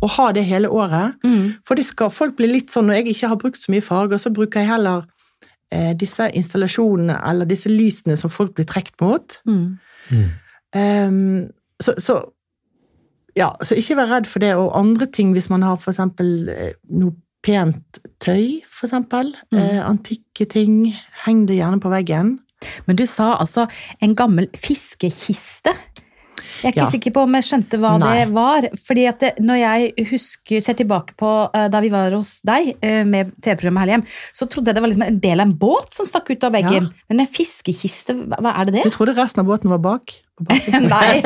og 0.00 0.14
ha 0.14 0.30
det 0.32 0.46
hele 0.48 0.70
året. 0.70 1.18
Mm. 1.26 1.58
For 1.66 1.76
det 1.76 1.84
skal 1.88 2.14
folk 2.14 2.38
bli 2.38 2.48
litt 2.48 2.72
sånn, 2.72 2.88
når 2.88 3.00
jeg 3.00 3.12
ikke 3.12 3.30
har 3.34 3.40
brukt 3.42 3.60
så 3.60 3.74
mye 3.74 3.84
farger, 3.84 4.20
så 4.22 4.32
bruker 4.32 4.62
jeg 4.62 4.70
heller 4.70 5.04
eh, 5.74 5.92
disse 5.98 6.30
installasjonene, 6.38 7.18
eller 7.28 7.50
disse 7.50 7.68
lysene 7.68 8.16
som 8.16 8.32
folk 8.32 8.56
blir 8.56 8.68
trukket 8.70 8.96
mot. 9.04 9.38
Mm. 9.44 10.26
Um, 10.72 11.48
så, 11.82 11.92
så 12.00 12.20
ja, 13.36 13.52
så 13.62 13.76
ikke 13.78 13.98
vær 14.00 14.12
redd 14.16 14.28
for 14.30 14.42
det, 14.42 14.54
og 14.56 14.72
andre 14.78 15.10
ting 15.12 15.34
hvis 15.36 15.50
man 15.52 15.66
har 15.66 15.76
for 15.82 15.92
eksempel 15.92 16.48
eh, 16.54 16.76
noe 16.88 17.12
pent 17.44 18.00
tøy, 18.22 18.62
for 18.66 18.88
eksempel. 18.88 19.34
Mm. 19.52 19.58
Eh, 19.60 19.80
antikke 19.84 20.48
ting. 20.50 20.94
Heng 21.24 21.46
det 21.48 21.60
gjerne 21.60 21.80
på 21.82 21.92
veggen. 21.92 22.38
Men 22.86 22.98
du 22.98 23.06
sa 23.06 23.36
altså 23.38 23.68
en 24.02 24.14
gammel 24.18 24.48
fiskekiste. 24.56 25.74
Jeg 26.62 26.70
er 26.70 26.72
ikke 26.72 26.86
Ja. 26.86 26.90
sikker 26.90 27.12
på 27.14 27.22
om 27.22 27.34
jeg 27.34 27.44
skjønte 27.46 27.78
hva 27.78 27.92
Nei. 27.98 28.24
det 28.24 28.32
var. 28.34 28.68
fordi 28.86 29.06
at 29.06 29.20
det, 29.20 29.32
når 29.38 29.58
jeg 29.60 30.06
husker, 30.10 30.60
ser 30.60 30.74
tilbake 30.74 31.14
på 31.16 31.50
uh, 31.54 31.68
da 31.68 31.80
vi 31.80 31.90
var 31.90 32.10
hos 32.14 32.40
deg 32.42 32.72
uh, 32.82 33.04
med 33.06 33.32
TV-programmet 33.42 33.84
Herlig 33.84 33.94
hjem, 33.96 34.06
så 34.34 34.48
trodde 34.50 34.70
jeg 34.70 34.74
det 34.74 34.82
var 34.82 34.90
liksom 34.90 35.06
en 35.06 35.20
del 35.20 35.40
av 35.40 35.46
en 35.46 35.58
båt 35.58 35.94
som 35.94 36.06
stakk 36.06 36.30
ut 36.30 36.44
av 36.44 36.52
veggen. 36.52 36.90
Men 37.08 37.20
en 37.20 37.30
fiskekiste, 37.30 38.14
hva 38.26 38.40
hva 38.42 38.54
er 38.58 38.64
det 38.70 38.74
det? 38.78 38.84
Du 38.90 38.90
trodde 38.90 39.14
resten 39.14 39.44
av 39.44 39.46
båten 39.46 39.70
var 39.70 39.78
bak? 39.78 40.16
Nei. 40.92 41.20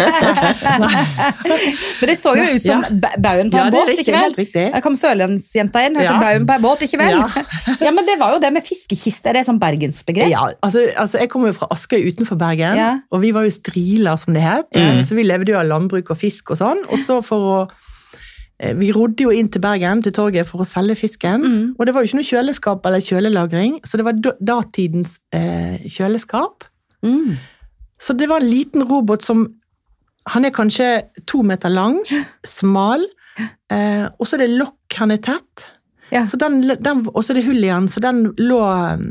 Men 2.00 2.08
det 2.10 2.16
så 2.18 2.32
jo 2.38 2.44
ut 2.54 2.62
som 2.64 2.82
Ja. 2.82 3.10
baugen 3.18 3.50
på 3.52 3.58
en 3.60 3.70
det 3.70 3.74
er 3.74 3.74
båt, 3.74 3.88
riktig, 3.90 4.06
ikke 4.06 4.16
vel? 4.16 4.46
Jeg. 4.46 4.72
Der 4.72 4.80
kom 4.84 4.96
sørlandsjenta 4.96 5.82
inn, 5.86 5.96
hørte 6.00 6.08
Ja. 6.14 6.20
baugen 6.22 6.46
på 6.48 6.54
en 6.56 6.62
båt, 6.62 6.82
ikke 6.86 6.98
vel? 7.02 7.18
Ja. 7.18 7.44
Ja. 7.86 7.90
men 7.90 8.06
det 8.06 8.18
var 8.18 8.32
jo 8.34 8.40
det 8.40 8.52
med 8.52 8.64
fiskekiste, 8.66 9.26
er 9.30 9.32
det 9.40 9.46
sånn 9.46 9.60
bergensbegrep? 9.60 10.30
Ja, 10.30 10.48
altså, 10.62 10.86
altså 10.96 11.18
Jeg 11.20 11.28
kommer 11.30 11.48
jo 11.52 11.58
fra 11.60 11.68
Askøy 11.70 12.06
utenfor 12.08 12.36
Bergen, 12.38 12.76
Ja. 12.76 12.90
og 13.10 13.20
vi 13.20 13.30
var 13.32 13.42
jo 13.44 13.50
striler, 13.50 14.16
som 14.18 14.34
det 14.34 14.42
het. 14.42 14.66
Mm. 14.74 15.04
Så 15.04 15.14
vi 15.14 15.22
levde 15.24 15.52
jo 15.52 15.58
av 15.58 15.66
landbruk 15.66 16.10
og 16.10 16.18
fisk 16.18 16.50
og 16.50 16.58
sånn. 16.58 16.84
Og 16.88 16.98
så 16.98 17.22
for 17.24 17.38
å 17.38 17.68
eh, 18.60 18.72
Vi 18.74 18.92
rodde 18.92 19.24
jo 19.24 19.30
inn 19.30 19.48
til 19.50 19.60
Bergen, 19.60 20.02
til 20.02 20.12
torget, 20.12 20.46
for 20.46 20.62
å 20.62 20.66
selge 20.66 20.94
fisken. 20.96 21.42
Mm. 21.42 21.74
Og 21.78 21.86
det 21.86 21.94
var 21.94 22.02
jo 22.02 22.08
ikke 22.10 22.20
noe 22.20 22.30
kjøleskap 22.30 22.86
eller 22.86 23.00
kjølelagring, 23.00 23.80
så 23.84 23.96
det 23.98 24.04
var 24.06 24.12
datidens 24.40 25.18
eh, 25.34 25.78
kjøleskap. 25.90 26.64
Mm. 27.04 27.36
Så 28.02 28.16
det 28.18 28.26
var 28.30 28.42
en 28.42 28.50
liten 28.50 28.82
robot 28.90 29.22
som 29.26 29.44
Han 30.30 30.44
er 30.46 30.52
kanskje 30.54 30.86
to 31.26 31.40
meter 31.42 31.68
lang, 31.72 31.96
smal, 32.46 33.02
eh, 33.74 34.04
og 34.20 34.26
så 34.28 34.36
er 34.36 34.44
det 34.44 34.52
lokk, 34.54 34.94
han 35.00 35.10
er 35.10 35.18
tett. 35.18 35.64
Ja. 36.14 36.22
Så 36.30 36.38
den, 36.38 36.60
den, 36.78 37.00
og 37.10 37.24
så 37.24 37.32
er 37.32 37.40
det 37.40 37.46
hull 37.48 37.58
i 37.64 37.70
den, 37.72 37.88
så 37.90 37.98
den 38.04 38.28
lå 38.38 38.60
um, 38.62 39.08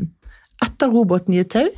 etter 0.64 0.88
roboten 0.88 1.34
i 1.36 1.42
et 1.42 1.50
tau. 1.52 1.68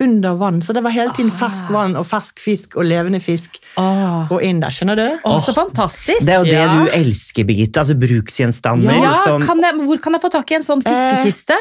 Under 0.00 0.32
vann, 0.40 0.62
så 0.64 0.72
det 0.72 0.80
var 0.80 0.94
hele 0.96 1.12
tiden 1.12 1.28
Ah. 1.28 1.36
fersk 1.42 1.68
vann 1.68 1.92
og 2.00 2.06
fersk 2.08 2.40
fisk 2.40 2.78
og 2.80 2.86
levende 2.88 3.20
fisk. 3.20 3.58
Åh. 3.76 4.32
Og 4.32 4.40
inn 4.48 4.62
der, 4.64 4.72
skjønner 4.72 4.96
du? 4.96 5.04
Åh, 5.28 5.36
så 5.44 5.52
fantastisk! 5.52 6.24
Det 6.24 6.32
er 6.32 6.38
jo 6.40 6.48
det 6.48 6.56
Ja. 6.56 6.72
du 6.72 6.88
elsker, 7.02 7.44
Birgitte. 7.44 7.82
Altså 7.84 7.98
bruksgjenstander 8.00 8.96
Ja, 8.96 9.12
som 9.26 9.44
kan 9.44 9.60
jeg, 9.60 9.76
hvor 9.84 10.00
kan 10.00 10.16
jeg 10.16 10.22
få 10.24 10.30
tak 10.32 10.50
i 10.52 10.56
en 10.56 10.64
sånn 10.64 10.80
fiskekiste? 10.80 11.60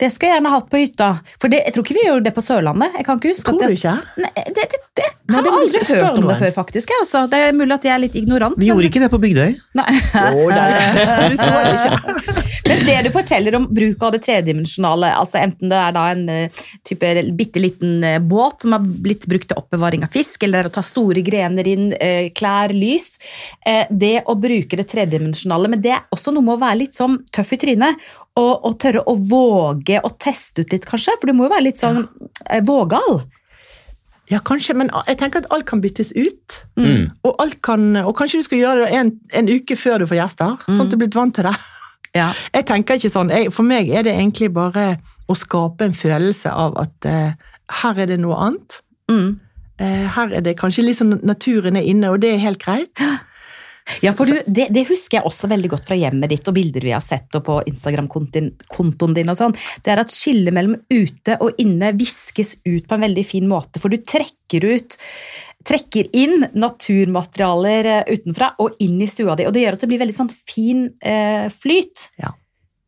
Det 0.00 0.08
skulle 0.14 0.30
jeg 0.30 0.38
gjerne 0.38 0.52
hatt 0.54 0.68
på 0.72 0.80
hytta. 0.80 1.08
For 1.40 1.52
det, 1.52 1.60
jeg 1.66 1.76
tror 1.76 1.84
ikke 1.86 1.96
vi 1.98 2.04
gjorde 2.06 2.24
det 2.28 2.32
på 2.36 2.44
Sørlandet. 2.44 2.94
Jeg 2.96 3.06
kan 3.06 3.20
ikke 3.20 3.34
huske 3.34 3.50
Tror 3.50 3.60
du 3.60 3.74
ikke? 3.74 3.96
Nei, 4.22 4.30
det, 4.36 4.64
det, 4.72 4.80
det, 4.96 5.08
jeg 5.08 5.16
Nei, 5.30 5.42
det 5.44 5.52
må 5.52 5.58
aldri 5.60 5.82
hørt 5.90 6.20
om 6.20 6.28
det 6.30 6.36
før, 6.40 6.54
faktisk. 6.56 6.92
Jeg, 6.92 7.04
altså. 7.04 7.24
Det 7.30 7.40
er 7.44 7.56
mulig 7.56 7.76
at 7.76 7.86
jeg 7.86 7.94
er 7.94 8.02
litt 8.02 8.16
ignorant. 8.18 8.56
Vi 8.58 8.70
gjorde 8.70 8.88
ikke 8.88 9.02
det 9.04 9.10
på 9.12 9.20
Bygdøy. 9.22 9.58
Nei. 9.80 9.90
du 9.92 11.36
så 11.42 11.50
det 11.52 11.74
ikke. 11.76 12.48
Men 12.70 12.82
det 12.86 12.96
du 13.06 13.10
forteller 13.14 13.56
om 13.58 13.66
bruk 13.70 14.02
av 14.06 14.14
det 14.14 14.22
tredimensjonale, 14.24 15.12
altså 15.20 15.40
enten 15.40 15.72
det 15.72 15.78
er 15.80 15.94
da 15.96 16.04
en 16.12 16.24
eh, 16.32 16.62
type 16.86 17.12
bitte 17.36 17.62
liten 17.62 18.04
eh, 18.06 18.18
båt 18.20 18.64
som 18.64 18.76
har 18.76 18.84
blitt 18.84 19.26
brukt 19.30 19.48
til 19.50 19.60
oppbevaring 19.60 20.04
av 20.06 20.12
fisk, 20.14 20.44
eller 20.46 20.68
å 20.68 20.72
ta 20.74 20.84
store 20.84 21.24
grener 21.26 21.68
inn, 21.68 21.90
eh, 21.96 22.30
klær, 22.36 22.74
lys 22.76 23.16
Det 23.90 24.14
å 24.28 24.34
bruke 24.38 24.76
det 24.78 24.86
tredimensjonale, 24.90 25.70
men 25.72 25.82
det 25.82 25.94
er 25.96 26.04
også 26.14 26.34
noe 26.34 26.46
med 26.46 26.56
å 26.56 26.62
være 26.62 26.80
litt 26.82 26.96
sånn 26.96 27.18
tøff 27.34 27.54
i 27.56 27.60
trynet. 27.60 28.10
Og, 28.38 28.52
og 28.64 28.76
tørre 28.80 29.02
å 29.10 29.16
våge 29.18 29.98
å 30.06 30.10
teste 30.22 30.62
ut 30.62 30.72
litt, 30.72 30.86
kanskje. 30.86 31.16
For 31.18 31.30
du 31.30 31.36
må 31.36 31.48
jo 31.48 31.52
være 31.52 31.66
litt 31.66 31.80
sånn 31.80 32.04
eh, 32.46 32.62
vågal. 32.66 33.24
Ja, 34.30 34.38
kanskje, 34.46 34.76
men 34.78 34.92
jeg 35.08 35.18
tenker 35.18 35.42
at 35.42 35.50
alt 35.50 35.66
kan 35.66 35.82
byttes 35.82 36.12
ut. 36.14 36.60
Mm. 36.78 37.10
Og, 37.26 37.34
alt 37.42 37.58
kan, 37.66 37.90
og 38.04 38.14
kanskje 38.18 38.40
du 38.40 38.46
skal 38.46 38.62
gjøre 38.62 38.86
det 38.86 39.00
en, 39.00 39.12
en 39.40 39.50
uke 39.50 39.74
før 39.76 40.02
du 40.02 40.06
får 40.06 40.20
gjester, 40.20 40.64
sånn 40.68 40.84
at 40.86 40.92
du 40.92 40.96
er 40.96 41.04
blitt 41.04 41.18
vant 41.18 41.36
til 41.36 41.50
det. 41.50 41.58
Ja. 42.10 42.32
Jeg 42.50 42.64
tenker 42.66 42.98
ikke 42.98 43.06
sånn. 43.12 43.28
Jeg, 43.30 43.52
for 43.54 43.62
meg 43.62 43.86
er 43.94 44.02
det 44.02 44.16
egentlig 44.16 44.48
bare 44.50 44.96
å 45.30 45.36
skape 45.38 45.86
en 45.86 45.94
følelse 45.94 46.50
av 46.50 46.74
at 46.82 47.06
eh, 47.06 47.36
her 47.82 48.00
er 48.02 48.10
det 48.10 48.16
noe 48.18 48.34
annet. 48.48 48.80
Mm. 49.06 49.28
Eh, 49.78 50.06
her 50.16 50.34
er 50.34 50.42
det 50.42 50.56
kanskje 50.58 50.88
liksom 50.88 51.20
naturen 51.22 51.78
er 51.78 51.86
inne, 51.86 52.10
og 52.10 52.18
det 52.24 52.34
er 52.34 52.42
helt 52.42 52.62
greit. 52.64 52.98
Ja, 54.04 54.12
for 54.16 54.28
du, 54.28 54.38
det, 54.46 54.68
det 54.74 54.86
husker 54.88 55.18
jeg 55.18 55.28
også 55.28 55.48
veldig 55.50 55.72
godt 55.72 55.88
fra 55.88 55.98
hjemmet 55.98 56.30
ditt 56.30 56.46
og 56.48 56.54
bilder 56.56 56.84
vi 56.84 56.94
har 56.94 57.02
sett 57.04 57.34
og 57.36 57.44
på 57.46 57.58
Instagram-kontoen 57.70 59.16
din 59.16 59.32
og 59.32 59.38
sånn. 59.38 59.56
Det 59.82 59.92
er 59.92 60.02
at 60.04 60.14
skillet 60.14 60.54
mellom 60.54 60.78
ute 60.92 61.36
og 61.42 61.58
inne 61.60 61.92
viskes 61.98 62.56
ut 62.62 62.86
på 62.86 62.96
en 62.96 63.06
veldig 63.08 63.26
fin 63.26 63.48
måte, 63.50 63.82
for 63.82 63.92
du 63.92 64.00
trekker 64.00 64.68
ut 64.70 64.98
trekker 65.66 66.06
inn 66.16 66.46
naturmaterialer 66.56 67.88
eh, 67.90 68.14
utenfra 68.14 68.54
og 68.64 68.78
inn 68.80 69.00
i 69.02 69.08
stua 69.10 69.36
di, 69.36 69.46
og 69.48 69.54
det 69.54 69.64
gjør 69.64 69.76
at 69.76 69.82
det 69.84 69.90
blir 69.90 70.02
veldig 70.02 70.16
sånn 70.16 70.30
fin 70.32 70.86
eh, 71.04 71.48
flyt. 71.52 72.06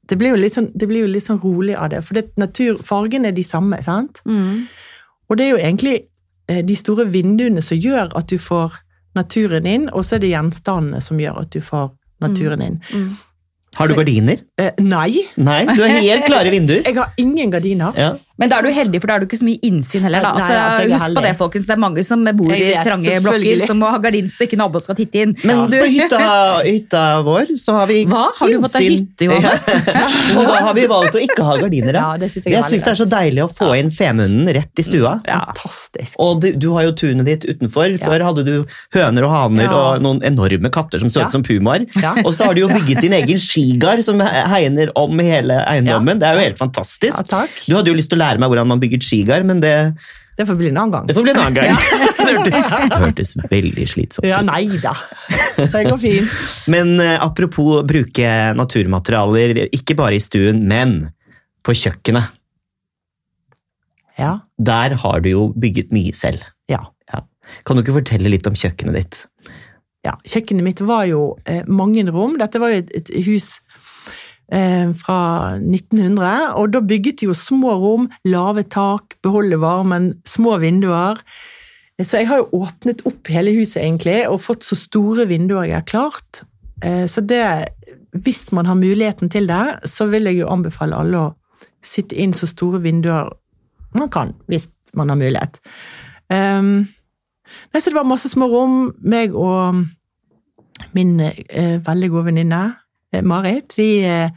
Det 0.09 0.19
blir 0.21 0.33
sånn, 0.53 0.71
det 0.75 0.89
blir 0.91 1.05
jo 1.05 1.11
litt 1.11 1.27
sånn 1.27 1.41
rolig 1.43 1.77
av 1.79 1.93
det, 1.93 2.03
for 2.07 2.19
det, 2.19 2.31
natur, 2.41 2.81
fargene 2.85 3.31
er 3.31 3.37
de 3.37 3.45
samme, 3.47 3.79
sant? 3.85 4.23
Og 5.29 5.39
det 5.39 5.47
er 5.47 5.53
jo 5.55 5.61
egentlig 5.61 5.95
eh, 6.49 6.63
de 6.65 6.77
store 6.77 7.07
vinduene 7.13 7.63
som 7.65 7.79
gjør 7.79 8.17
at 8.19 8.33
du 8.33 8.41
får 8.41 8.81
naturen 9.15 9.67
inn, 9.67 9.89
og 9.93 10.05
så 10.05 10.17
er 10.17 10.25
det 10.25 10.31
gjenstandene 10.33 11.03
som 11.03 11.19
gjør 11.21 11.43
at 11.43 11.51
du 11.51 11.61
får 11.61 11.91
naturen 12.23 12.63
inn. 12.63 12.81
Har 13.77 13.89
du 13.89 13.95
Så- 13.95 13.99
gardiner? 13.99 14.37
Eh, 14.61 14.71
nei, 14.79 15.15
Nei, 15.37 15.65
du 15.65 15.81
har 15.83 15.89
helt 15.89 16.27
klare 16.27 16.51
vinduer. 16.53 16.83
jeg 16.87 16.95
har 16.95 17.13
ingen 17.19 17.51
gardiner. 17.51 17.93
Ja. 17.97 18.11
Men 18.43 18.51
da 18.51 18.59
er 18.59 18.67
du 18.67 18.73
heldig, 18.75 19.01
for 19.03 19.07
da 19.13 19.15
er 19.17 19.23
du 19.23 19.27
ikke 19.29 19.39
så 19.39 19.47
mye 19.47 19.61
innsyn 19.71 20.03
heller. 20.07 20.25
Da. 20.27 20.33
Nei, 20.35 20.43
Altså, 20.43 20.57
husk 20.59 20.83
er 20.83 20.93
husk 20.99 21.17
på 21.17 21.23
det, 21.29 21.33
folkens. 21.39 21.67
Det 21.71 21.75
er 21.77 21.81
mange 21.85 22.03
som 22.07 22.25
bor 22.43 22.53
i 22.57 22.71
trange 22.83 23.17
blokker 23.23 23.63
som 23.67 23.79
må 23.79 23.91
ha 23.95 23.99
gardin 24.03 24.29
så 24.33 24.47
ikke 24.49 24.59
naboen 24.59 24.83
skal 24.85 24.99
titte 24.99 25.23
inn. 25.23 25.35
Men 25.47 25.63
ja. 25.63 25.67
du- 25.71 25.79
på 25.79 25.89
hytta, 25.95 26.21
hytta 26.67 27.03
vår 27.27 27.53
så 27.63 27.77
har 27.79 27.87
vi 27.91 28.01
Hva? 28.11 28.25
Har 28.41 28.51
du 28.51 28.59
fått 28.67 28.77
deg 28.81 28.89
hytte, 28.97 29.29
Johannes? 29.31 29.67
Ja. 29.93 30.07
Og 30.41 30.47
da 30.49 30.59
har 30.67 30.75
vi 30.75 30.85
valgt 30.91 31.15
å 31.19 31.21
ikke 31.23 31.45
ha 31.47 31.55
gardiner. 31.61 31.93
Da. 31.93 32.03
Ja. 32.03 32.17
det 32.19 32.29
synes 32.33 32.47
jeg 32.49 32.55
Jeg 32.57 32.65
syns 32.69 32.85
det 32.87 32.91
er 32.93 32.99
så 33.03 33.07
deilig 33.13 33.43
å 33.45 33.49
få 33.53 33.69
inn 33.79 33.91
femunden 33.95 34.49
rett 34.57 34.81
i 34.83 34.85
stua. 34.87 35.13
Ja. 35.29 35.41
Fantastisk. 35.53 36.17
Og 36.23 36.41
du, 36.43 36.49
du 36.59 36.69
har 36.75 36.87
jo 36.89 36.93
tunet 36.99 37.27
ditt 37.29 37.45
utenfor. 37.47 37.95
Før 38.03 38.25
hadde 38.31 38.45
du 38.49 38.55
høner 38.97 39.27
og 39.29 39.35
haner 39.37 39.67
Ja. 39.69 39.73
og 39.95 40.03
noen 40.05 40.23
enorme 40.27 40.71
katter 40.75 40.99
som 41.03 41.11
så 41.13 41.23
Ja. 41.23 41.27
ut 41.29 41.33
som 41.37 41.43
pumaer. 41.47 41.85
Ja. 42.03 42.15
Og 42.25 42.33
så 42.35 42.49
har 42.49 42.55
du 42.57 42.63
jo 42.65 42.69
bygget 42.73 43.03
din 43.05 43.13
egen 43.21 43.39
skigard 43.39 44.03
som 44.07 44.19
hegner 44.21 44.91
om 44.99 45.19
hele 45.23 45.61
eiendommen. 45.69 46.19
Det 46.19 46.27
er 46.31 46.35
jo 46.39 46.45
helt 46.49 46.59
fantastisk. 46.59 47.13
Ja, 47.13 47.23
takk. 47.29 47.51
Du 47.69 47.77
hadde 47.77 47.93
jo 47.93 47.95
lyst 47.99 48.11
til 48.11 48.19
å 48.19 48.23
lære 48.25 48.32
meg 48.41 48.53
hvordan 48.53 48.69
man 48.71 48.83
bygget 48.83 49.05
skigard, 49.05 49.47
men 49.49 49.61
det 49.63 49.95
Det 50.39 50.47
får 50.49 50.57
bli 50.57 50.71
en 50.71 50.79
annen 50.81 50.93
gang. 50.95 51.09
Det 51.09 51.15
får 51.17 51.27
bli 51.27 51.33
en 51.35 51.41
annen 51.43 51.57
gang. 51.59 51.75
det 52.17 52.33
hørtes, 52.33 52.55
det 52.89 53.01
hørtes 53.03 53.33
veldig 53.51 53.89
slitsomt 53.89 54.25
ut. 54.25 54.31
Ja, 54.31 54.41
nei 54.47 54.65
da. 54.81 54.95
Det 55.59 55.83
går 55.91 55.99
fint. 56.01 56.39
Men 56.73 56.95
eh, 57.05 57.19
apropos 57.21 57.83
bruke 57.89 58.31
naturmaterialer, 58.57 59.67
ikke 59.77 59.99
bare 59.99 60.17
i 60.17 60.23
stuen, 60.25 60.65
men 60.71 61.11
på 61.63 61.77
kjøkkenet. 61.77 62.33
Ja. 64.19 64.39
Der 64.57 64.97
har 65.05 65.21
du 65.21 65.29
jo 65.29 65.45
bygget 65.53 65.93
mye 65.93 66.17
selv. 66.17 66.41
Ja. 66.73 66.81
Kan 67.67 67.77
du 67.77 67.83
ikke 67.83 67.99
fortelle 67.99 68.31
litt 68.33 68.47
om 68.49 68.57
kjøkkenet 68.57 68.97
ditt? 68.97 69.21
ja. 70.07 70.17
Kjøkkenet 70.27 70.67
mitt 70.67 70.83
var 70.87 71.07
jo 71.11 71.37
eh, 71.47 71.63
mange 71.71 72.05
rom. 72.11 72.37
Dette 72.41 72.61
var 72.63 72.73
jo 72.73 72.83
et, 72.83 72.91
et 72.99 73.13
hus 73.29 73.55
fra 75.01 75.19
1900, 75.57 76.53
og 76.61 76.73
da 76.75 76.81
bygget 76.85 77.21
de 77.23 77.31
jo 77.31 77.35
små 77.37 77.73
rom, 77.81 78.11
lave 78.29 78.63
tak, 78.69 79.17
beholde 79.25 79.57
varmen, 79.63 80.11
små 80.29 80.59
vinduer. 80.61 81.21
Eh, 81.99 82.05
Så 82.05 82.19
jeg 82.21 82.29
har 82.29 82.43
jo 82.43 82.65
åpnet 82.67 83.05
opp 83.09 83.29
hele 83.33 83.55
huset 83.57 83.83
egentlig, 83.83 84.29
og 84.29 84.43
fått 84.45 84.65
så 84.65 84.77
store 84.77 85.27
vinduer 85.31 85.65
jeg 85.71 85.79
har 85.81 85.89
klart. 85.89 86.43
Eh, 86.83 87.07
Så 87.07 87.21
det, 87.25 87.69
hvis 88.13 88.53
man 88.53 88.67
har 88.67 88.75
muligheten 88.75 89.31
til 89.31 89.47
det, 89.47 89.89
så 89.89 90.07
vil 90.11 90.25
jeg 90.25 90.43
jo 90.43 90.51
anbefale 90.53 90.97
alle 90.97 91.17
å 91.17 91.35
sitte 91.83 92.15
inn 92.15 92.33
så 92.33 92.47
store 92.47 92.83
vinduer 92.83 93.33
man 93.95 94.09
kan, 94.09 94.35
hvis 94.49 94.69
man 94.95 95.09
har 95.09 95.17
mulighet. 95.17 95.59
Um, 96.33 96.89
nei, 97.73 97.81
så 97.81 97.91
det 97.91 97.99
var 97.99 98.09
masse 98.09 98.29
små 98.29 98.47
rom. 98.49 98.95
Meg 99.03 99.35
og 99.35 99.83
min 100.97 101.21
eh, 101.21 101.79
veldig 101.85 102.09
gode 102.11 102.25
venninne 102.31 102.63
eh, 102.71 102.82
Marit, 103.21 103.75
vi 103.77 103.91
eh, 104.09 104.31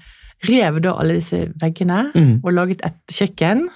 rev 0.46 0.82
da 0.84 0.98
alle 1.00 1.16
disse 1.22 1.46
veggene 1.62 2.12
Mm. 2.14 2.34
og 2.44 2.52
laget 2.54 2.84
et 2.86 3.00
kjøkken. 3.16 3.68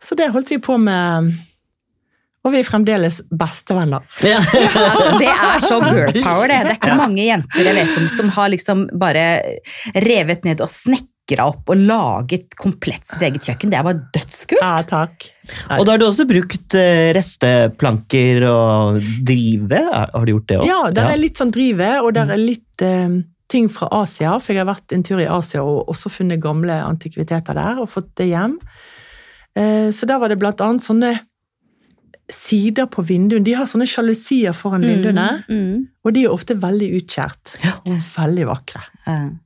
Så 0.00 0.14
det 0.16 0.30
holdt 0.32 0.48
vi 0.54 0.56
på 0.62 0.78
med, 0.80 1.32
og 2.46 2.54
vi 2.54 2.60
er 2.62 2.64
fremdeles 2.70 3.18
bestevenner. 3.28 4.06
Ja. 4.24 4.38
Altså, 4.40 5.18
det 5.20 5.28
er 5.28 5.58
så 5.66 5.80
girl 5.84 6.14
power, 6.22 6.46
det. 6.48 6.62
Det 6.64 6.70
er 6.76 6.78
ikke 6.78 6.96
mange 6.96 7.26
jenter 7.26 7.66
jeg 7.66 7.76
vet 7.82 7.98
om 8.00 8.06
som 8.08 8.28
har 8.38 8.48
liksom 8.54 8.86
bare 9.02 9.26
revet 10.06 10.46
ned 10.48 10.62
og 10.64 10.70
snekra 10.72 11.50
opp 11.50 11.68
og 11.70 11.76
laget 11.84 12.56
komplett 12.58 13.04
sitt 13.06 13.20
eget 13.22 13.44
kjøkken. 13.44 13.70
Det 13.70 13.78
er 13.78 13.84
bare 13.86 14.00
dødskult. 14.16 14.62
Ja, 14.64 14.72
takk. 14.88 15.28
Og 15.76 15.84
da 15.84 15.92
har 15.92 16.00
du 16.00 16.06
også 16.08 16.24
brukt 16.30 16.74
eh, 16.78 17.10
resteplanker 17.14 18.46
og 18.48 19.02
drive. 19.28 19.82
Har 19.92 20.24
du 20.24 20.32
gjort 20.32 20.48
det 20.48 20.58
òg? 20.62 20.66
Ja, 20.70 20.80
det 20.96 21.04
er 21.12 21.20
litt 21.20 21.36
sånn 21.42 21.52
drive, 21.54 21.92
og 22.00 22.14
det 22.16 22.24
er 22.24 22.40
litt 22.40 22.86
eh, 22.86 23.20
ting 23.50 23.66
fra 23.72 23.88
Asia, 24.02 24.36
for 24.38 24.54
jeg 24.54 24.62
har 24.64 24.70
vært 24.70 24.94
en 24.94 25.02
tur 25.06 25.18
i 25.20 25.26
Asia 25.30 25.62
og 25.66 25.88
også 25.90 26.10
funnet 26.14 26.40
gamle 26.42 26.76
antikviteter 26.86 27.56
der 27.58 27.80
og 27.82 27.90
fått 27.90 28.12
det 28.20 28.30
hjem. 28.30 28.56
Eh, 29.58 29.90
så 29.90 30.06
der 30.06 30.20
var 30.22 30.30
det 30.30 30.38
blant 30.38 30.60
annet 30.62 30.86
sånne 30.86 31.12
sider 32.30 32.86
på 32.86 33.02
vinduene. 33.02 33.42
De 33.44 33.56
har 33.58 33.66
sånne 33.66 33.88
sjalusier 33.90 34.54
foran 34.54 34.84
vinduene, 34.86 35.44
Mm, 35.50 35.88
og 36.04 36.12
de 36.14 36.24
er 36.24 36.30
ofte 36.30 36.54
veldig 36.54 36.90
utskjært 37.00 37.56
og 37.86 37.96
veldig 38.16 38.46
vakre. 38.46 38.82
mm. 39.06 39.38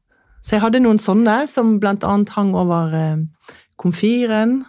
Så 0.45 0.51
jeg 0.57 0.61
hadde 0.61 0.81
noen 0.85 0.99
sånne 1.01 1.49
som 1.49 1.79
blant 1.81 2.05
annet 2.05 2.29
hang 2.37 2.55
over 2.55 2.93
eh, 2.95 3.17
komfyren. 3.81 4.67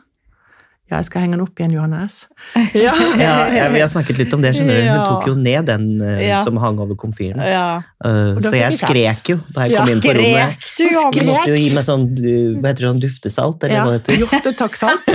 Ja, 0.85 0.99
jeg 0.99 1.07
skal 1.07 1.23
henge 1.23 1.33
den 1.33 1.41
opp 1.41 1.57
igjen, 1.57 1.71
Johannes. 1.73 2.15
Ja, 2.77 2.91
Ja, 3.17 3.35
ja, 3.49 3.63
vi 3.73 3.79
har 3.81 3.89
snakket 3.89 4.19
litt 4.21 4.33
om 4.37 4.43
det. 4.43 4.51
skjønner 4.53 4.75
du. 4.77 4.81
Hun 4.85 4.99
Ja. 4.99 5.05
tok 5.09 5.27
jo 5.31 5.33
ned 5.33 5.65
den 5.65 5.87
uh, 6.01 6.19
Ja. 6.21 6.43
som 6.45 6.59
hang 6.61 6.77
over 6.79 6.93
komfyren. 6.93 7.41
Ja. 7.41 7.81
Eh, 8.05 8.37
så 8.45 8.53
jeg 8.53 8.77
skrek 8.77 9.31
jo 9.33 9.39
da 9.49 9.65
jeg 9.65 9.73
Ja, 9.73 9.79
kom 9.81 9.95
inn 9.95 10.03
på 10.03 10.13
rommet. 10.13 10.61
Skrek 10.61 10.77
du, 10.77 10.83
Johanne? 10.93 11.11
Du 11.11 11.19
skrek? 11.19 11.29
måtte 11.31 11.49
jo 11.49 11.57
gi 11.57 11.73
meg 11.73 11.87
sånn 11.89 12.05
eh, 12.21 12.53
hva 12.61 12.69
heter 12.69 12.83
det, 12.85 12.89
sånn 12.91 13.01
duftesalt, 13.01 13.65
eller 13.65 13.75
ja. 13.75 13.83
hva 13.87 13.95
det 13.95 13.99
heter. 14.03 14.21
Hjortetakksalt. 14.21 15.11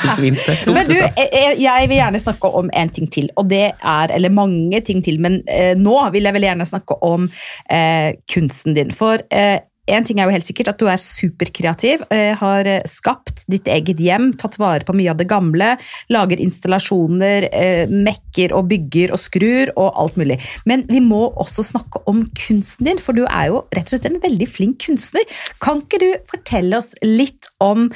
Besvimte. 0.00 0.56
Men 0.78 0.88
du, 0.88 0.96
jeg, 0.96 1.60
jeg 1.60 1.88
vil 1.92 2.00
gjerne 2.00 2.24
snakke 2.24 2.54
om 2.62 2.72
en 2.72 2.88
ting 2.96 3.12
til, 3.12 3.28
og 3.36 3.52
det 3.52 3.66
er, 3.76 4.16
eller 4.16 4.32
mange 4.32 4.80
ting 4.88 5.04
til, 5.04 5.20
men 5.20 5.42
uh, 5.44 5.74
nå 5.76 5.98
vil 6.16 6.24
jeg 6.24 6.32
veldig 6.38 6.48
gjerne 6.48 6.66
snakke 6.72 6.96
om 7.04 7.28
eh, 7.68 8.14
kunsten 8.32 8.72
din. 8.78 8.90
For 8.96 9.20
eh, 9.28 9.58
en 9.88 10.06
ting 10.06 10.20
er 10.20 10.28
jo 10.28 10.34
helt 10.34 10.46
sikkert 10.46 10.72
at 10.72 10.80
du 10.80 10.86
er 10.90 11.00
superkreativ, 11.00 12.04
eh, 12.14 12.32
har 12.38 12.68
eh, 12.68 12.84
skapt 12.88 13.44
ditt 13.50 13.68
eget 13.70 14.00
hjem, 14.02 14.30
tatt 14.38 14.58
vare 14.60 14.86
på 14.86 14.94
mye 14.96 15.12
av 15.12 15.18
det 15.20 15.28
gamle, 15.30 15.74
lager 16.12 16.42
installasjoner, 16.42 17.48
eh, 17.52 17.90
mekker 17.90 18.54
og 18.56 18.68
bygger 18.72 19.14
og 19.16 19.22
skrur 19.22 19.72
og 19.76 19.88
alt 20.02 20.18
mulig. 20.20 20.38
Men 20.68 20.84
vi 20.90 21.00
må 21.04 21.24
også 21.40 21.64
snakke 21.70 22.02
om 22.10 22.24
kunsten 22.38 22.88
din, 22.88 23.02
for 23.02 23.16
du 23.16 23.24
er 23.26 23.48
jo 23.50 23.64
rett 23.76 23.88
og 23.88 23.96
slett 23.96 24.10
en 24.10 24.20
veldig 24.22 24.50
flink 24.50 24.82
kunstner. 24.86 25.24
Kan 25.64 25.82
ikke 25.84 26.02
du 26.02 26.08
fortelle 26.28 26.78
oss 26.78 26.94
litt 27.04 27.50
om 27.64 27.88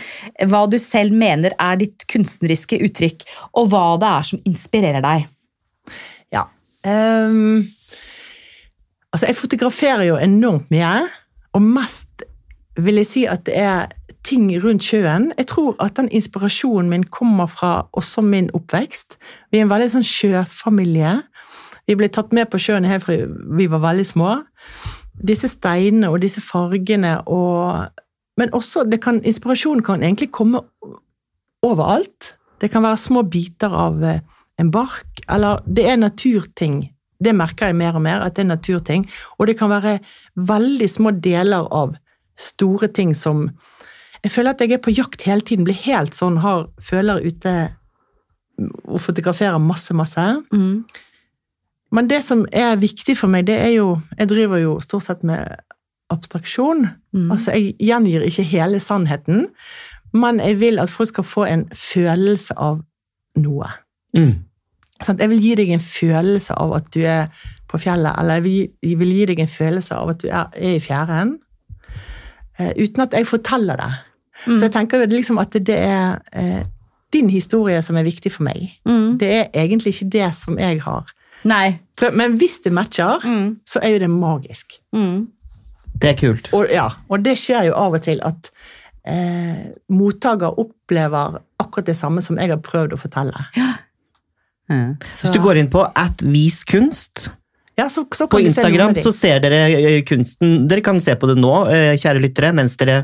hva 0.48 0.64
du 0.70 0.78
selv 0.82 1.14
mener 1.16 1.54
er 1.60 1.78
ditt 1.80 2.06
kunstneriske 2.10 2.80
uttrykk, 2.88 3.26
og 3.58 3.70
hva 3.72 3.86
det 4.00 4.10
er 4.10 4.28
som 4.32 4.42
inspirerer 4.48 5.04
deg? 5.04 5.28
Ja. 6.32 6.46
Um, 6.82 7.62
altså, 9.12 9.28
jeg 9.28 9.38
fotograferer 9.38 10.06
jo 10.08 10.20
enormt 10.20 10.70
mye, 10.72 10.94
og 11.52 11.62
mest 11.62 12.24
vil 12.80 13.00
jeg 13.02 13.08
si 13.08 13.24
at 13.28 13.44
det 13.46 13.56
er 13.58 13.92
ting 14.24 14.46
rundt 14.64 14.84
sjøen. 14.86 15.32
Jeg 15.38 15.46
tror 15.50 15.76
at 15.82 15.96
den 15.96 16.08
inspirasjonen 16.12 16.90
min 16.90 17.04
kommer 17.04 17.46
fra 17.46 17.88
også 17.92 18.20
min 18.20 18.50
oppvekst. 18.54 19.18
Vi 19.50 19.58
er 19.58 19.66
en 19.66 19.72
veldig 19.72 19.90
sånn 19.96 20.06
sjøfamilie. 20.06 21.18
Vi 21.90 21.96
ble 21.98 22.08
tatt 22.12 22.32
med 22.32 22.48
på 22.50 22.60
sjøen 22.62 22.86
helt 22.88 23.04
fra 23.04 23.18
vi 23.58 23.66
var 23.70 23.82
veldig 23.82 24.06
små. 24.06 24.36
Disse 25.28 25.50
steinene 25.50 26.10
og 26.10 26.22
disse 26.22 26.40
fargene 26.40 27.20
og 27.26 27.90
Men 28.40 28.48
også 28.56 28.86
kan, 28.96 29.20
inspirasjonen 29.24 29.82
kan 29.84 30.02
egentlig 30.02 30.30
komme 30.32 30.62
overalt. 31.62 32.38
Det 32.60 32.70
kan 32.70 32.82
være 32.82 32.96
små 32.96 33.22
biter 33.28 33.68
av 33.68 34.04
eh, 34.04 34.22
en 34.58 34.70
bark, 34.72 35.20
eller 35.28 35.60
det 35.66 35.84
er 35.84 35.96
naturting. 36.00 36.94
Det 37.22 37.34
merker 37.36 37.70
jeg 37.70 37.78
mer 37.78 37.98
og 37.98 38.04
mer, 38.04 38.24
at 38.24 38.36
det 38.36 38.44
er 38.44 38.52
naturting. 38.52 39.06
Og 39.38 39.46
det 39.46 39.58
kan 39.58 39.70
være 39.70 39.98
veldig 40.36 40.88
små 40.90 41.14
deler 41.22 41.68
av 41.70 41.96
store 42.38 42.88
ting 42.88 43.14
som 43.16 43.50
Jeg 44.22 44.30
føler 44.30 44.54
at 44.54 44.60
jeg 44.60 44.70
er 44.70 44.78
på 44.78 44.92
jakt 44.94 45.24
hele 45.26 45.42
tiden, 45.42 45.64
blir 45.66 45.74
helt 45.82 46.14
sånn, 46.14 46.36
har 46.44 46.68
føler 46.78 47.24
ute 47.26 47.74
og 48.86 49.00
fotograferer 49.02 49.58
masse, 49.58 49.90
masse. 49.98 50.26
Men 51.90 52.08
det 52.08 52.20
som 52.24 52.44
er 52.52 52.78
viktig 52.78 53.16
for 53.18 53.26
meg, 53.28 53.46
det 53.46 53.58
er 53.58 53.72
jo 53.74 54.00
Jeg 54.18 54.28
driver 54.28 54.62
jo 54.62 54.76
stort 54.80 55.02
sett 55.02 55.24
med 55.26 55.56
abstraksjon. 56.12 56.86
Mm. 57.12 57.32
Altså, 57.32 57.50
jeg 57.50 57.74
gjengir 57.80 58.22
ikke 58.22 58.42
hele 58.42 58.80
sannheten, 58.80 59.46
men 60.12 60.40
jeg 60.40 60.60
vil 60.60 60.78
at 60.78 60.90
folk 60.90 61.08
skal 61.08 61.24
få 61.24 61.44
en 61.44 61.66
følelse 61.74 62.54
av 62.56 62.82
noe. 63.36 63.68
Mm. 64.16 64.44
Sant? 65.06 65.20
Jeg 65.20 65.28
vil 65.32 65.40
gi 65.42 65.54
deg 65.58 65.70
en 65.74 65.80
følelse 65.84 66.54
av 66.58 66.72
at 66.78 66.90
du 66.94 67.00
er 67.02 67.26
på 67.72 67.78
fjellet, 67.80 68.12
eller 68.20 68.34
jeg 68.40 68.44
vil, 68.44 68.68
jeg 68.82 68.98
vil 69.00 69.12
gi 69.16 69.24
deg 69.32 69.38
en 69.40 69.48
følelse 69.48 69.94
av 69.96 70.10
at 70.12 70.20
du 70.22 70.28
er, 70.28 70.50
er 70.54 70.74
i 70.76 70.80
fjæren, 70.84 71.38
eh, 72.58 72.72
uten 72.76 73.00
at 73.06 73.12
jeg 73.16 73.26
forteller 73.26 73.76
det. 73.80 73.90
Mm. 74.46 74.56
Så 74.58 74.62
jeg 74.66 74.72
tenker 74.74 75.00
jo 75.02 75.06
liksom 75.12 75.38
at 75.38 75.52
det 75.52 75.78
er 75.78 76.18
eh, 76.32 76.62
din 77.12 77.30
historie 77.30 77.82
som 77.82 77.96
er 77.96 78.06
viktig 78.06 78.32
for 78.32 78.42
meg. 78.46 78.70
Mm. 78.88 79.18
Det 79.20 79.30
er 79.32 79.44
egentlig 79.64 79.94
ikke 79.94 80.10
det 80.12 80.30
som 80.34 80.58
jeg 80.58 80.80
har. 80.84 81.10
Nei. 81.44 81.78
Men 82.14 82.36
hvis 82.38 82.60
det 82.64 82.72
matcher, 82.72 83.18
Mm. 83.24 83.56
så 83.66 83.80
er 83.82 83.88
jo 83.96 83.98
det 83.98 84.10
magisk. 84.10 84.78
Mm. 84.94 85.28
Det 86.00 86.10
er 86.10 86.14
kult. 86.20 86.52
Og, 86.54 86.66
ja, 86.70 86.88
og 87.08 87.24
det 87.24 87.36
skjer 87.38 87.66
jo 87.68 87.74
av 87.78 87.94
og 87.94 88.02
til 88.02 88.20
at 88.24 88.50
eh, 89.06 89.70
mottaker 89.88 90.58
opplever 90.58 91.40
akkurat 91.58 91.86
det 91.86 91.96
samme 91.96 92.22
som 92.22 92.38
jeg 92.38 92.48
har 92.50 92.58
prøvd 92.62 92.94
å 92.96 93.00
fortelle. 93.00 93.44
Mm. 93.56 93.74
Hvis 95.20 95.32
du 95.34 95.40
går 95.44 95.60
inn 95.62 95.70
på 95.72 95.84
at 95.94 96.22
viskunst 96.24 97.30
ja, 97.74 97.86
så, 97.88 98.02
så 98.12 98.26
på 98.28 98.36
Instagram, 98.44 98.92
så 99.00 99.08
ser 99.16 99.38
dere 99.40 99.62
eh, 99.72 100.02
kunsten 100.04 100.66
Dere 100.68 100.82
kan 100.84 100.98
se 101.00 101.14
på 101.16 101.28
det 101.30 101.38
nå, 101.40 101.52
eh, 101.72 101.94
kjære 101.96 102.20
lyttere, 102.20 102.50
mens 102.52 102.74
dere 102.76 102.98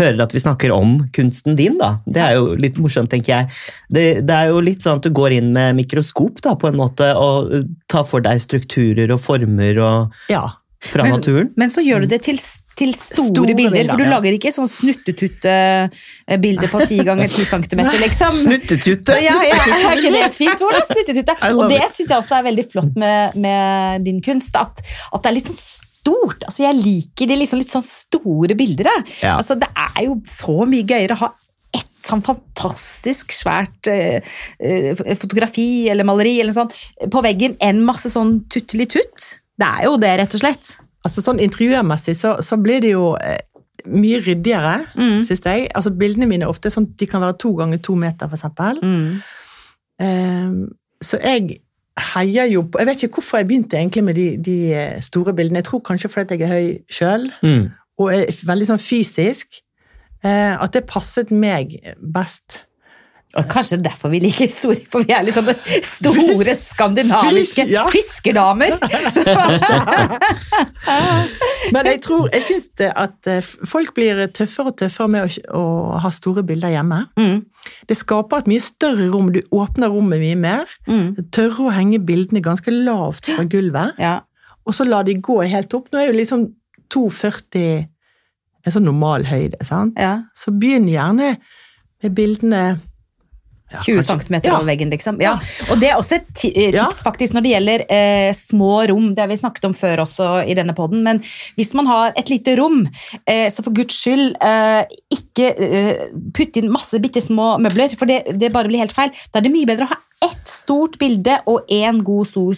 hører 0.00 0.24
at 0.24 0.34
vi 0.34 0.42
snakker 0.42 0.72
om 0.74 0.96
kunsten 1.14 1.54
din. 1.58 1.76
da. 1.78 1.92
Det 2.04 2.24
er 2.24 2.34
jo 2.34 2.56
litt 2.58 2.80
morsomt, 2.82 3.12
tenker 3.14 3.30
jeg. 3.36 3.60
Det, 3.94 4.06
det 4.26 4.34
er 4.34 4.50
jo 4.50 4.58
litt 4.64 4.82
sånn 4.82 4.98
at 4.98 5.06
du 5.06 5.14
går 5.14 5.36
inn 5.38 5.52
med 5.54 5.78
mikroskop 5.78 6.42
da, 6.42 6.56
på 6.58 6.66
en 6.66 6.80
måte, 6.80 7.12
og 7.14 7.54
eh, 7.54 7.62
tar 7.86 8.08
for 8.10 8.24
deg 8.26 8.42
strukturer 8.42 9.14
og 9.14 9.22
former 9.22 9.78
og, 9.86 10.18
Ja. 10.34 10.42
fra 10.90 11.06
Men- 11.06 11.20
naturen. 11.20 11.52
Men 11.56 11.70
så 11.70 11.86
gjør 11.86 12.02
du 12.02 12.10
det 12.10 12.24
til, 12.26 12.42
til 12.78 12.92
store, 12.94 13.32
Store 13.32 13.54
bilder, 13.58 13.74
bilder, 13.74 13.90
for 13.90 14.00
du 14.00 14.06
ja. 14.06 14.12
lager 14.12 14.36
ikke 14.36 14.52
sånn 14.54 14.68
snuttetutte-bilder 14.70 16.70
på 16.72 16.78
ti 16.86 16.98
ganger 17.06 17.28
ti 17.32 17.42
centimeter, 17.48 17.98
liksom. 18.04 18.32
Snuttetutte! 18.44 19.16
Ja, 19.24 19.34
ja, 19.46 19.58
er 19.58 19.98
ikke 19.98 20.14
det 20.14 20.22
et 20.28 20.38
fint 20.38 20.64
ord? 20.64 20.76
da? 20.76 20.84
Snuttetutte. 20.92 21.34
Og 21.54 21.64
det 21.72 21.82
syns 21.90 22.06
jeg 22.06 22.16
også 22.16 22.38
er 22.38 22.48
veldig 22.52 22.66
flott 22.70 22.94
med, 23.00 23.18
med 23.42 24.06
din 24.06 24.22
kunst. 24.24 24.54
At, 24.58 24.82
at 25.10 25.24
det 25.24 25.32
er 25.32 25.36
litt 25.40 25.50
sånn 25.50 25.58
stort. 25.58 26.46
Altså, 26.46 26.60
jeg 26.64 26.78
liker 26.78 27.30
de 27.30 27.42
liksom 27.42 27.62
litt 27.62 27.74
sånn 27.74 27.86
store 27.86 28.54
bilder. 28.58 28.90
Ja. 29.20 29.36
Altså, 29.36 29.58
det 29.58 29.70
er 29.74 30.00
jo 30.06 30.18
så 30.30 30.56
mye 30.68 30.86
gøyere 30.88 31.18
å 31.18 31.22
ha 31.26 31.30
et 31.76 32.06
sånn 32.06 32.24
fantastisk 32.24 33.34
svært 33.36 33.90
eh, 33.92 34.24
eh, 34.62 35.02
fotografi 35.20 35.90
eller 35.92 36.06
maleri 36.08 36.38
eller 36.40 36.54
sånn, 36.56 36.70
på 37.12 37.24
veggen 37.24 37.58
enn 37.60 37.84
masse 37.84 38.08
sånn 38.14 38.38
tuttelitutt. 38.52 39.32
Det 39.58 39.68
er 39.68 39.88
jo 39.88 39.98
det, 40.00 40.14
rett 40.22 40.38
og 40.38 40.46
slett. 40.46 40.78
Altså 41.06 41.22
sånn 41.22 41.38
Interiørmessig 41.40 42.16
så, 42.18 42.36
så 42.42 42.56
blir 42.60 42.80
det 42.82 42.90
jo 42.92 43.12
eh, 43.22 43.38
mye 43.86 44.18
ryddigere, 44.24 44.86
Mm. 44.98 45.22
syns 45.24 45.44
jeg. 45.46 45.68
Altså, 45.74 45.90
bildene 45.94 46.26
mine 46.26 46.44
er 46.44 46.50
ofte 46.50 46.70
sånn, 46.74 46.88
de 46.98 47.06
kan 47.06 47.22
være 47.22 47.38
to 47.38 47.52
ganger 47.56 47.78
to 47.78 47.94
meter, 47.94 48.26
eksempel. 48.34 48.80
Mm. 48.82 49.20
Um, 50.02 50.68
så 51.02 51.18
jeg 51.22 51.58
heier 52.14 52.46
jo 52.52 52.62
på 52.70 52.78
Jeg 52.78 52.86
vet 52.86 53.02
ikke 53.02 53.14
hvorfor 53.18 53.38
jeg 53.40 53.48
begynte 53.48 53.78
egentlig 53.78 54.04
med 54.06 54.14
de, 54.14 54.26
de 54.46 54.56
eh, 54.74 55.00
store 55.02 55.32
bildene. 55.34 55.58
Jeg 55.62 55.64
tror 55.70 55.80
kanskje 55.86 56.10
fordi 56.12 56.36
jeg 56.38 56.42
er 56.46 56.52
høy 56.52 56.68
sjøl, 56.90 57.30
Mm. 57.42 57.64
og 57.98 58.12
er 58.14 58.26
veldig 58.46 58.66
sånn 58.72 58.82
fysisk. 58.82 59.62
Uh, 60.24 60.58
at 60.62 60.72
det 60.74 60.84
passet 60.90 61.30
meg 61.30 61.76
best. 62.02 62.62
Og 63.36 63.44
kanskje 63.52 63.76
det 63.76 63.82
er 63.84 63.90
derfor 63.90 64.08
vi 64.08 64.18
liker 64.24 64.48
store, 64.48 64.78
for 64.88 65.04
vi 65.04 65.12
er 65.12 65.26
litt 65.26 65.36
sånne 65.36 65.52
store 65.84 66.46
Fis- 66.48 66.62
skandinaviske 66.72 67.66
fis- 67.66 67.74
ja. 67.74 67.82
fiskerdamer. 67.92 68.72
Men 71.74 71.88
jeg 71.90 72.00
tror, 72.06 72.28
jeg 72.32 72.44
syns 72.46 72.68
at 72.88 73.28
eh, 73.30 73.42
folk 73.68 73.92
blir 73.96 74.22
tøffere 74.34 74.72
og 74.72 74.78
tøffere 74.80 75.10
med 75.12 75.26
å, 75.26 75.58
å 75.60 75.64
ha 76.02 76.10
store 76.14 76.42
bilder 76.48 76.72
hjemme. 76.72 77.02
mm, 77.20 77.42
Det 77.90 77.98
skaper 78.00 78.42
et 78.44 78.50
mye 78.54 78.64
større 78.64 79.10
rom, 79.12 79.28
du 79.34 79.42
åpner 79.54 79.92
rommet 79.92 80.22
mye 80.24 80.38
mer. 80.40 80.64
mm, 80.88 81.28
Tørre 81.34 81.68
å 81.68 81.74
henge 81.76 82.00
bildene 82.08 82.40
ganske 82.44 82.72
lavt 82.72 83.28
fra 83.34 83.44
gulvet, 83.44 83.98
ja. 84.00 84.16
og 84.64 84.74
så 84.76 84.88
la 84.88 85.02
de 85.06 85.18
gå 85.20 85.40
helt 85.44 85.74
opp. 85.76 85.92
Nå 85.92 86.00
er 86.00 86.10
jo 86.12 86.16
liksom 86.18 86.48
2,40 86.94 87.86
en 88.66 88.72
sånn 88.74 88.88
normal 88.88 89.24
høyde, 89.28 89.60
sant? 89.68 89.94
ja. 90.00 90.16
Så 90.36 90.52
begynn 90.56 90.88
gjerne 90.90 91.34
med 92.02 92.14
bildene 92.16 92.62
ja, 93.72 93.82
20 93.84 94.00
kanskje- 94.02 94.26
cm 94.28 94.40
Ja. 94.44 94.54
over 94.56 94.66
veggen, 94.70 94.90
liksom. 94.90 95.20
Ja. 95.20 95.34
Og 95.70 95.80
det 95.80 95.90
er 95.90 95.96
også 96.00 96.16
et 96.16 96.44
eh, 96.48 96.70
tips 96.72 97.02
faktisk 97.04 97.34
når 97.36 97.42
det 97.46 97.52
gjelder 97.52 97.84
eh, 97.90 98.32
små 98.32 98.88
rom. 98.88 99.14
Det 99.14 99.20
har 99.24 99.28
vi 99.28 99.36
snakket 99.36 99.64
om 99.68 99.74
før 99.74 100.04
også 100.06 100.30
i 100.48 100.54
denne 100.58 100.74
poden. 100.74 101.02
Men 101.04 101.20
hvis 101.56 101.74
man 101.74 101.86
har 101.86 102.12
et 102.16 102.30
lite 102.32 102.56
rom, 102.58 102.86
eh, 103.26 103.48
så 103.50 103.62
for 103.64 103.70
guds 103.76 103.94
skyld 104.02 104.36
eh, 104.40 104.84
ikke 105.12 105.52
eh, 105.58 106.04
putt 106.34 106.56
inn 106.56 106.70
masse 106.72 106.98
bitte 107.02 107.20
små 107.24 107.58
møbler, 107.60 107.94
for 107.98 108.06
det, 108.06 108.22
det 108.38 108.52
bare 108.54 108.68
blir 108.68 108.80
helt 108.84 108.92
feil. 108.96 109.10
Da 109.32 109.38
er 109.40 109.48
det 109.48 109.52
mye 109.52 109.66
bedre 109.68 109.84
å 109.88 109.92
ha 109.94 110.00
ett 110.30 110.48
stort 110.48 110.96
bilde 110.98 111.40
og 111.46 111.68
én 111.70 112.00
god 112.02 112.26
stor 112.32 112.54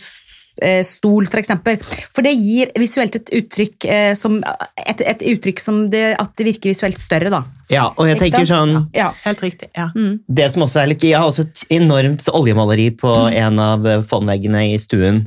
eh, 0.62 0.80
stol, 0.86 1.26
for 1.30 1.40
eksempel. 1.40 1.78
For 2.14 2.22
det 2.26 2.32
gir 2.38 2.70
visuelt 2.78 3.16
et 3.18 3.30
uttrykk 3.40 3.84
eh, 3.90 4.12
som, 4.18 4.38
et, 4.86 5.00
et 5.00 5.24
uttrykk 5.32 5.60
som 5.62 5.82
det, 5.92 6.16
at 6.20 6.32
det 6.38 6.46
virker 6.50 6.70
visuelt 6.72 6.98
større, 7.00 7.30
da. 7.32 7.42
Ja, 7.70 7.88
og 7.96 8.08
jeg 8.10 8.18
tenker 8.18 8.44
sånn 8.48 8.88
Ja. 8.96 9.12
Helt 9.24 9.42
riktig. 9.44 9.68
ja. 9.76 9.90
Mm. 9.94 10.20
Det 10.26 10.48
som 10.52 10.62
også 10.66 10.80
er 10.82 10.88
litt 10.90 11.04
Jeg 11.06 11.14
har 11.20 11.28
også 11.28 11.44
et 11.46 11.62
enormt 11.70 12.24
oljemaleri 12.34 12.88
på 12.98 13.12
en 13.30 13.58
av 13.62 13.86
eh, 13.86 14.00
fondveggene 14.02 14.64
i 14.72 14.78
stuen. 14.82 15.24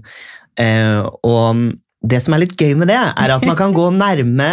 Eh, 0.60 1.00
og 1.24 1.64
det 2.04 2.20
som 2.20 2.34
er 2.36 2.42
litt 2.44 2.58
gøy 2.60 2.74
med 2.76 2.90
det, 2.92 3.00
er 3.00 3.32
at 3.38 3.46
man 3.48 3.56
kan 3.56 3.72
gå 3.74 3.86
nærme 3.96 4.50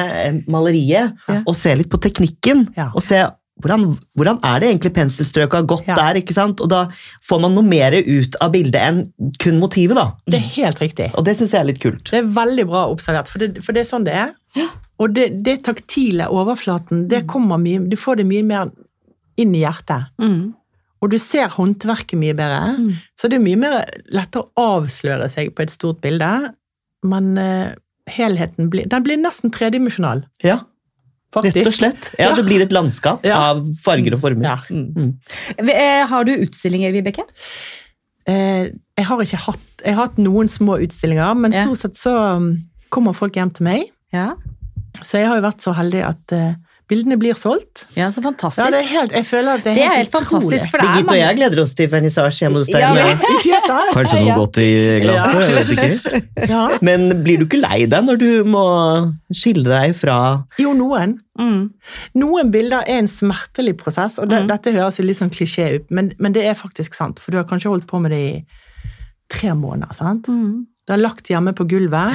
maleriet 0.46 1.16
Ja. 1.26 1.40
og 1.44 1.56
se 1.58 1.74
litt 1.74 1.90
på 1.90 1.98
teknikken. 1.98 2.68
Ja. 2.76 2.92
Og 2.94 3.02
se 3.02 3.24
hvordan, 3.60 3.86
hvordan 4.18 4.38
er 4.44 4.60
det 4.60 4.68
egentlig 4.70 4.92
penselstrøket 4.96 5.58
har 5.60 5.66
gått 5.70 5.86
Ja. 5.88 5.94
der. 5.98 6.20
ikke 6.20 6.34
sant? 6.36 6.60
Og 6.60 6.68
da 6.72 6.86
får 7.28 7.40
man 7.40 7.54
noe 7.54 7.66
mer 7.66 7.92
ut 7.92 8.36
av 8.40 8.52
bildet 8.52 8.80
enn 8.80 9.00
kun 9.38 9.58
motivet. 9.60 9.96
da. 9.96 10.12
Det 10.26 10.40
er 10.40 10.48
helt 10.60 10.78
riktig. 10.82 11.10
Og 11.14 11.24
det 11.24 11.36
syns 11.36 11.52
jeg 11.52 11.60
er 11.60 11.68
litt 11.72 11.80
kult. 11.82 12.10
Det 12.10 12.18
er 12.22 12.30
veldig 12.40 12.66
bra 12.66 12.86
observert, 12.90 13.28
for 13.28 13.38
det, 13.38 13.62
for 13.64 13.72
det 13.76 13.84
er 13.84 13.90
sånn 13.90 14.04
det 14.04 14.14
er. 14.14 14.32
Og 15.00 15.14
det, 15.16 15.42
det 15.44 15.62
taktile 15.64 16.26
overflaten, 16.28 17.06
det 17.08 17.26
kommer 17.26 17.56
mye, 17.60 17.80
du 17.88 17.96
får 17.96 18.16
det 18.20 18.26
mye 18.28 18.44
mer 18.44 18.70
inn 19.40 19.54
i 19.54 19.62
hjertet. 19.62 20.10
Mm. 20.20 20.54
Og 21.00 21.10
du 21.10 21.16
ser 21.16 21.48
håndverket 21.48 22.18
mye 22.20 22.34
bedre. 22.36 22.74
Mm. 22.76 22.90
Så 23.16 23.30
det 23.30 23.38
er 23.38 23.44
mye 23.46 23.56
mer 23.56 23.78
lettere 24.12 24.44
å 24.44 24.66
avsløre 24.82 25.30
seg 25.32 25.54
på 25.56 25.62
et 25.64 25.72
stort 25.72 26.02
bilde. 26.04 26.28
Men 27.08 27.30
uh, 27.40 27.70
helheten 28.10 28.68
blir, 28.68 28.84
den 28.90 29.06
blir 29.06 29.16
nesten 29.16 29.52
tredimensjonal, 29.54 30.26
Ja, 30.44 30.58
faktisk. 31.34 31.56
Rett 31.56 31.66
og 31.70 31.76
slett. 31.76 32.10
Ja, 32.18 32.30
Det 32.34 32.44
blir 32.46 32.62
et 32.64 32.72
landskap 32.74 33.24
Ja. 33.26 33.38
av 33.50 33.64
farger 33.84 34.14
og 34.16 34.20
former. 34.20 34.42
Ja. 34.44 34.58
Mm. 34.70 35.14
Eh, 35.58 36.06
Har 36.10 36.24
du 36.24 36.32
utstillinger, 36.36 36.92
Vibeke? 36.92 37.22
Eh, 38.28 38.70
jeg 38.98 39.06
har 39.08 39.22
ikke 39.24 39.40
hatt, 39.46 39.68
jeg 39.84 39.94
har 39.96 40.06
hatt 40.08 40.18
noen 40.18 40.48
små 40.50 40.76
utstillinger, 40.84 41.34
men 41.38 41.52
stort 41.52 41.78
sett 41.80 41.96
så 41.96 42.12
um, 42.36 42.50
kommer 42.92 43.14
folk 43.16 43.34
hjem 43.38 43.50
til 43.56 43.64
meg. 43.64 43.86
Ja. 44.12 44.34
Så 45.02 45.18
jeg 45.20 45.28
har 45.30 45.38
jo 45.40 45.46
vært 45.46 45.62
så 45.64 45.72
heldig 45.74 46.02
at 46.04 46.32
eh, 46.36 46.54
bildene 46.90 47.16
blir 47.20 47.36
solgt. 47.38 47.84
ja, 47.96 48.08
så 48.10 48.20
fantastisk. 48.24 48.60
Ja, 48.64 48.70
det 48.74 48.80
er 48.82 48.88
helt, 48.90 49.12
jeg 49.14 49.26
føler 49.28 49.50
at 49.56 49.62
det 49.64 49.70
er 49.72 49.74
Det 49.78 49.84
er 49.84 49.88
helt, 49.94 50.00
helt 50.02 50.16
fantastisk, 50.16 50.70
for 50.72 50.82
det 50.82 50.86
er 50.88 50.92
Birgitte 50.96 51.14
og 51.14 51.20
jeg 51.20 51.36
gleder 51.38 51.62
oss 51.62 51.74
til 51.78 51.88
vernissasje 51.92 52.42
hjemme 52.44 52.58
hos 52.60 52.70
deg. 52.72 52.82
Ja, 52.82 53.06
fjeset? 53.44 53.92
Kanskje 53.94 54.20
noe 54.20 54.28
Ja. 54.30 54.36
godt 54.40 54.58
i 54.64 54.68
glasset? 55.04 55.40
Jeg 55.40 55.54
vet 55.56 55.72
ikke. 55.76 56.48
Ja. 56.50 56.62
Men 56.82 57.06
blir 57.24 57.38
du 57.38 57.46
ikke 57.46 57.60
lei 57.62 57.86
deg 57.86 58.04
når 58.10 58.18
du 58.20 58.28
må 58.50 58.64
skille 59.32 59.64
deg 59.70 59.94
fra 59.96 60.18
Jo, 60.58 60.74
noen. 60.74 61.18
Mm. 61.40 61.70
Noen 62.20 62.50
bilder 62.52 62.82
er 62.86 62.98
en 63.00 63.08
smertelig 63.08 63.76
prosess, 63.80 64.18
og 64.18 64.28
det, 64.28 64.42
Mm. 64.42 64.48
dette 64.50 64.72
høres 64.74 64.98
litt 65.00 65.16
sånn 65.22 65.30
klisjé 65.32 65.70
ut, 65.78 65.86
men, 65.90 66.12
men 66.18 66.32
det 66.36 66.44
er 66.44 66.54
faktisk 66.58 66.94
sant, 66.94 67.18
for 67.22 67.30
du 67.32 67.38
har 67.38 67.44
kanskje 67.48 67.70
holdt 67.70 67.86
på 67.86 68.00
med 68.02 68.10
det 68.12 68.18
i 68.20 68.44
tre 69.30 69.54
måneder, 69.54 69.94
sant? 69.94 70.26
Mm. 70.28 70.66
Du 70.86 70.92
har 70.92 70.98
lagt 70.98 71.28
hjemme 71.30 71.52
på 71.54 71.64
gulvet, 71.70 72.12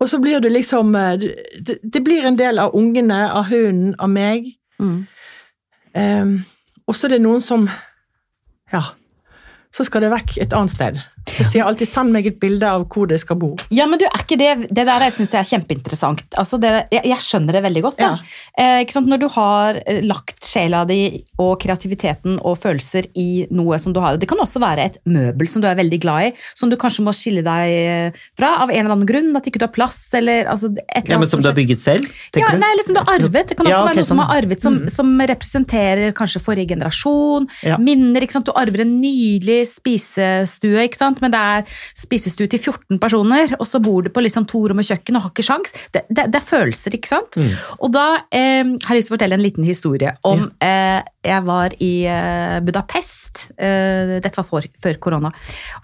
og 0.00 0.08
så 0.08 0.18
blir 0.18 0.40
du 0.40 0.48
liksom 0.48 0.94
eh, 0.96 1.16
det, 1.60 1.78
det 1.82 2.00
blir 2.04 2.24
en 2.26 2.38
del 2.38 2.58
av 2.58 2.74
ungene, 2.74 3.18
av 3.30 3.50
hunden, 3.52 3.94
av 3.98 4.10
meg, 4.10 4.56
Mm. 4.80 5.02
um, 5.94 6.30
og 6.88 6.94
så 6.96 7.06
er 7.06 7.10
det 7.18 7.18
noen 7.20 7.42
som 7.44 7.66
ja, 8.72 8.80
så 9.76 9.84
skal 9.84 10.06
det 10.06 10.08
vekk 10.14 10.38
et 10.40 10.54
annet 10.56 10.72
sted. 10.72 11.00
Jeg 11.38 11.46
sier 11.46 11.64
alltid 11.64 11.88
'send 11.88 12.12
meg 12.12 12.26
et 12.26 12.38
bilde 12.40 12.66
av 12.66 12.86
hvor 12.88 13.06
det 13.08 13.20
skal 13.20 13.36
bo'. 13.36 13.56
Ja, 13.70 13.86
men 13.86 13.98
du, 13.98 14.04
er 14.04 14.18
ikke 14.24 14.38
det 14.38 14.68
Det 14.74 14.84
der 14.86 15.00
jeg 15.06 15.12
syns 15.12 15.34
er 15.34 15.44
kjempeinteressant. 15.44 16.24
Altså 16.36 16.58
det, 16.60 16.86
jeg, 16.92 17.02
jeg 17.04 17.18
skjønner 17.18 17.52
det 17.52 17.62
veldig 17.62 17.82
godt. 17.82 17.98
Da. 17.98 18.10
Ja. 18.10 18.18
Eh, 18.58 18.80
ikke 18.84 18.92
sant? 18.92 19.08
Når 19.08 19.18
du 19.20 19.28
har 19.28 19.80
eh, 19.86 20.00
lagt 20.02 20.44
sjela 20.44 20.84
di 20.84 21.22
og 21.38 21.58
kreativiteten 21.60 22.38
og 22.44 22.58
følelser 22.58 23.06
i 23.16 23.46
noe 23.50 23.78
som 23.78 23.92
du 23.92 24.00
har 24.00 24.16
Det 24.16 24.28
kan 24.28 24.38
også 24.38 24.60
være 24.60 24.84
et 24.84 24.98
møbel 25.06 25.48
som 25.48 25.62
du 25.62 25.68
er 25.68 25.74
veldig 25.78 26.00
glad 26.00 26.28
i, 26.28 26.32
som 26.54 26.68
du 26.70 26.76
kanskje 26.76 27.04
må 27.04 27.12
skille 27.16 27.42
deg 27.42 27.70
eh, 27.70 28.12
fra 28.36 28.56
av 28.62 28.70
en 28.70 28.76
eller 28.84 28.92
annen 28.96 29.06
grunn. 29.08 29.36
At 29.36 29.46
ikke 29.46 29.58
du 29.58 29.66
har 29.66 29.72
plass, 29.74 30.08
eller 30.14 30.44
altså, 30.50 30.72
et 30.88 31.04
eller 31.04 31.14
Ja, 31.14 31.18
men 31.18 31.28
som, 31.28 31.40
Som 31.40 31.42
du 31.42 31.48
har 31.48 31.56
bygget 31.58 31.80
selv? 31.80 32.04
Ja, 32.36 32.52
nei, 32.56 32.72
liksom 32.76 32.94
du 32.94 33.00
har 33.00 33.14
arvet. 33.18 33.48
Det 33.48 33.56
kan 33.56 33.66
også 33.66 33.70
Ja, 33.76 33.84
være 33.84 33.94
noe 33.94 34.00
noe 34.00 34.04
som 34.04 34.16
sånn, 34.18 34.26
har 34.26 34.42
arvet 34.42 34.60
som, 34.62 34.74
Mm. 34.80 34.90
som 34.90 35.20
representerer 35.20 36.12
kanskje 36.12 36.40
forrige 36.40 36.68
generasjon. 36.74 37.48
Ja. 37.62 37.76
Minner. 37.78 38.20
ikke 38.22 38.32
sant? 38.32 38.46
Du 38.46 38.52
arver 38.56 38.80
en 38.82 39.00
nydelig 39.00 39.66
spisestue, 39.68 40.84
ikke 40.86 40.96
sant? 40.96 41.19
Men 41.22 41.34
det 41.34 41.40
er 41.40 41.80
spisestue 41.98 42.50
til 42.50 42.60
14 42.60 43.00
personer, 43.02 43.54
og 43.58 43.66
så 43.68 43.80
bor 43.82 44.04
du 44.04 44.10
på 44.12 44.22
liksom 44.24 44.46
to 44.50 44.62
rom 44.70 44.82
og 44.82 44.86
kjøkken 44.86 45.18
og 45.18 45.26
har 45.26 45.34
ikke 45.34 45.46
sjans. 45.46 45.74
Det, 45.94 46.04
det, 46.08 46.28
det 46.32 46.40
er 46.40 46.46
følelser, 46.46 46.96
ikke 46.96 47.10
sant? 47.10 47.38
Mm. 47.40 47.52
Og 47.78 47.94
da 47.94 48.06
eh, 48.28 48.62
har 48.64 48.94
jeg 48.94 49.00
lyst 49.00 49.10
til 49.10 49.14
å 49.14 49.18
fortelle 49.18 49.38
en 49.38 49.44
liten 49.44 49.66
historie 49.66 50.14
om 50.28 50.46
eh, 50.64 51.00
Jeg 51.26 51.44
var 51.46 51.74
i 51.84 51.92
eh, 52.08 52.58
Budapest. 52.64 53.46
Eh, 53.56 54.16
dette 54.20 54.36
var 54.38 54.48
for, 54.48 54.68
før 54.82 55.00
korona. 55.02 55.32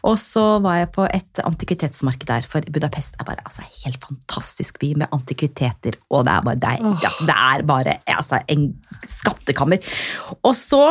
Og 0.09 0.16
så 0.20 0.44
var 0.64 0.81
jeg 0.81 0.92
på 0.96 1.09
et 1.09 1.42
antikvitetsmarked 1.44 2.29
der, 2.31 2.46
for 2.49 2.64
Budapest 2.72 3.18
er 3.20 3.29
bare 3.29 3.44
altså, 3.44 3.66
helt 3.85 4.01
fantastisk 4.03 4.81
by 4.83 4.94
med 5.03 5.12
antikviteter, 5.14 5.99
og 6.11 6.27
det 6.27 6.37
er 6.37 6.46
bare 6.49 6.62
deg. 6.62 6.87
Oh. 6.87 6.96
Altså, 6.96 7.29
det 7.29 7.37
er 7.37 7.66
bare 7.68 7.99
altså, 8.16 8.40
en 8.53 8.70
skattekammer. 9.11 9.94
Og 10.42 10.55
så 10.57 10.83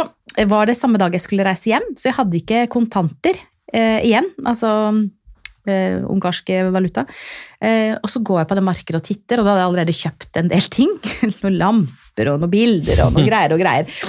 var 0.50 0.68
det 0.68 0.78
samme 0.78 1.00
dag 1.02 1.14
jeg 1.16 1.24
skulle 1.24 1.46
reise 1.48 1.72
hjem, 1.72 1.92
så 1.96 2.10
jeg 2.10 2.18
hadde 2.20 2.42
ikke 2.42 2.66
kontanter 2.74 3.40
eh, 3.76 4.00
igjen. 4.08 4.32
Altså 4.48 4.72
eh, 5.68 6.02
ungarske 6.10 6.64
valuta. 6.72 7.06
Eh, 7.62 7.96
og 7.96 8.10
så 8.12 8.22
går 8.26 8.42
jeg 8.42 8.50
på 8.50 8.58
det 8.58 8.66
markedet 8.66 9.02
og 9.02 9.06
titter, 9.06 9.42
og 9.42 9.48
da 9.48 9.54
hadde 9.54 9.64
jeg 9.64 9.70
allerede 9.72 10.00
kjøpt 10.00 10.42
en 10.42 10.52
del 10.52 10.70
ting. 10.74 10.96
noen 11.42 11.60
lamper 11.60 12.32
og 12.32 12.40
noen 12.42 12.54
bilder 12.54 13.06
og 13.06 13.16
noen 13.16 13.28
greier 13.30 13.56
og 13.56 13.62
greier. 13.62 14.00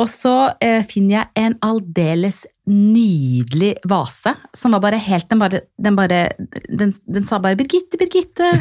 Og 0.00 0.10
så 0.10 0.34
eh, 0.64 0.82
finner 0.90 1.20
jeg 1.20 1.46
en 1.46 1.56
aldeles 1.64 2.44
nydelig 2.64 3.74
vase, 3.90 4.32
som 4.56 4.72
var 4.72 4.80
bare 4.86 4.96
helt 5.04 5.26
Den 5.28 5.42
bare, 5.42 5.58
den, 5.76 5.96
bare 5.98 6.20
den, 6.64 6.94
den 7.04 7.26
sa 7.28 7.36
bare 7.38 7.58
'Birgitte, 7.58 7.98
Birgitte, 8.00 8.54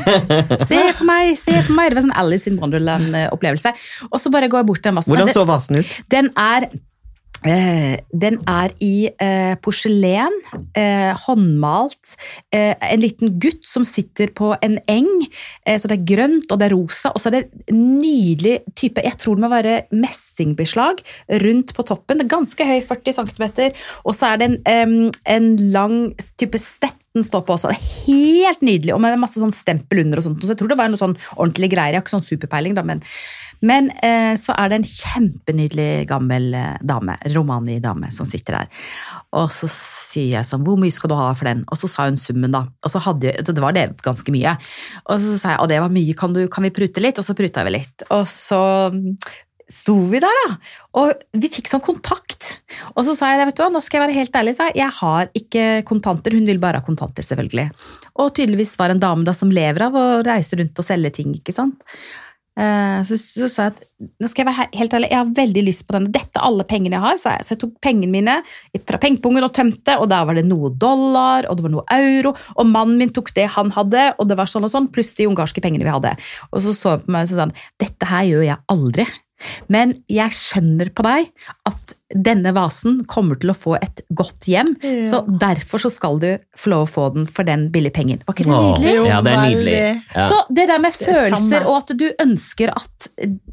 se 0.68 0.80
på 0.98 1.08
meg, 1.08 1.38
se 1.40 1.56
på 1.64 1.72
meg'. 1.72 1.94
Det 1.94 2.02
var 2.02 2.08
sånn 2.10 2.18
Alice 2.20 2.52
in 2.52 2.60
Wonderland-opplevelse. 2.60 3.72
Og 4.12 4.20
så 4.20 4.34
bare 4.34 4.52
går 4.52 4.64
jeg 4.64 4.70
bort 4.74 4.84
til 4.84 4.92
den 4.92 5.00
vasen. 5.00 5.16
Hvordan 5.16 5.32
så 5.32 5.46
vasen 5.48 5.80
ut? 5.80 5.96
den 6.12 6.34
er 6.36 6.68
den 7.44 8.40
er 8.50 8.74
i 8.84 9.10
eh, 9.12 9.54
porselen, 9.64 10.36
eh, 10.80 11.12
håndmalt. 11.26 12.16
Eh, 12.54 12.74
en 12.78 13.04
liten 13.04 13.36
gutt 13.44 13.66
som 13.68 13.86
sitter 13.88 14.32
på 14.36 14.54
en 14.64 14.78
eng. 14.92 15.12
Eh, 15.66 15.78
så 15.78 15.92
det 15.92 16.00
er 16.00 16.08
grønt 16.16 16.52
og 16.52 16.62
det 16.62 16.70
er 16.70 16.76
rosa. 16.76 17.12
Og 17.14 17.22
så 17.22 17.30
er 17.30 17.38
det 17.38 17.44
en 17.74 17.84
nydelig 18.00 18.60
type 18.76 19.04
Jeg 19.04 19.18
tror 19.20 19.36
det 19.36 19.44
må 19.44 19.52
være 19.52 19.76
messingbeslag 19.92 21.04
rundt 21.44 21.76
på 21.76 21.88
toppen. 21.88 22.20
Det 22.20 22.28
er 22.28 22.36
ganske 22.36 22.68
høy, 22.68 22.80
40 22.88 23.20
cm. 23.20 23.46
Og 24.06 24.16
så 24.16 24.34
er 24.34 24.42
det 24.42 24.52
en, 24.70 24.98
en 25.26 25.56
lang 25.74 25.98
type 26.40 26.60
stett 26.62 27.00
den 27.14 27.26
står 27.26 27.44
på 27.46 27.54
også. 27.54 27.70
Det 27.70 27.78
er 27.78 27.90
helt 28.08 28.64
nydelig, 28.66 28.94
og 28.96 29.02
med 29.04 29.20
masse 29.22 29.38
sånn 29.38 29.54
stempel 29.54 30.02
under 30.02 30.20
og 30.20 30.26
sånt. 30.26 30.42
Så 30.42 30.56
jeg 30.56 30.62
tror 30.62 30.72
det 30.72 30.80
var 30.80 30.90
noe 30.90 31.02
sånn 31.02 31.14
ordentlig 31.36 31.70
greier. 31.76 31.94
Jeg 31.94 32.02
har 32.02 32.06
ikke 32.06 32.16
sånn 32.16 32.26
superpeiling, 32.26 32.74
da, 32.78 32.86
men 32.88 33.04
Men 33.64 33.90
eh, 34.04 34.34
så 34.40 34.56
er 34.60 34.72
det 34.72 34.80
en 34.82 34.88
kjempenydelig 34.88 36.06
gammel 36.10 36.50
eh, 36.58 36.82
dame, 36.84 37.16
romani-dame, 37.36 38.12
som 38.16 38.28
sitter 38.30 38.60
der. 38.60 38.84
Og 39.40 39.48
så 39.56 39.70
sier 39.72 40.38
jeg 40.38 40.50
sånn, 40.50 40.66
hvor 40.68 40.80
mye 40.80 40.94
skal 40.94 41.14
du 41.14 41.18
ha 41.18 41.30
for 41.38 41.50
den? 41.50 41.64
Og 41.72 41.80
så 41.80 41.90
sa 41.92 42.10
hun 42.10 42.20
summen, 42.20 42.52
da. 42.54 42.66
Og 42.84 42.94
så 42.94 43.02
hadde 43.08 43.32
jeg, 43.32 43.48
det 43.48 43.64
var 43.64 43.76
det 43.78 43.88
ganske 44.04 44.36
mye. 44.36 44.58
Og 45.08 45.24
så 45.24 45.40
sa 45.40 45.56
jeg, 45.56 45.64
og 45.64 45.72
det 45.72 45.80
var 45.84 45.96
mye, 45.96 46.20
kan, 46.20 46.36
du, 46.36 46.46
kan 46.52 46.68
vi 46.68 46.76
prute 46.76 47.04
litt? 47.04 47.20
Og 47.22 47.28
så 47.28 47.38
pruta 47.38 47.66
vi 47.68 47.78
litt. 47.80 48.06
Og 48.14 48.28
så 48.30 48.62
sto 49.74 49.96
vi 50.12 50.20
der, 50.22 50.40
da. 50.44 50.58
Og 51.00 51.40
vi 51.40 51.50
fikk 51.52 51.72
sånn 51.72 51.84
kontakt. 51.84 52.50
Og 52.94 53.06
så 53.08 53.16
sa 53.18 53.32
jeg 53.32 53.48
vet 53.48 53.58
du 53.58 53.64
hva, 53.64 53.70
nå 53.74 53.82
skal 53.84 54.00
jeg 54.00 54.06
være 54.06 54.18
helt 54.18 54.36
ærlig, 54.38 54.56
sa 54.58 54.68
jeg, 54.70 54.82
jeg 54.84 54.98
har 55.00 55.32
ikke 55.40 55.64
kontanter. 55.88 56.36
Hun 56.36 56.48
vil 56.50 56.62
bare 56.62 56.82
ha 56.82 56.86
kontanter, 56.86 57.26
selvfølgelig. 57.26 57.70
Og 58.22 58.34
tydeligvis 58.36 58.76
var 58.80 58.94
en 58.94 59.02
dame 59.02 59.26
da 59.28 59.36
som 59.38 59.54
lever 59.54 59.88
av 59.88 59.98
å 59.98 60.06
reise 60.26 60.60
rundt 60.60 60.84
og 60.84 60.88
selge 60.88 61.16
ting, 61.22 61.34
ikke 61.40 61.56
sant. 61.56 61.88
Eh, 62.60 63.00
Så, 63.08 63.18
så 63.18 63.50
sa 63.50 63.68
jeg 63.68 63.74
at 63.74 63.82
nå 64.20 64.28
skal 64.30 64.44
jeg 64.44 64.50
være 64.50 64.66
helt 64.78 64.94
ærlig, 64.94 65.10
jeg 65.12 65.20
har 65.20 65.32
veldig 65.38 65.64
lyst 65.64 65.86
på 65.88 65.96
denne. 65.96 66.12
Dette 66.14 66.40
er 66.40 66.46
alle 66.46 66.66
pengene 66.68 66.98
jeg 66.98 67.04
har. 67.06 67.18
Så 67.20 67.34
jeg. 67.34 67.46
Så 67.48 67.56
jeg 67.56 67.62
tok 67.64 67.74
pengene 67.84 68.12
mine 68.12 68.36
fra 68.88 69.00
pengepungen 69.02 69.48
og 69.48 69.54
tømte, 69.56 69.98
og 70.00 70.10
der 70.12 70.28
var 70.28 70.38
det 70.38 70.46
noe 70.48 70.72
dollar 70.76 71.48
og 71.50 71.58
det 71.58 71.66
var 71.66 71.74
noe 71.78 71.86
euro. 71.98 72.34
Og 72.58 72.70
mannen 72.70 73.00
min 73.00 73.14
tok 73.16 73.34
det 73.38 73.48
han 73.56 73.72
hadde, 73.76 74.10
og 74.20 74.30
det 74.30 74.38
var 74.40 74.50
sånn 74.52 74.68
og 74.68 74.74
sånn, 74.74 74.92
pluss 74.94 75.14
de 75.18 75.28
ungarske 75.30 75.64
pengene 75.64 75.88
vi 75.88 75.96
hadde. 75.96 76.16
Og 76.52 76.64
så 76.66 76.76
så 76.76 76.98
han 76.98 77.06
på 77.06 77.16
meg 77.16 77.28
og 77.28 77.32
sa 77.32 77.44
sånn, 77.44 77.56
dette 77.82 78.10
her 78.12 78.28
gjør 78.30 78.48
jeg 78.52 78.60
aldri. 78.76 79.08
Men 79.70 79.94
jeg 80.10 80.30
skjønner 80.36 80.90
på 80.96 81.04
deg 81.06 81.30
at 81.70 81.94
denne 82.14 82.52
vasen 82.54 83.00
kommer 83.10 83.40
til 83.42 83.50
å 83.50 83.56
få 83.58 83.76
et 83.82 84.02
godt 84.14 84.46
hjem, 84.46 84.76
Ja. 84.84 85.02
så 85.10 85.24
derfor 85.40 85.82
så 85.82 85.90
skal 85.90 86.20
du 86.22 86.38
få 86.56 86.70
lov 86.70 86.84
å 86.88 86.92
få 86.92 87.06
den 87.16 87.26
for 87.28 87.44
den 87.44 87.70
billige 87.74 87.94
pengen. 87.96 88.22
Var 88.28 88.36
ikke 88.36 88.46
det 88.46 88.54
nydelig? 88.54 88.94
Åh, 89.02 89.08
ja, 89.10 89.22
det 89.26 89.32
er 89.34 89.42
nydelig. 89.50 90.04
Ja. 90.14 90.28
Så 90.30 90.38
det 90.54 90.68
der 90.70 90.80
med 90.80 90.94
Det 91.00 91.08
er 91.08 91.14
følelser, 91.32 91.66
og 91.66 91.78
at 91.82 91.98
du 91.98 92.06
ønsker 92.22 92.70
at 92.76 93.08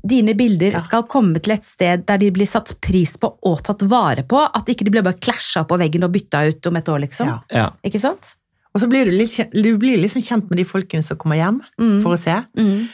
dine 0.06 0.34
bilder 0.36 0.72
Ja. 0.72 0.78
skal 0.78 1.02
komme 1.04 1.40
til 1.42 1.52
et 1.54 1.64
sted 1.64 2.04
der 2.06 2.18
de 2.18 2.30
blir 2.30 2.46
satt 2.46 2.74
pris 2.82 3.16
på 3.16 3.32
og 3.42 3.62
tatt 3.62 3.82
vare 3.88 4.22
på, 4.22 4.36
at 4.54 4.66
ikke 4.66 4.84
de 4.84 4.90
blir 4.90 5.02
bare 5.02 5.18
klasja 5.18 5.64
på 5.66 5.78
veggen 5.78 6.04
og 6.04 6.12
bytta 6.12 6.46
ut 6.48 6.66
om 6.66 6.76
et 6.76 6.84
år, 6.88 7.00
liksom. 7.08 7.26
Ja. 7.26 7.40
Ja. 7.50 7.70
Ikke 7.84 7.98
sant? 8.00 8.34
Og 8.74 8.80
så 8.82 8.86
blir 8.88 9.04
du, 9.04 9.10
litt, 9.10 9.34
du 9.50 9.76
blir 9.78 9.98
liksom 9.98 10.22
kjent 10.22 10.48
med 10.50 10.58
de 10.58 10.64
folkene 10.64 11.02
som 11.02 11.16
kommer 11.16 11.34
hjem 11.40 11.60
Mm. 11.80 12.02
for 12.04 12.14
å 12.14 12.18
se. 12.18 12.36
Mm. 12.56 12.88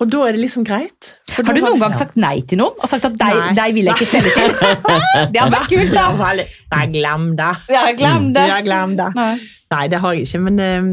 Og 0.00 0.08
da 0.08 0.22
er 0.26 0.36
det 0.36 0.40
liksom 0.40 0.64
greit. 0.64 1.10
For 1.28 1.44
Har 1.44 1.56
du 1.56 1.60
noen 1.60 1.80
gang 1.82 1.92
ja. 1.92 2.00
sagt 2.00 2.16
nei 2.20 2.38
til 2.48 2.62
noen? 2.62 2.76
Og 2.80 2.88
sagt 2.88 3.04
at 3.10 3.18
deg, 3.20 3.40
deg 3.58 3.74
vil 3.76 3.90
jeg 3.90 3.98
ikke 3.98 4.08
selge 4.08 4.32
til? 4.32 4.54
det 5.34 5.42
hadde 5.42 5.52
vært 5.52 5.72
kult, 5.72 5.92
da! 5.92 6.06
Ja. 6.16 6.46
Nei, 6.72 6.84
glem 6.94 7.26
det. 7.36 7.50
Ja, 7.68 7.82
glem 7.98 8.30
det. 8.36 8.44
Ja, 8.48 8.60
glem 8.64 8.94
det. 9.00 9.10
Nei. 9.18 9.32
Nei, 9.74 9.82
det 9.92 10.00
har 10.02 10.16
jeg 10.16 10.24
ikke, 10.24 10.40
men, 10.46 10.62
eh, 10.64 10.88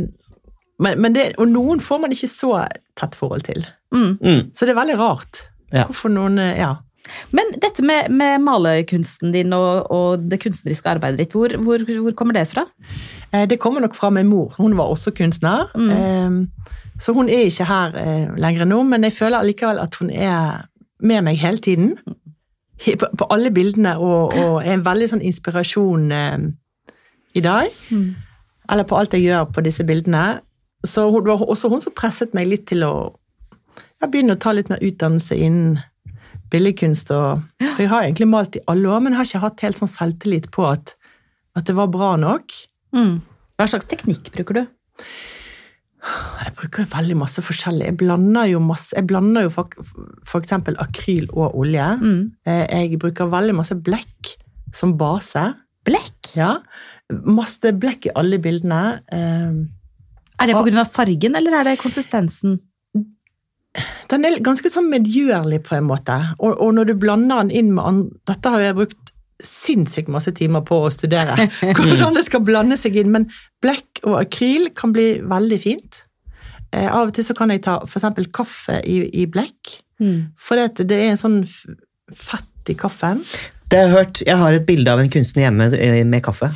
men, 0.84 1.00
men 1.06 1.16
det, 1.16 1.30
Og 1.42 1.48
noen 1.50 1.80
får 1.84 2.04
man 2.04 2.14
ikke 2.14 2.30
så 2.32 2.52
tett 3.00 3.16
forhold 3.18 3.48
til. 3.48 3.64
Mm. 3.96 4.18
Mm. 4.20 4.42
Så 4.52 4.68
det 4.68 4.76
er 4.76 4.82
veldig 4.82 5.00
rart. 5.00 5.48
Ja. 5.72 5.88
Hvorfor 5.88 6.12
noen 6.14 6.40
eh, 6.44 6.60
Ja. 6.60 6.76
Men 7.32 7.54
dette 7.62 7.84
med, 7.86 8.10
med 8.12 8.42
malekunsten 8.44 9.32
din 9.34 9.54
og, 9.54 9.92
og 9.92 10.26
det 10.32 10.40
kunstneriske 10.44 10.90
arbeidet 10.90 11.20
ditt, 11.22 11.36
hvor, 11.36 11.54
hvor, 11.64 11.84
hvor 12.04 12.16
kommer 12.18 12.34
det 12.38 12.48
fra? 12.52 12.66
Eh, 13.34 13.46
Det 13.48 13.60
kommer 13.60 13.82
nok 13.82 13.96
fra 13.96 14.10
min 14.10 14.28
mor. 14.28 14.54
Hun 14.58 14.78
var 14.78 14.92
også 14.94 15.12
kunstner. 15.12 15.68
Mm. 15.76 15.90
Eh, 15.92 16.74
Så 17.00 17.14
hun 17.14 17.30
er 17.30 17.46
ikke 17.46 17.66
her 17.70 17.96
eh, 18.02 18.30
lenger 18.38 18.66
nå, 18.66 18.84
men 18.84 19.04
jeg 19.04 19.14
føler 19.14 19.38
allikevel 19.38 19.80
at 19.80 19.96
hun 20.00 20.10
er 20.10 20.66
med 21.00 21.22
meg 21.22 21.38
hele 21.38 21.58
tiden. 21.58 21.98
På, 23.18 23.26
alle 23.30 23.52
bildene, 23.52 23.98
og, 23.98 24.34
og 24.38 24.64
er 24.66 24.74
en 24.74 24.86
veldig 24.86 25.08
sånn 25.10 25.22
inspirasjon 25.26 26.12
eh, 26.12 26.38
i 27.38 27.42
dag. 27.42 27.70
Eller 28.72 28.84
på 28.84 28.98
alt 28.98 29.14
jeg 29.14 29.24
gjør 29.28 29.46
på 29.54 29.62
disse 29.66 29.86
bildene. 29.86 30.40
Så 30.86 31.06
det 31.10 31.30
var 31.32 31.46
også 31.50 31.70
hun 31.70 31.82
som 31.82 31.94
presset 31.98 32.34
meg 32.38 32.48
litt 32.48 32.66
til 32.70 32.84
å 32.86 32.92
begynne 34.12 34.36
å 34.38 34.42
ta 34.42 34.52
litt 34.54 34.70
mer 34.70 34.82
utdannelse 34.86 35.36
innen 35.36 35.80
billedkunst. 36.54 37.12
Og, 37.16 37.42
for 37.64 37.84
jeg 37.86 37.92
har 37.94 38.06
egentlig 38.08 38.28
malt 38.32 38.56
i 38.60 38.64
alle 38.72 38.90
år, 38.92 39.02
men 39.04 39.14
jeg 39.14 39.20
har 39.22 39.30
ikke 39.32 39.44
hatt 39.46 39.66
helt 39.66 39.80
sånn 39.82 39.92
selvtillit 39.92 40.52
på 40.56 40.66
at, 40.70 40.96
at 41.58 41.68
det 41.70 41.76
var 41.78 41.90
bra 41.94 42.16
nok. 42.22 42.54
Mm. 42.96 43.18
Hva 43.58 43.68
slags 43.70 43.90
teknikk 43.90 44.30
bruker 44.36 44.62
du? 44.62 44.64
Jeg 46.08 46.54
bruker 46.56 46.86
veldig 46.92 47.16
masse 47.20 47.42
forskjellig. 47.44 47.88
Jeg 47.90 47.98
blander 48.00 48.48
jo, 48.52 48.60
masse, 48.64 48.94
jeg 48.96 49.08
blander 49.10 49.48
jo 49.48 49.52
eksempel 50.40 50.78
akryl 50.80 51.26
og 51.34 51.58
olje. 51.58 51.88
Mm. 52.00 52.22
Eh, 52.48 52.64
Jeg 52.86 53.00
bruker 53.02 53.28
veldig 53.32 53.56
masse 53.58 53.76
blekk 53.76 54.36
som 54.78 54.94
base. 55.00 55.44
Blekk? 55.88 56.36
Ja. 56.38 56.54
Masse 57.12 57.74
blekk 57.76 58.08
i 58.08 58.14
alle 58.16 58.40
bildene. 58.44 59.02
Eh, 59.12 59.58
Er 60.38 60.48
det 60.48 60.56
av 60.86 60.92
fargen, 60.94 61.36
eller 61.36 61.60
er 61.60 61.64
det 61.72 61.80
konsistensen? 61.82 62.60
Den 64.12 64.26
er 64.26 64.40
ganske 64.44 64.72
sånn 64.72 64.90
medgjørlig 64.92 65.62
på 65.68 65.78
en 65.78 65.88
måte. 65.90 66.16
Og, 66.40 66.56
og 66.56 66.74
når 66.78 66.92
du 66.92 66.98
blander 67.00 67.44
den 67.44 67.54
inn 67.54 67.74
med 67.76 67.84
andre 67.84 68.20
Dette 68.32 68.54
har 68.54 68.64
jeg 68.64 68.78
brukt 68.78 69.14
sinnssykt 69.44 70.10
masse 70.10 70.32
timer 70.38 70.64
på 70.66 70.80
å 70.88 70.92
studere. 70.94 71.50
Hvordan 71.78 72.18
det 72.18 72.26
skal 72.26 72.44
blande 72.46 72.78
seg 72.80 72.98
inn. 72.98 73.12
Men 73.14 73.28
blekk 73.64 74.02
og 74.06 74.18
akryl 74.24 74.72
kan 74.78 74.96
bli 74.96 75.18
veldig 75.26 75.60
fint. 75.62 76.02
Eh, 76.74 76.88
av 76.88 77.10
og 77.10 77.16
til 77.16 77.28
så 77.28 77.36
kan 77.38 77.54
jeg 77.54 77.64
ta 77.68 77.80
f.eks. 77.86 78.08
kaffe 78.34 78.80
i, 78.84 79.02
i 79.22 79.28
blekk. 79.30 79.78
Mm. 80.02 80.34
For 80.42 80.60
det, 80.60 80.88
det 80.90 80.98
er 81.04 81.14
en 81.14 81.22
sånn 81.22 81.38
fett 82.16 82.72
i 82.72 82.76
kaffen. 82.78 83.24
Det 83.68 83.80
har 83.80 83.88
jeg 83.88 83.96
hørt. 83.96 84.24
Jeg 84.28 84.40
har 84.42 84.56
et 84.56 84.68
bilde 84.68 84.92
av 84.92 85.04
en 85.04 85.12
kunstner 85.12 85.48
hjemme 85.48 85.70
eh, 85.76 86.02
med 86.08 86.24
kaffe. 86.26 86.52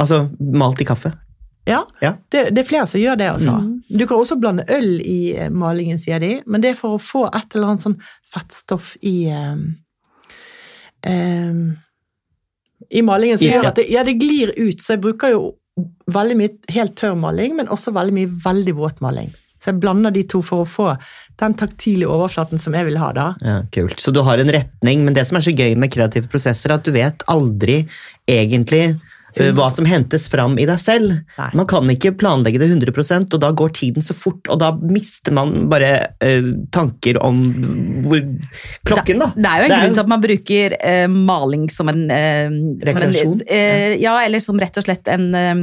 Altså 0.00 0.24
malt 0.38 0.80
i 0.82 0.88
kaffe. 0.88 1.12
Ja, 1.68 1.84
Ja. 2.02 2.16
Det, 2.28 2.48
det 2.50 2.64
er 2.64 2.66
flere 2.66 2.86
som 2.90 3.00
gjør 3.00 3.18
det, 3.20 3.28
altså. 3.30 3.54
Mm. 3.62 3.98
Du 3.98 4.06
kan 4.06 4.18
også 4.18 4.38
blande 4.40 4.64
øl 4.72 4.96
i 5.00 5.34
eh, 5.36 5.50
malingen, 5.50 6.00
sier 6.02 6.18
de, 6.22 6.40
men 6.46 6.64
det 6.64 6.72
er 6.72 6.78
for 6.78 6.96
å 6.96 7.02
få 7.02 7.26
et 7.30 7.54
eller 7.54 7.74
annet 7.74 7.86
sånn 7.86 7.98
fettstoff 8.32 8.96
i 9.06 9.28
um, 9.30 9.66
um, 11.06 11.60
I 12.90 13.02
malingen 13.06 13.38
som 13.38 13.46
gjør 13.46 13.68
at 13.70 13.78
det, 13.78 13.86
ja, 13.92 14.02
det 14.06 14.16
glir 14.18 14.54
ut, 14.56 14.82
så 14.82 14.96
jeg 14.96 15.04
bruker 15.04 15.34
jo 15.36 15.44
veldig 16.12 16.36
mye 16.40 16.74
helt 16.74 16.96
tørr 16.98 17.14
maling, 17.16 17.54
men 17.56 17.70
også 17.72 17.94
veldig 17.94 18.16
mye 18.16 18.32
veldig 18.42 18.74
våt 18.76 18.98
maling. 19.04 19.30
Så 19.62 19.70
jeg 19.70 19.78
blander 19.84 20.10
de 20.10 20.24
to 20.26 20.40
for 20.42 20.64
å 20.64 20.68
få 20.68 20.88
den 21.38 21.54
taktile 21.58 22.08
overflaten 22.10 22.58
som 22.60 22.74
jeg 22.74 22.88
vil 22.88 22.98
ha 22.98 23.12
da. 23.14 23.26
Ja, 23.46 23.60
kult. 23.72 24.00
Så 24.02 24.10
du 24.10 24.18
har 24.26 24.42
en 24.42 24.50
retning, 24.50 25.04
men 25.06 25.14
det 25.14 25.22
som 25.28 25.38
er 25.38 25.44
så 25.46 25.54
gøy 25.54 25.76
med 25.78 25.92
kreative 25.94 26.26
prosesser, 26.30 26.72
er 26.72 26.80
at 26.80 26.88
du 26.88 26.90
vet 26.94 27.22
aldri 27.30 27.84
egentlig 28.26 28.96
hva 29.56 29.68
som 29.72 29.86
hentes 29.88 30.28
fram 30.32 30.58
i 30.60 30.66
deg 30.68 30.80
selv. 30.80 31.14
Nei. 31.38 31.50
Man 31.58 31.68
kan 31.70 31.88
ikke 31.92 32.14
planlegge 32.20 32.60
det 32.60 32.68
100 32.70 32.92
og 33.32 33.40
da 33.40 33.50
går 33.56 33.72
tiden 33.78 34.04
så 34.04 34.14
fort, 34.16 34.46
og 34.52 34.58
da 34.60 34.72
mister 34.82 35.32
man 35.34 35.68
bare 35.72 35.92
uh, 36.22 36.50
tanker 36.74 37.18
om 37.22 37.40
hvor 38.06 38.20
klokken, 38.88 39.22
da. 39.22 39.30
Det 39.36 39.48
er 39.48 39.62
jo 39.62 39.68
en 39.68 39.72
er 39.76 39.82
grunn 39.84 39.96
til 39.96 40.04
at 40.04 40.12
man 40.12 40.24
bruker 40.24 40.76
uh, 40.82 41.06
maling 41.12 41.68
som 41.72 41.88
en, 41.92 42.04
eh, 42.10 42.48
som 42.48 42.86
Rekreasjon? 42.88 43.40
en 43.40 43.56
eh, 43.56 43.96
Ja, 44.02 44.16
eller 44.24 44.42
som 44.42 44.58
rett 44.60 44.76
og 44.80 44.84
slett 44.86 45.08
en 45.12 45.28
eh, 45.38 45.62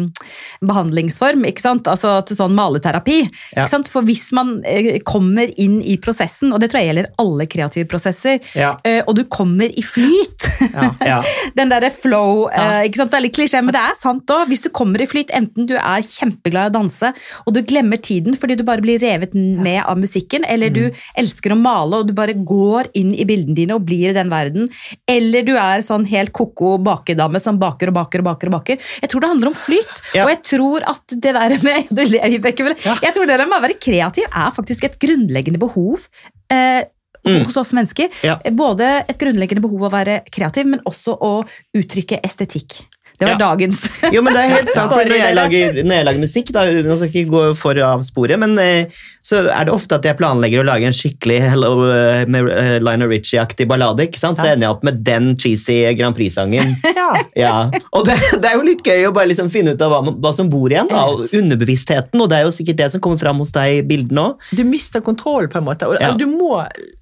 behandlingsform. 0.65 1.45
ikke 1.49 1.63
sant? 1.63 1.87
Altså 1.91 2.15
til 2.27 2.37
sånn 2.39 2.55
maleterapi. 2.57 3.19
Ja. 3.53 3.63
Ikke 3.63 3.71
sant? 3.73 3.91
For 3.91 4.05
hvis 4.07 4.29
man 4.35 4.59
eh, 4.67 4.97
kommer 5.07 5.49
inn 5.59 5.79
i 5.81 5.97
prosessen, 6.01 6.53
og 6.53 6.61
det 6.63 6.71
tror 6.71 6.81
jeg 6.83 6.91
gjelder 6.91 7.11
alle 7.21 7.47
kreative 7.51 7.89
prosesser, 7.89 8.39
Ja. 8.55 8.75
eh, 8.83 9.01
og 9.05 9.15
du 9.19 9.23
kommer 9.29 9.69
i 9.69 9.83
flyt 9.85 10.47
Ja. 10.73 10.89
Ja. 11.05 11.19
Den 11.57 11.71
derre 11.71 11.89
flow 11.93 12.47
eh, 12.51 12.85
ikke 12.87 13.01
sant? 13.01 13.11
Det 13.13 13.19
er 13.19 13.25
litt 13.27 13.35
klisjé, 13.37 13.58
men 13.65 13.73
det 13.75 13.81
er 13.81 13.95
sant 13.99 14.29
òg. 14.33 14.47
Hvis 14.51 14.63
du 14.65 14.69
kommer 14.75 15.01
i 15.01 15.07
flyt, 15.09 15.31
enten 15.35 15.67
du 15.69 15.75
er 15.77 16.03
kjempeglad 16.05 16.69
i 16.69 16.71
å 16.71 16.75
danse, 16.79 17.11
og 17.45 17.53
du 17.55 17.61
glemmer 17.65 17.97
tiden 18.01 18.35
fordi 18.39 18.57
du 18.59 18.63
bare 18.67 18.83
blir 18.85 18.99
revet 19.01 19.33
med 19.35 19.81
av 19.83 19.97
musikken, 19.99 20.45
eller 20.47 20.69
du 20.73 20.81
elsker 21.19 21.53
å 21.55 21.59
male 21.59 22.01
og 22.01 22.07
du 22.09 22.13
bare 22.17 22.33
går 22.33 22.91
inn 22.99 23.13
i 23.15 23.25
bildene 23.29 23.55
dine 23.57 23.75
og 23.77 23.85
blir 23.87 24.11
i 24.11 24.17
den 24.17 24.29
verden, 24.31 24.69
eller 25.09 25.43
du 25.47 25.55
er 25.57 25.83
sånn 25.85 26.05
helt 26.09 26.33
ko-ko 26.35 26.77
bakedame 26.83 27.39
som 27.43 27.59
baker 27.61 27.91
og 27.91 27.97
baker 27.99 28.23
og 28.23 28.29
baker 28.31 28.51
og 28.51 28.57
baker. 28.59 28.77
Jeg 29.01 29.09
tror 29.11 29.21
det 29.25 29.31
handler 29.33 29.51
om 29.53 29.57
flyt, 29.57 30.03
Ja. 30.15 30.23
og 30.25 30.29
jeg 30.33 30.43
tror 30.53 30.85
at 30.89 31.17
det 31.21 31.33
der 31.35 31.57
med 31.63 31.89
du 31.97 32.03
ler, 32.05 32.29
Vibeke, 32.29 32.63
men 32.63 32.75
Jeg 33.01 33.13
tror 33.15 33.25
det 33.27 33.37
der 33.39 33.45
med 33.49 33.59
å 33.59 33.65
være 33.67 33.79
kreativ 33.81 34.25
er 34.29 34.51
faktisk 34.55 34.83
et 34.89 34.99
grunnleggende 35.01 35.59
behov. 35.61 36.07
Eh, 36.51 36.85
Mm. 37.27 37.43
hos 37.43 37.57
oss 37.59 37.73
mennesker. 37.75 38.07
Ja. 38.23 38.37
Både 38.55 38.85
et 39.09 39.17
grunnleggende 39.19 39.59
behov 39.61 39.81
å 39.89 39.91
være 39.91 40.21
kreativ, 40.31 40.65
men 40.71 40.79
også 40.87 41.17
å 41.19 41.31
uttrykke 41.75 42.21
estetikk. 42.23 42.85
Det 43.19 43.25
var 43.27 43.35
Ja. 43.35 43.37
dagens. 43.49 43.81
Jo, 44.15 44.21
men 44.23 44.33
det 44.33 44.41
er 44.45 44.53
helt 44.55 44.69
sant, 44.73 44.91
når 44.95 45.11
jeg, 45.19 45.35
lager, 45.35 45.79
når 45.83 45.95
jeg 45.99 46.05
lager 46.07 46.19
musikk, 46.23 46.51
da, 46.55 46.63
nå 46.71 46.95
skal 46.97 47.09
jeg 47.11 47.25
ikke 47.25 47.33
gå 47.35 47.41
for 47.59 47.79
av 47.83 48.01
sporet, 48.07 48.39
men 48.39 48.55
eh, 48.63 48.99
så 49.21 49.41
er 49.51 49.67
det 49.67 49.73
ofte 49.75 49.97
at 49.99 50.05
jeg 50.07 50.17
planlegger 50.17 50.63
å 50.63 50.67
lage 50.69 50.87
en 50.87 50.95
skikkelig 50.95 51.39
Hello 51.51 51.73
eh, 51.91 52.23
med 52.31 52.47
eh, 52.53 52.77
Lionel 52.81 53.11
Richie-aktig 53.11 53.67
ballade, 53.69 54.07
ikke 54.07 54.21
sant? 54.21 54.39
så 54.39 54.47
Ja. 54.49 54.55
ender 54.55 54.69
jeg 54.69 54.75
opp 54.77 54.85
med 54.87 55.03
den 55.05 55.33
cheesy 55.37 55.81
Grand 55.99 56.15
Prix-sangen. 56.17 56.75
Ja. 56.99 57.09
Ja, 57.39 57.53
og 57.95 58.03
det, 58.05 58.15
det 58.41 58.45
er 58.51 58.55
jo 58.59 58.63
litt 58.67 58.83
gøy 58.85 59.07
å 59.07 59.13
bare 59.15 59.29
liksom 59.31 59.47
finne 59.49 59.71
ut 59.73 59.81
av 59.81 59.89
hva, 59.93 60.11
hva 60.13 60.31
som 60.35 60.49
bor 60.51 60.69
igjen, 60.69 60.89
da, 60.91 61.05
og 61.09 61.31
underbevisstheten, 61.33 62.21
og 62.21 62.29
det 62.29 62.37
er 62.39 62.45
jo 62.47 62.51
sikkert 62.53 62.77
det 62.81 62.89
som 62.93 63.01
kommer 63.01 63.17
fram 63.21 63.39
hos 63.41 63.51
deg 63.55 63.79
i 63.79 63.83
bildene 63.89 64.25
òg. 64.29 64.47
Du 64.55 64.61
mister 64.67 65.01
kontroll, 65.05 65.47
på 65.49 65.57
en 65.61 65.65
måte. 65.67 65.87
Og 65.89 65.97
Ja. 65.99 66.11
Du 66.19 66.25
må 66.29 66.59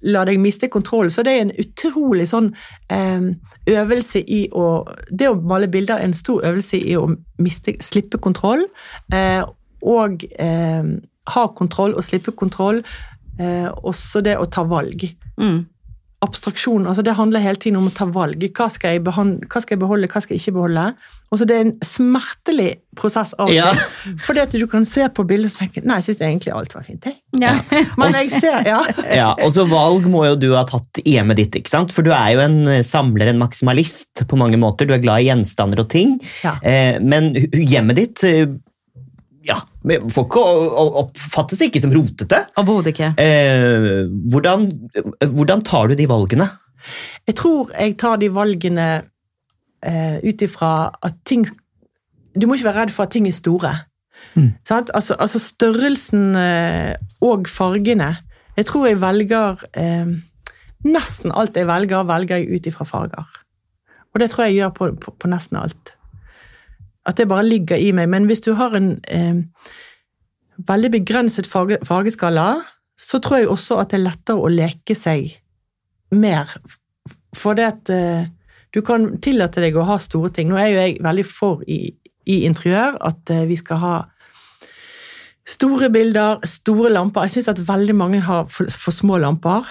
la 0.08 0.24
deg 0.28 0.38
miste 0.40 0.68
kontroll. 0.72 1.10
Så 1.12 1.22
det 1.26 1.34
er 1.36 1.44
en 1.46 1.52
utrolig 1.60 2.24
sånn 2.30 2.48
um, 2.90 3.28
øvelse 3.68 4.22
i 4.24 4.46
å 4.56 4.64
Det 5.12 5.28
å 5.28 5.36
male 5.36 5.68
bilder 5.70 5.98
er 6.00 6.07
en 6.08 6.16
stor 6.16 6.42
øvelse 6.48 6.80
i 6.80 6.96
å 6.98 7.06
miste, 7.42 7.76
slippe 7.84 8.20
kontroll. 8.22 8.64
Eh, 9.14 9.44
og 9.86 10.24
eh, 10.40 10.92
ha 11.34 11.46
kontroll 11.58 11.96
og 11.96 12.06
slippe 12.06 12.34
kontroll. 12.36 12.82
Eh, 13.38 13.68
også 13.86 14.24
det 14.26 14.38
å 14.38 14.48
ta 14.50 14.64
valg. 14.66 15.06
Mm. 15.38 15.66
Abstraksjon, 16.24 16.82
altså 16.90 17.04
det 17.06 17.12
handler 17.14 17.38
hele 17.44 17.60
tiden 17.62 17.76
om 17.78 17.86
å 17.86 17.92
ta 17.94 18.08
valg. 18.10 18.42
Hva 18.56 18.66
skal 18.74 18.96
jeg, 18.96 19.04
hva 19.06 19.12
skal 19.62 19.76
jeg 19.76 19.78
beholde, 19.78 20.08
hva 20.10 20.18
skal 20.24 20.34
jeg 20.34 20.42
ikke 20.42 20.54
beholde? 20.56 20.86
Og 21.30 21.38
så 21.38 21.46
det 21.46 21.54
er 21.54 21.64
en 21.68 21.72
smertelig 21.86 22.68
prosess 22.98 23.36
av 23.38 23.52
Ja. 23.54 23.68
til. 23.70 24.16
Fordi 24.26 24.42
at 24.42 24.56
du 24.58 24.66
kan 24.66 24.84
se 24.88 25.06
på 25.14 25.22
bildet 25.28 25.52
og 25.54 25.60
tenke 25.60 25.84
nei, 25.86 26.00
jeg 26.00 26.08
syns 26.08 26.24
egentlig 26.26 26.54
alt 26.56 26.74
var 26.74 26.82
fint. 26.88 27.06
Jeg. 27.06 27.20
Ja. 27.38 27.54
Men 28.00 28.16
jeg 28.18 28.32
ser, 28.42 28.66
ja. 28.66 28.80
Ja, 29.20 29.28
og 29.44 29.52
så 29.54 29.68
valg 29.70 30.10
må 30.10 30.24
jo 30.26 30.34
du 30.34 30.48
ha 30.56 30.64
tatt 30.66 30.98
i 31.04 31.14
hjemmet 31.14 31.38
ditt, 31.38 31.54
ikke 31.60 31.70
sant? 31.70 31.94
For 31.94 32.02
du 32.02 32.10
er 32.10 32.34
jo 32.34 32.42
en 32.48 32.58
eh, 32.66 32.82
samler, 32.82 33.30
en 33.30 33.38
maksimalist 33.38 34.26
på 34.26 34.40
mange 34.40 34.58
måter. 34.58 34.90
Du 34.90 34.96
er 34.98 35.04
glad 35.04 35.22
i 35.22 35.30
gjenstander 35.30 35.84
og 35.84 35.92
ting. 35.94 36.18
Ja. 36.42 36.56
Eh, 36.66 36.98
men 36.98 37.30
hjemmet 37.54 38.00
ditt 38.02 38.24
eh, 38.26 38.48
ja, 39.48 39.56
men 39.88 40.08
å- 40.12 40.88
oppfattes 41.02 41.60
ikke 41.64 41.80
som 41.80 41.92
rotete. 41.94 42.42
Overhodet 42.60 42.92
ikke. 42.94 43.10
Eh, 43.18 44.04
hvordan, 44.32 44.66
hvordan 45.34 45.62
tar 45.64 45.88
du 45.88 45.94
de 45.98 46.06
valgene? 46.10 46.48
Jeg 47.26 47.34
tror 47.40 47.72
jeg 47.74 47.96
tar 48.00 48.20
de 48.20 48.28
valgene 48.32 48.88
eh, 49.82 50.18
ut 50.24 50.42
ifra 50.46 50.90
at 51.04 51.18
ting 51.28 51.42
Du 52.38 52.46
må 52.46 52.54
ikke 52.54 52.68
være 52.68 52.84
redd 52.84 52.92
for 52.94 53.08
at 53.08 53.10
ting 53.16 53.26
er 53.26 53.34
store. 53.34 53.72
Mm. 54.36 54.52
Sant? 54.68 54.90
Altså, 54.94 55.16
altså 55.18 55.40
størrelsen 55.42 56.36
eh, 56.38 56.94
og 57.24 57.48
fargene. 57.50 58.12
Jeg 58.56 58.66
tror 58.68 58.86
jeg 58.86 59.00
velger 59.02 59.64
eh, 59.74 60.12
Nesten 60.86 61.32
alt 61.34 61.56
jeg 61.58 61.66
velger, 61.66 62.04
velger 62.06 62.38
jeg 62.38 62.54
ut 62.60 62.66
ifra 62.70 62.84
farger. 62.86 63.26
Og 64.14 64.20
det 64.22 64.30
tror 64.30 64.44
jeg 64.46 64.54
jeg 64.54 64.60
gjør 64.62 64.74
på, 64.76 64.90
på, 65.02 65.12
på 65.18 65.30
nesten 65.32 65.58
alt. 65.58 65.94
At 67.08 67.16
det 67.16 67.28
bare 67.30 67.46
ligger 67.46 67.80
i 67.80 67.92
meg. 67.96 68.10
Men 68.12 68.28
hvis 68.28 68.42
du 68.44 68.52
har 68.58 68.74
en 68.76 68.98
eh, 69.08 69.40
veldig 70.68 70.90
begrenset 70.98 71.48
farge, 71.48 71.78
fargeskala, 71.88 72.48
så 72.98 73.20
tror 73.22 73.40
jeg 73.40 73.48
også 73.48 73.78
at 73.80 73.92
det 73.92 74.00
er 74.00 74.08
lettere 74.08 74.42
å 74.42 74.50
leke 74.52 74.96
seg 74.98 75.30
mer. 76.12 76.50
For 77.36 77.56
det 77.56 77.66
at 77.68 77.92
eh, 77.94 78.28
du 78.74 78.82
kan 78.84 79.14
tillate 79.24 79.62
deg 79.64 79.76
å 79.78 79.86
ha 79.88 79.98
store 80.02 80.32
ting. 80.34 80.50
Nå 80.50 80.58
er 80.60 80.70
jo 80.72 80.80
jeg 80.82 81.00
veldig 81.04 81.26
for 81.28 81.64
i, 81.70 81.80
i 82.28 82.42
interiør 82.48 82.98
at 83.08 83.32
eh, 83.32 83.46
vi 83.48 83.56
skal 83.60 83.82
ha 83.82 83.96
store 85.48 85.88
bilder, 85.92 86.42
store 86.44 86.92
lamper. 86.92 87.26
Jeg 87.26 87.38
syns 87.38 87.52
at 87.54 87.62
veldig 87.68 87.96
mange 87.96 88.20
har 88.26 88.48
for, 88.52 88.68
for 88.68 88.94
små 88.94 89.20
lamper. 89.22 89.68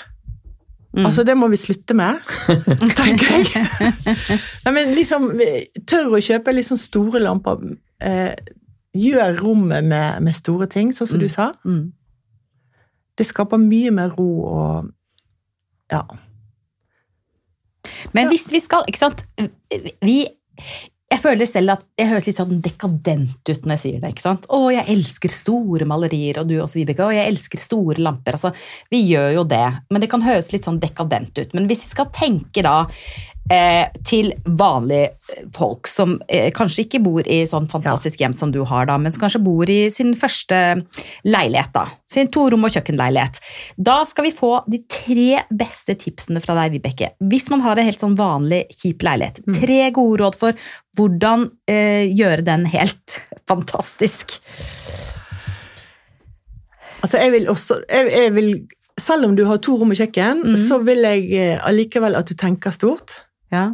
Mm. 0.95 1.05
Altså, 1.05 1.23
det 1.27 1.35
må 1.37 1.49
vi 1.51 1.59
slutte 1.59 1.93
med, 1.97 2.21
tenker 2.99 3.41
jeg. 3.43 4.39
Nei, 4.65 4.71
men 4.73 4.93
liksom, 4.95 5.29
tør 5.89 6.15
å 6.15 6.21
kjøpe 6.23 6.53
litt 6.55 6.69
sånn 6.69 6.79
store 6.79 7.21
lamper. 7.21 7.59
Eh, 7.99 8.33
gjør 8.97 9.41
rommet 9.41 9.85
med, 9.85 10.23
med 10.23 10.37
store 10.37 10.69
ting, 10.71 10.93
sånn 10.95 11.09
som 11.11 11.21
du 11.21 11.27
sa. 11.29 11.51
Mm. 11.67 11.91
Det 13.17 13.25
skaper 13.27 13.61
mye 13.61 13.91
mer 13.93 14.15
ro 14.17 14.31
og 14.45 14.93
Ja. 15.91 16.03
Men 18.11 18.27
hvis 18.27 18.49
vi 18.51 18.59
skal, 18.59 18.83
ikke 18.89 18.99
sant 18.99 19.21
vi, 20.03 20.25
Jeg 21.07 21.21
føler 21.23 21.47
selv 21.47 21.71
at 21.71 21.85
jeg 21.95 22.09
høres 22.09 22.25
litt 22.27 22.35
sånn 22.35 22.57
dekadent 22.63 23.47
ut 23.47 23.63
når 23.63 23.73
jeg 23.77 23.83
sier 23.83 24.01
det. 24.03 24.09
ikke 24.11 24.25
sant? 24.25 24.47
Å, 24.51 24.57
jeg 24.75 24.91
elsker 24.91 25.31
store 25.31 25.87
malerier, 25.87 26.41
og 26.41 26.49
du 26.49 26.57
også, 26.59 26.81
Vibeke. 26.81 27.05
Å, 27.05 27.13
jeg 27.15 27.31
elsker 27.31 27.61
store 27.63 28.03
lamper. 28.03 28.35
altså, 28.35 28.51
Vi 28.91 28.99
gjør 29.07 29.37
jo 29.37 29.45
det, 29.47 29.63
men 29.87 30.03
det 30.03 30.09
kan 30.11 30.25
høres 30.25 30.51
litt 30.51 30.67
sånn 30.67 30.81
dekadent 30.83 31.39
ut. 31.39 31.55
Men 31.55 31.69
hvis 31.71 31.85
vi 31.85 31.93
skal 31.95 32.11
tenke 32.11 32.65
da 32.65 32.81
eh, 33.53 33.87
til 34.07 34.31
vanlige 34.45 35.41
folk 35.55 35.87
som 35.89 36.17
eh, 36.27 36.49
kanskje 36.55 36.85
ikke 36.85 37.01
bor 37.05 37.27
i 37.27 37.41
sånn 37.49 37.69
fantastisk 37.71 38.21
hjem 38.21 38.35
som 38.37 38.51
du 38.53 38.61
har, 38.67 38.87
da, 38.89 38.97
men 39.01 39.13
som 39.13 39.23
kanskje 39.25 39.43
bor 39.43 39.69
i 39.71 39.79
sin 39.93 40.13
første 40.19 40.59
leilighet. 41.27 41.73
da, 41.75 41.87
Sin 42.11 42.31
torom- 42.33 42.67
og 42.67 42.73
kjøkkenleilighet. 42.73 43.41
Da 43.77 43.99
skal 44.09 44.29
vi 44.29 44.35
få 44.35 44.53
de 44.67 44.81
tre 44.91 45.43
beste 45.49 45.97
tipsene 45.99 46.41
fra 46.43 46.57
deg, 46.61 46.77
Vibeke. 46.77 47.13
Hvis 47.19 47.49
man 47.53 47.63
har 47.65 47.77
en 47.77 47.87
helt 47.87 48.03
sånn 48.03 48.17
vanlig, 48.19 48.65
kjip 48.81 49.05
leilighet. 49.07 49.43
Tre 49.59 49.81
gode 49.95 50.23
råd 50.23 50.39
for 50.39 50.69
hvordan 50.97 51.49
eh, 51.69 52.07
gjøre 52.09 52.45
den 52.47 52.65
helt 52.73 53.21
fantastisk. 53.49 54.39
Altså, 56.97 57.19
jeg 57.21 57.31
vil 57.35 57.45
også 57.51 57.77
jeg, 57.85 58.09
jeg 58.09 58.33
vil, 58.33 58.49
Selv 58.97 59.27
om 59.27 59.35
du 59.37 59.43
har 59.45 59.59
to 59.61 59.75
rom 59.77 59.93
og 59.93 59.99
kjøkken, 59.99 60.41
mm. 60.41 60.55
så 60.57 60.79
vil 60.81 61.05
jeg 61.05 61.27
eh, 61.37 61.59
allikevel 61.61 62.17
at 62.17 62.25
du 62.25 62.33
tenker 62.33 62.73
stort. 62.73 63.26
Ja. 63.51 63.65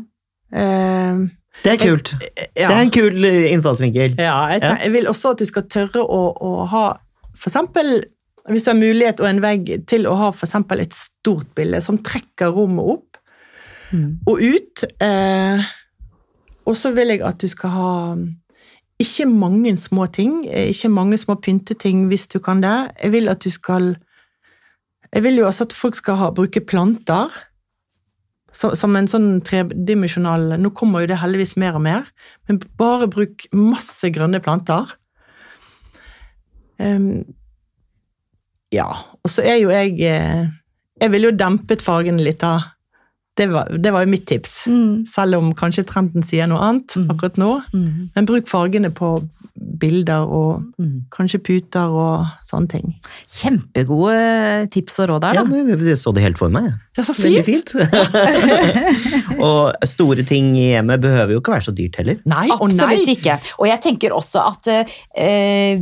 Uh, 0.54 1.30
Det 1.64 1.72
er 1.74 1.78
kult. 1.82 2.14
ja. 2.56 2.68
Det 2.68 2.76
er 2.76 2.82
en 2.82 2.92
kul 2.92 3.26
eh, 3.26 3.52
innfallsvinkel. 3.54 4.16
Ja, 4.20 4.48
jeg, 4.52 4.62
Ja. 4.64 4.76
jeg 4.84 4.92
vil 4.94 5.08
også 5.08 5.32
at 5.32 5.40
du 5.40 5.46
skal 5.46 5.64
tørre 5.70 6.02
å, 6.04 6.22
å 6.42 6.66
ha 6.70 6.98
eksempel, 7.46 8.04
hvis 8.50 8.64
du 8.66 8.72
har 8.72 8.78
mulighet 8.80 9.20
og 9.22 9.28
en 9.30 9.42
vegg 9.42 9.86
til 9.88 10.06
å 10.10 10.16
ha 10.20 10.32
eksempel 10.34 10.80
et 10.84 10.94
stort 10.94 11.48
bilde 11.56 11.82
som 11.82 11.98
trekker 12.04 12.52
rommet 12.54 12.86
opp 12.98 13.10
Mm. 13.94 14.18
og 14.26 14.40
ut. 14.42 14.84
Eh, 15.06 15.62
og 16.66 16.76
så 16.76 16.90
vil 16.96 17.10
jeg 17.14 17.22
at 17.22 17.38
du 17.38 17.48
skal 17.48 17.70
ha 17.70 18.16
ikke 19.00 19.28
mange 19.30 19.76
små 19.78 20.08
ting, 20.12 20.48
eh, 20.50 20.72
ikke 20.74 20.90
mange 20.90 21.18
små 21.22 21.36
pynteting 21.42 22.08
hvis 22.10 22.26
du 22.28 22.40
kan 22.40 22.62
det. 22.62 22.92
Jeg 23.04 23.12
vil 23.12 23.30
at 23.30 23.40
du 23.46 23.50
skal 23.52 23.96
Jeg 25.14 25.22
vil 25.24 25.36
jo 25.38 25.46
også 25.46 25.62
at 25.68 25.74
folk 25.74 25.96
skal 25.96 26.16
ha, 26.16 26.32
bruke 26.32 26.60
planter. 26.66 27.30
Så, 28.54 28.74
som 28.78 28.94
en 28.96 29.08
sånn 29.10 29.40
tredimensjonal 29.46 30.60
Nå 30.62 30.70
kommer 30.78 31.04
jo 31.04 31.10
det 31.10 31.22
heldigvis 31.24 31.56
mer 31.58 31.78
og 31.80 31.86
mer, 31.88 32.10
men 32.48 32.60
bare 32.78 33.10
bruk 33.10 33.48
masse 33.56 34.12
grønne 34.14 34.42
planter. 34.46 34.94
Um, 36.78 37.24
ja, 38.74 38.88
og 39.22 39.30
så 39.30 39.46
er 39.46 39.60
jo 39.62 39.70
jeg 39.70 40.00
eh, 40.10 40.48
Jeg 41.02 41.12
ville 41.14 41.30
jo 41.30 41.38
dempet 41.38 41.84
fargene 41.86 42.22
litt, 42.22 42.42
da. 42.42 42.73
Det 43.36 43.48
var, 43.50 43.66
det 43.82 43.90
var 43.94 44.04
jo 44.06 44.12
mitt 44.12 44.28
tips. 44.30 44.68
Mm. 44.70 45.06
Selv 45.10 45.40
om 45.40 45.54
kanskje 45.58 45.82
trenden 45.90 46.22
sier 46.26 46.46
noe 46.48 46.60
annet 46.62 46.94
Mm. 46.96 47.08
akkurat 47.10 47.38
nå. 47.42 47.64
Mm. 47.74 48.10
Men 48.16 48.26
bruk 48.30 48.46
fargene 48.48 48.92
på 48.94 49.16
bilder 49.82 50.22
og 50.30 50.62
Mm. 50.80 51.06
kanskje 51.10 51.40
puter 51.42 51.90
og 51.90 52.28
sånne 52.46 52.70
ting. 52.70 52.94
Kjempegode 53.30 54.70
tips 54.72 55.00
og 55.00 55.10
råd 55.10 55.22
der, 55.22 55.34
da. 55.34 55.44
Ja, 55.50 55.76
jeg 55.88 55.98
så 55.98 56.14
det 56.14 56.24
helt 56.24 56.38
for 56.38 56.50
meg. 56.50 56.74
Ja, 56.98 57.04
så 57.04 57.14
fint! 57.14 57.42
Veldig 57.42 57.46
fint! 57.46 57.74
og 59.48 59.74
store 59.86 60.24
ting 60.30 60.54
i 60.58 60.70
hjemmet 60.74 61.02
behøver 61.02 61.34
jo 61.34 61.42
ikke 61.42 61.56
være 61.56 61.68
så 61.70 61.74
dyrt 61.76 61.98
heller. 62.02 62.22
Nei 62.30 62.48
og 62.54 62.70
nei! 62.70 62.78
Absolutt 62.78 63.14
ikke. 63.18 63.40
Og 63.60 63.68
jeg 63.68 63.82
tenker 63.82 64.14
også 64.14 64.46
at 64.46 64.72
eh, 65.18 65.82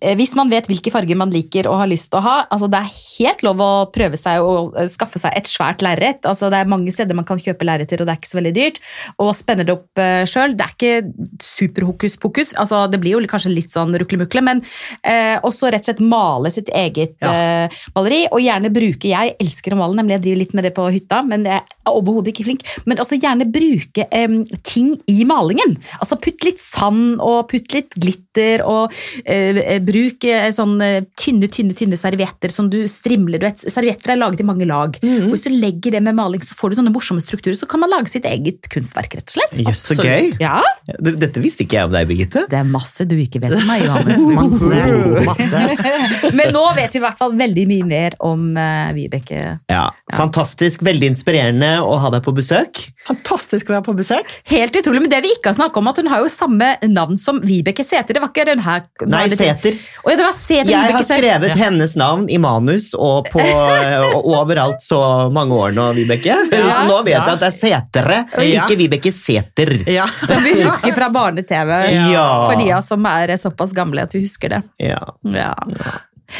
hvis 0.00 0.32
man 0.34 0.48
vet 0.50 0.66
hvilke 0.70 0.90
farger 0.92 1.18
man 1.18 1.30
liker 1.32 1.66
og 1.68 1.76
har 1.82 1.88
lyst 1.90 2.08
til 2.10 2.18
å 2.20 2.24
ha, 2.24 2.36
altså 2.50 2.66
det 2.72 2.78
er 2.80 2.94
helt 3.20 3.42
lov 3.44 3.60
å 3.60 3.70
prøve 3.92 4.16
seg 4.18 4.40
å 4.42 4.70
eh, 4.72 4.88
skaffe 4.90 5.20
seg 5.20 5.34
et 5.36 5.48
svært 5.50 5.84
lerret. 5.84 6.24
Altså 6.26 6.48
det 6.50 6.62
er 6.62 6.70
mange 6.70 6.92
steder 6.94 7.16
man 7.16 7.26
kan 7.28 7.40
kjøpe 7.40 7.66
lerreter, 7.68 8.00
og 8.00 8.08
det 8.08 8.14
er 8.14 8.20
ikke 8.20 8.30
så 8.32 8.38
veldig 8.40 8.54
dyrt. 8.56 8.80
Og 9.20 9.32
spenne 9.36 9.66
det 9.68 9.74
opp 9.74 10.00
uh, 10.00 10.22
sjøl. 10.28 10.56
Det 10.56 10.64
er 10.64 10.74
ikke 10.74 11.34
superhokus 11.44 12.16
pokus. 12.20 12.54
Altså, 12.58 12.86
det 12.90 13.00
blir 13.02 13.18
jo 13.18 13.30
kanskje 13.30 13.52
litt 13.52 13.72
sånn 13.72 13.92
ruklemukle, 14.00 14.42
men 14.46 14.62
eh, 15.04 15.36
også 15.46 15.70
rett 15.70 15.84
og 15.84 15.90
slett 15.92 16.02
male 16.02 16.52
sitt 16.54 16.72
eget 16.72 17.18
Ja. 17.20 17.30
eh, 17.66 17.80
maleri, 17.94 18.22
og 18.32 18.40
gjerne 18.40 18.70
bruke 18.72 19.10
Jeg 19.10 19.34
elsker 19.42 19.74
å 19.74 19.80
male, 19.82 19.98
nemlig 19.98 20.16
jeg 20.16 20.24
driver 20.24 20.40
litt 20.40 20.56
med 20.56 20.66
det 20.66 20.72
på 20.76 20.86
hytta, 20.90 21.20
men 21.28 21.44
jeg 21.48 21.60
er 21.60 21.92
overhodet 21.92 22.32
ikke 22.32 22.46
flink. 22.48 22.64
Men 22.88 23.02
også 23.02 23.20
gjerne 23.20 23.48
bruke 23.52 24.06
eh, 24.08 24.40
ting 24.64 24.94
i 25.10 25.20
malingen. 25.28 25.76
Altså 26.00 26.18
putt 26.20 26.48
litt 26.48 26.62
sand 26.64 27.20
og 27.20 27.50
putt 27.52 27.76
litt 27.76 27.94
glitter, 28.00 28.64
og 28.64 28.96
eh, 29.24 29.59
eh, 29.59 29.59
bruk 29.84 30.24
eh, 30.28 30.48
sånn 30.54 30.76
eh, 30.84 31.02
tynne, 31.18 31.48
tynne, 31.52 31.74
tynne 31.76 31.98
servietter 31.98 32.52
som 32.52 32.70
du 32.72 32.78
strimler. 32.90 33.40
Du 33.40 33.46
vet, 33.46 33.62
servietter 33.72 34.14
er 34.14 34.20
laget 34.20 34.42
i 34.42 34.46
mange 34.48 34.68
lag. 34.68 34.96
Mm. 35.02 35.28
Og 35.28 35.34
hvis 35.34 35.46
du 35.46 35.54
legger 35.54 35.96
det 35.96 36.02
med 36.06 36.18
maling, 36.18 36.42
så 36.44 36.56
får 36.58 36.72
du 36.72 36.80
sånne 36.80 36.94
morsomme 36.94 37.22
strukturer, 37.24 37.56
så 37.58 37.68
kan 37.70 37.82
man 37.82 37.92
lage 37.92 38.12
sitt 38.12 38.28
eget 38.28 38.68
kunstverk, 38.72 39.18
rett 39.20 39.30
og 39.30 39.36
slett. 39.36 39.60
Yes, 39.64 39.84
så 39.88 39.96
gøy! 39.98 40.32
Ja, 40.42 40.60
Dette 41.00 41.42
visste 41.42 41.64
ikke 41.64 41.78
jeg 41.78 41.90
om 41.90 41.94
deg, 41.94 42.08
Birgitte. 42.10 42.44
det 42.50 42.58
er 42.58 42.66
masse 42.66 43.06
du 43.08 43.16
ikke 43.20 43.42
vet 43.42 43.56
om 43.58 43.66
meg, 43.68 43.84
Johannes. 43.86 44.26
Masse, 44.40 44.80
masse. 45.26 46.30
Men 46.36 46.52
nå 46.54 46.62
vet 46.76 46.94
vi 46.94 47.00
i 47.00 47.02
hvert 47.02 47.18
fall 47.20 47.34
veldig 47.36 47.64
mye 47.68 47.86
mer 47.88 48.14
om 48.24 48.50
uh, 48.56 48.90
Vibeke. 48.96 49.40
Ja, 49.70 49.84
Fantastisk, 50.16 50.82
veldig 50.86 51.10
inspirerende 51.12 51.70
å 51.84 51.96
ha 52.02 52.10
deg 52.14 52.24
på 52.24 52.34
besøk. 52.36 52.82
Fantastisk 53.08 53.70
å 53.70 53.76
være 53.76 53.86
på 53.86 53.94
besøk. 53.98 54.30
Helt 54.50 54.76
utrolig, 54.76 55.02
men 55.04 55.12
det 55.12 55.22
vi 55.24 55.32
ikke 55.36 55.52
har 55.52 55.58
snakket 55.58 55.80
om, 55.80 55.90
at 55.90 56.00
hun 56.00 56.10
har 56.12 56.24
jo 56.24 56.32
samme 56.32 56.70
navn 56.88 57.18
som 57.20 57.40
Vibeke 57.44 57.84
Sæther. 57.86 58.16
Det 58.16 58.22
var 58.22 58.32
ikke 58.32 58.46
den 58.48 58.64
her 58.64 58.84
Nei, 59.10 59.24
Sæter. 59.50 59.78
Oh, 60.00 60.08
ja, 60.12 60.16
det 60.16 60.24
var 60.24 60.32
Sæther 60.36 60.70
Jeg 60.72 60.94
har 60.94 61.04
skrevet 61.04 61.56
hennes 61.60 61.96
navn 62.00 62.22
i 62.32 62.38
manus 62.40 62.90
og, 62.96 63.28
på, 63.32 63.42
og 64.14 64.28
overalt 64.32 64.80
så 64.82 65.00
mange 65.34 65.54
år 65.54 65.74
nå, 65.76 65.90
Vibeke. 65.98 66.36
Så 66.50 66.86
nå 66.88 67.00
vet 67.04 67.16
jeg 67.16 67.34
at 67.34 67.42
det 67.42 67.50
er 67.50 67.56
setere, 67.56 68.20
Ja. 68.46 68.64
ikke 68.64 68.78
Vibeke 68.80 69.12
Sæter. 69.12 69.74
Ja. 69.90 70.06
Som 70.30 70.42
vi 70.46 70.54
husker 70.62 70.96
fra 70.96 71.10
barne-TV. 71.12 71.74
Ja. 72.14 72.26
For 72.46 72.56
de 72.60 72.70
av 72.72 72.78
oss 72.80 72.88
som 72.90 73.06
er 73.10 73.34
såpass 73.40 73.74
gamle 73.76 74.06
at 74.06 74.14
vi 74.16 74.24
husker 74.24 74.56
det. 74.56 74.62
Ja. 74.80 75.00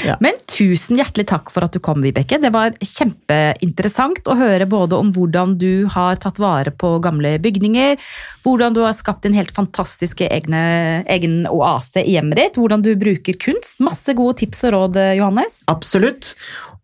Ja. 0.07 0.17
Men 0.23 0.39
tusen 0.51 0.99
hjertelig 1.01 1.27
takk 1.31 1.51
for 1.53 1.67
at 1.67 1.75
du 1.75 1.81
kom, 1.83 2.03
Vibeke. 2.05 2.39
Det 2.41 2.53
var 2.55 2.77
kjempeinteressant 2.79 4.27
å 4.31 4.37
høre 4.39 4.69
både 4.71 4.99
om 4.99 5.13
hvordan 5.15 5.57
du 5.61 5.87
har 5.93 6.21
tatt 6.23 6.41
vare 6.43 6.73
på 6.73 6.97
gamle 7.05 7.37
bygninger, 7.43 7.99
hvordan 8.45 8.77
du 8.77 8.83
har 8.87 8.97
skapt 8.97 9.27
en 9.29 9.37
helt 9.37 9.53
fantastisk 9.57 10.23
egne, 10.27 10.63
egen 11.11 11.43
oase 11.51 12.05
i 12.05 12.17
hjemmet 12.17 12.41
ditt, 12.41 12.61
hvordan 12.61 12.85
du 12.87 12.95
bruker 13.01 13.39
kunst. 13.41 13.79
Masse 13.83 14.15
gode 14.17 14.41
tips 14.43 14.65
og 14.69 14.77
råd, 14.77 15.01
Johannes. 15.19 15.63
Absolutt. 15.71 16.35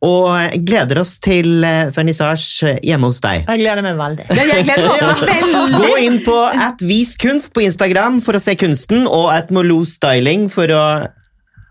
Og 0.05 0.57
gleder 0.69 1.01
oss 1.01 1.15
til 1.25 1.65
eh, 1.65 1.89
vernissasje 1.95 2.77
hjemme 2.85 3.09
hos 3.09 3.23
deg. 3.25 3.47
Jeg 3.47 3.63
gleder 3.63 3.85
meg 3.87 3.97
veldig. 3.99 4.27
Ja, 4.29 4.45
jeg 4.51 4.67
gleder 4.69 4.85
meg 4.85 4.93
også 4.93 5.31
veldig. 5.31 5.81
Gå 5.81 5.93
inn 6.05 6.19
på 6.27 6.37
at 6.53 6.85
viskunst 6.85 7.55
på 7.57 7.65
Instagram 7.65 8.21
for 8.25 8.37
å 8.37 8.43
se 8.43 8.57
kunsten, 8.61 9.07
og 9.09 9.31
at 9.33 9.53
Molo 9.55 9.81
Styling 9.89 10.51
for 10.53 10.73
å 10.75 10.85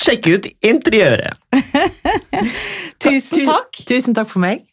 sjekke 0.04 0.38
ut 0.38 0.48
interiøret. 0.66 1.38
Tusen 3.04 3.46
takk. 3.48 3.84
Tusen 3.88 4.18
takk 4.18 4.32
for 4.32 4.44
meg. 4.44 4.66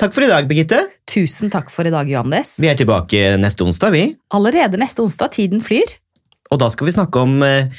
Takk 0.00 0.12
for 0.12 0.26
i 0.26 0.28
dag, 0.28 0.48
Birgitte. 0.48 0.82
Tusen 1.08 1.52
takk 1.52 1.70
for 1.72 1.88
i 1.88 1.92
dag, 1.92 2.08
Johannes. 2.10 2.56
Vi 2.60 2.68
er 2.68 2.76
tilbake 2.76 3.36
neste 3.40 3.64
onsdag, 3.64 3.94
vi. 3.96 4.04
Allerede 4.36 4.80
neste 4.80 5.04
onsdag. 5.04 5.32
Tiden 5.36 5.64
flyr. 5.64 5.96
Og 6.52 6.60
da 6.60 6.68
skal 6.72 6.88
vi 6.88 6.94
snakke 6.94 7.22
om 7.24 7.40
eh, 7.44 7.72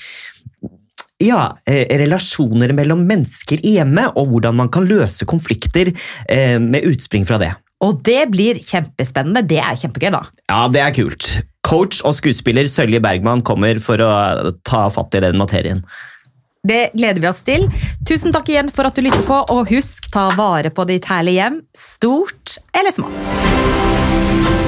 ja, 1.24 1.43
eh, 1.70 1.86
relasjoner 2.02 2.74
mellom 2.78 3.06
mennesker 3.08 3.62
i 3.62 3.78
hjemmet, 3.78 4.18
og 4.18 4.32
hvordan 4.32 4.58
man 4.60 4.74
kan 4.74 4.88
løse 4.89 5.28
konflikter 5.30 5.93
eh, 5.93 6.58
med 6.62 6.89
utspring 6.89 7.26
fra 7.30 7.39
det. 7.41 7.54
Og 7.86 8.02
det 8.06 8.24
blir 8.34 8.58
kjempespennende. 8.66 9.45
Det 9.45 9.62
er 9.62 9.78
kjempegøy, 9.78 10.10
da. 10.18 10.24
Ja, 10.50 10.66
det 10.74 10.82
er 10.82 10.93
kult. 10.98 11.30
Coach 11.68 12.02
og 12.08 12.16
skuespiller 12.18 12.70
Sølje 12.72 13.02
Bergman 13.04 13.43
kommer 13.45 13.78
for 13.84 14.02
å 14.02 14.12
ta 14.66 14.88
fatt 14.93 15.18
i 15.20 15.22
den 15.26 15.38
materien. 15.38 15.84
Det 16.68 16.89
gleder 16.97 17.24
vi 17.24 17.30
oss 17.30 17.43
til. 17.47 17.68
Tusen 18.07 18.36
takk 18.36 18.49
igjen 18.51 18.72
for 18.74 18.89
at 18.89 18.97
du 18.97 19.05
lytter 19.05 19.24
på, 19.28 19.39
og 19.53 19.72
husk, 19.72 20.11
ta 20.13 20.30
vare 20.36 20.74
på 20.74 20.88
ditt 20.89 21.07
herlige 21.07 21.41
hjem, 21.41 21.61
stort 21.78 22.57
eller 22.76 22.95
smått. 22.95 24.66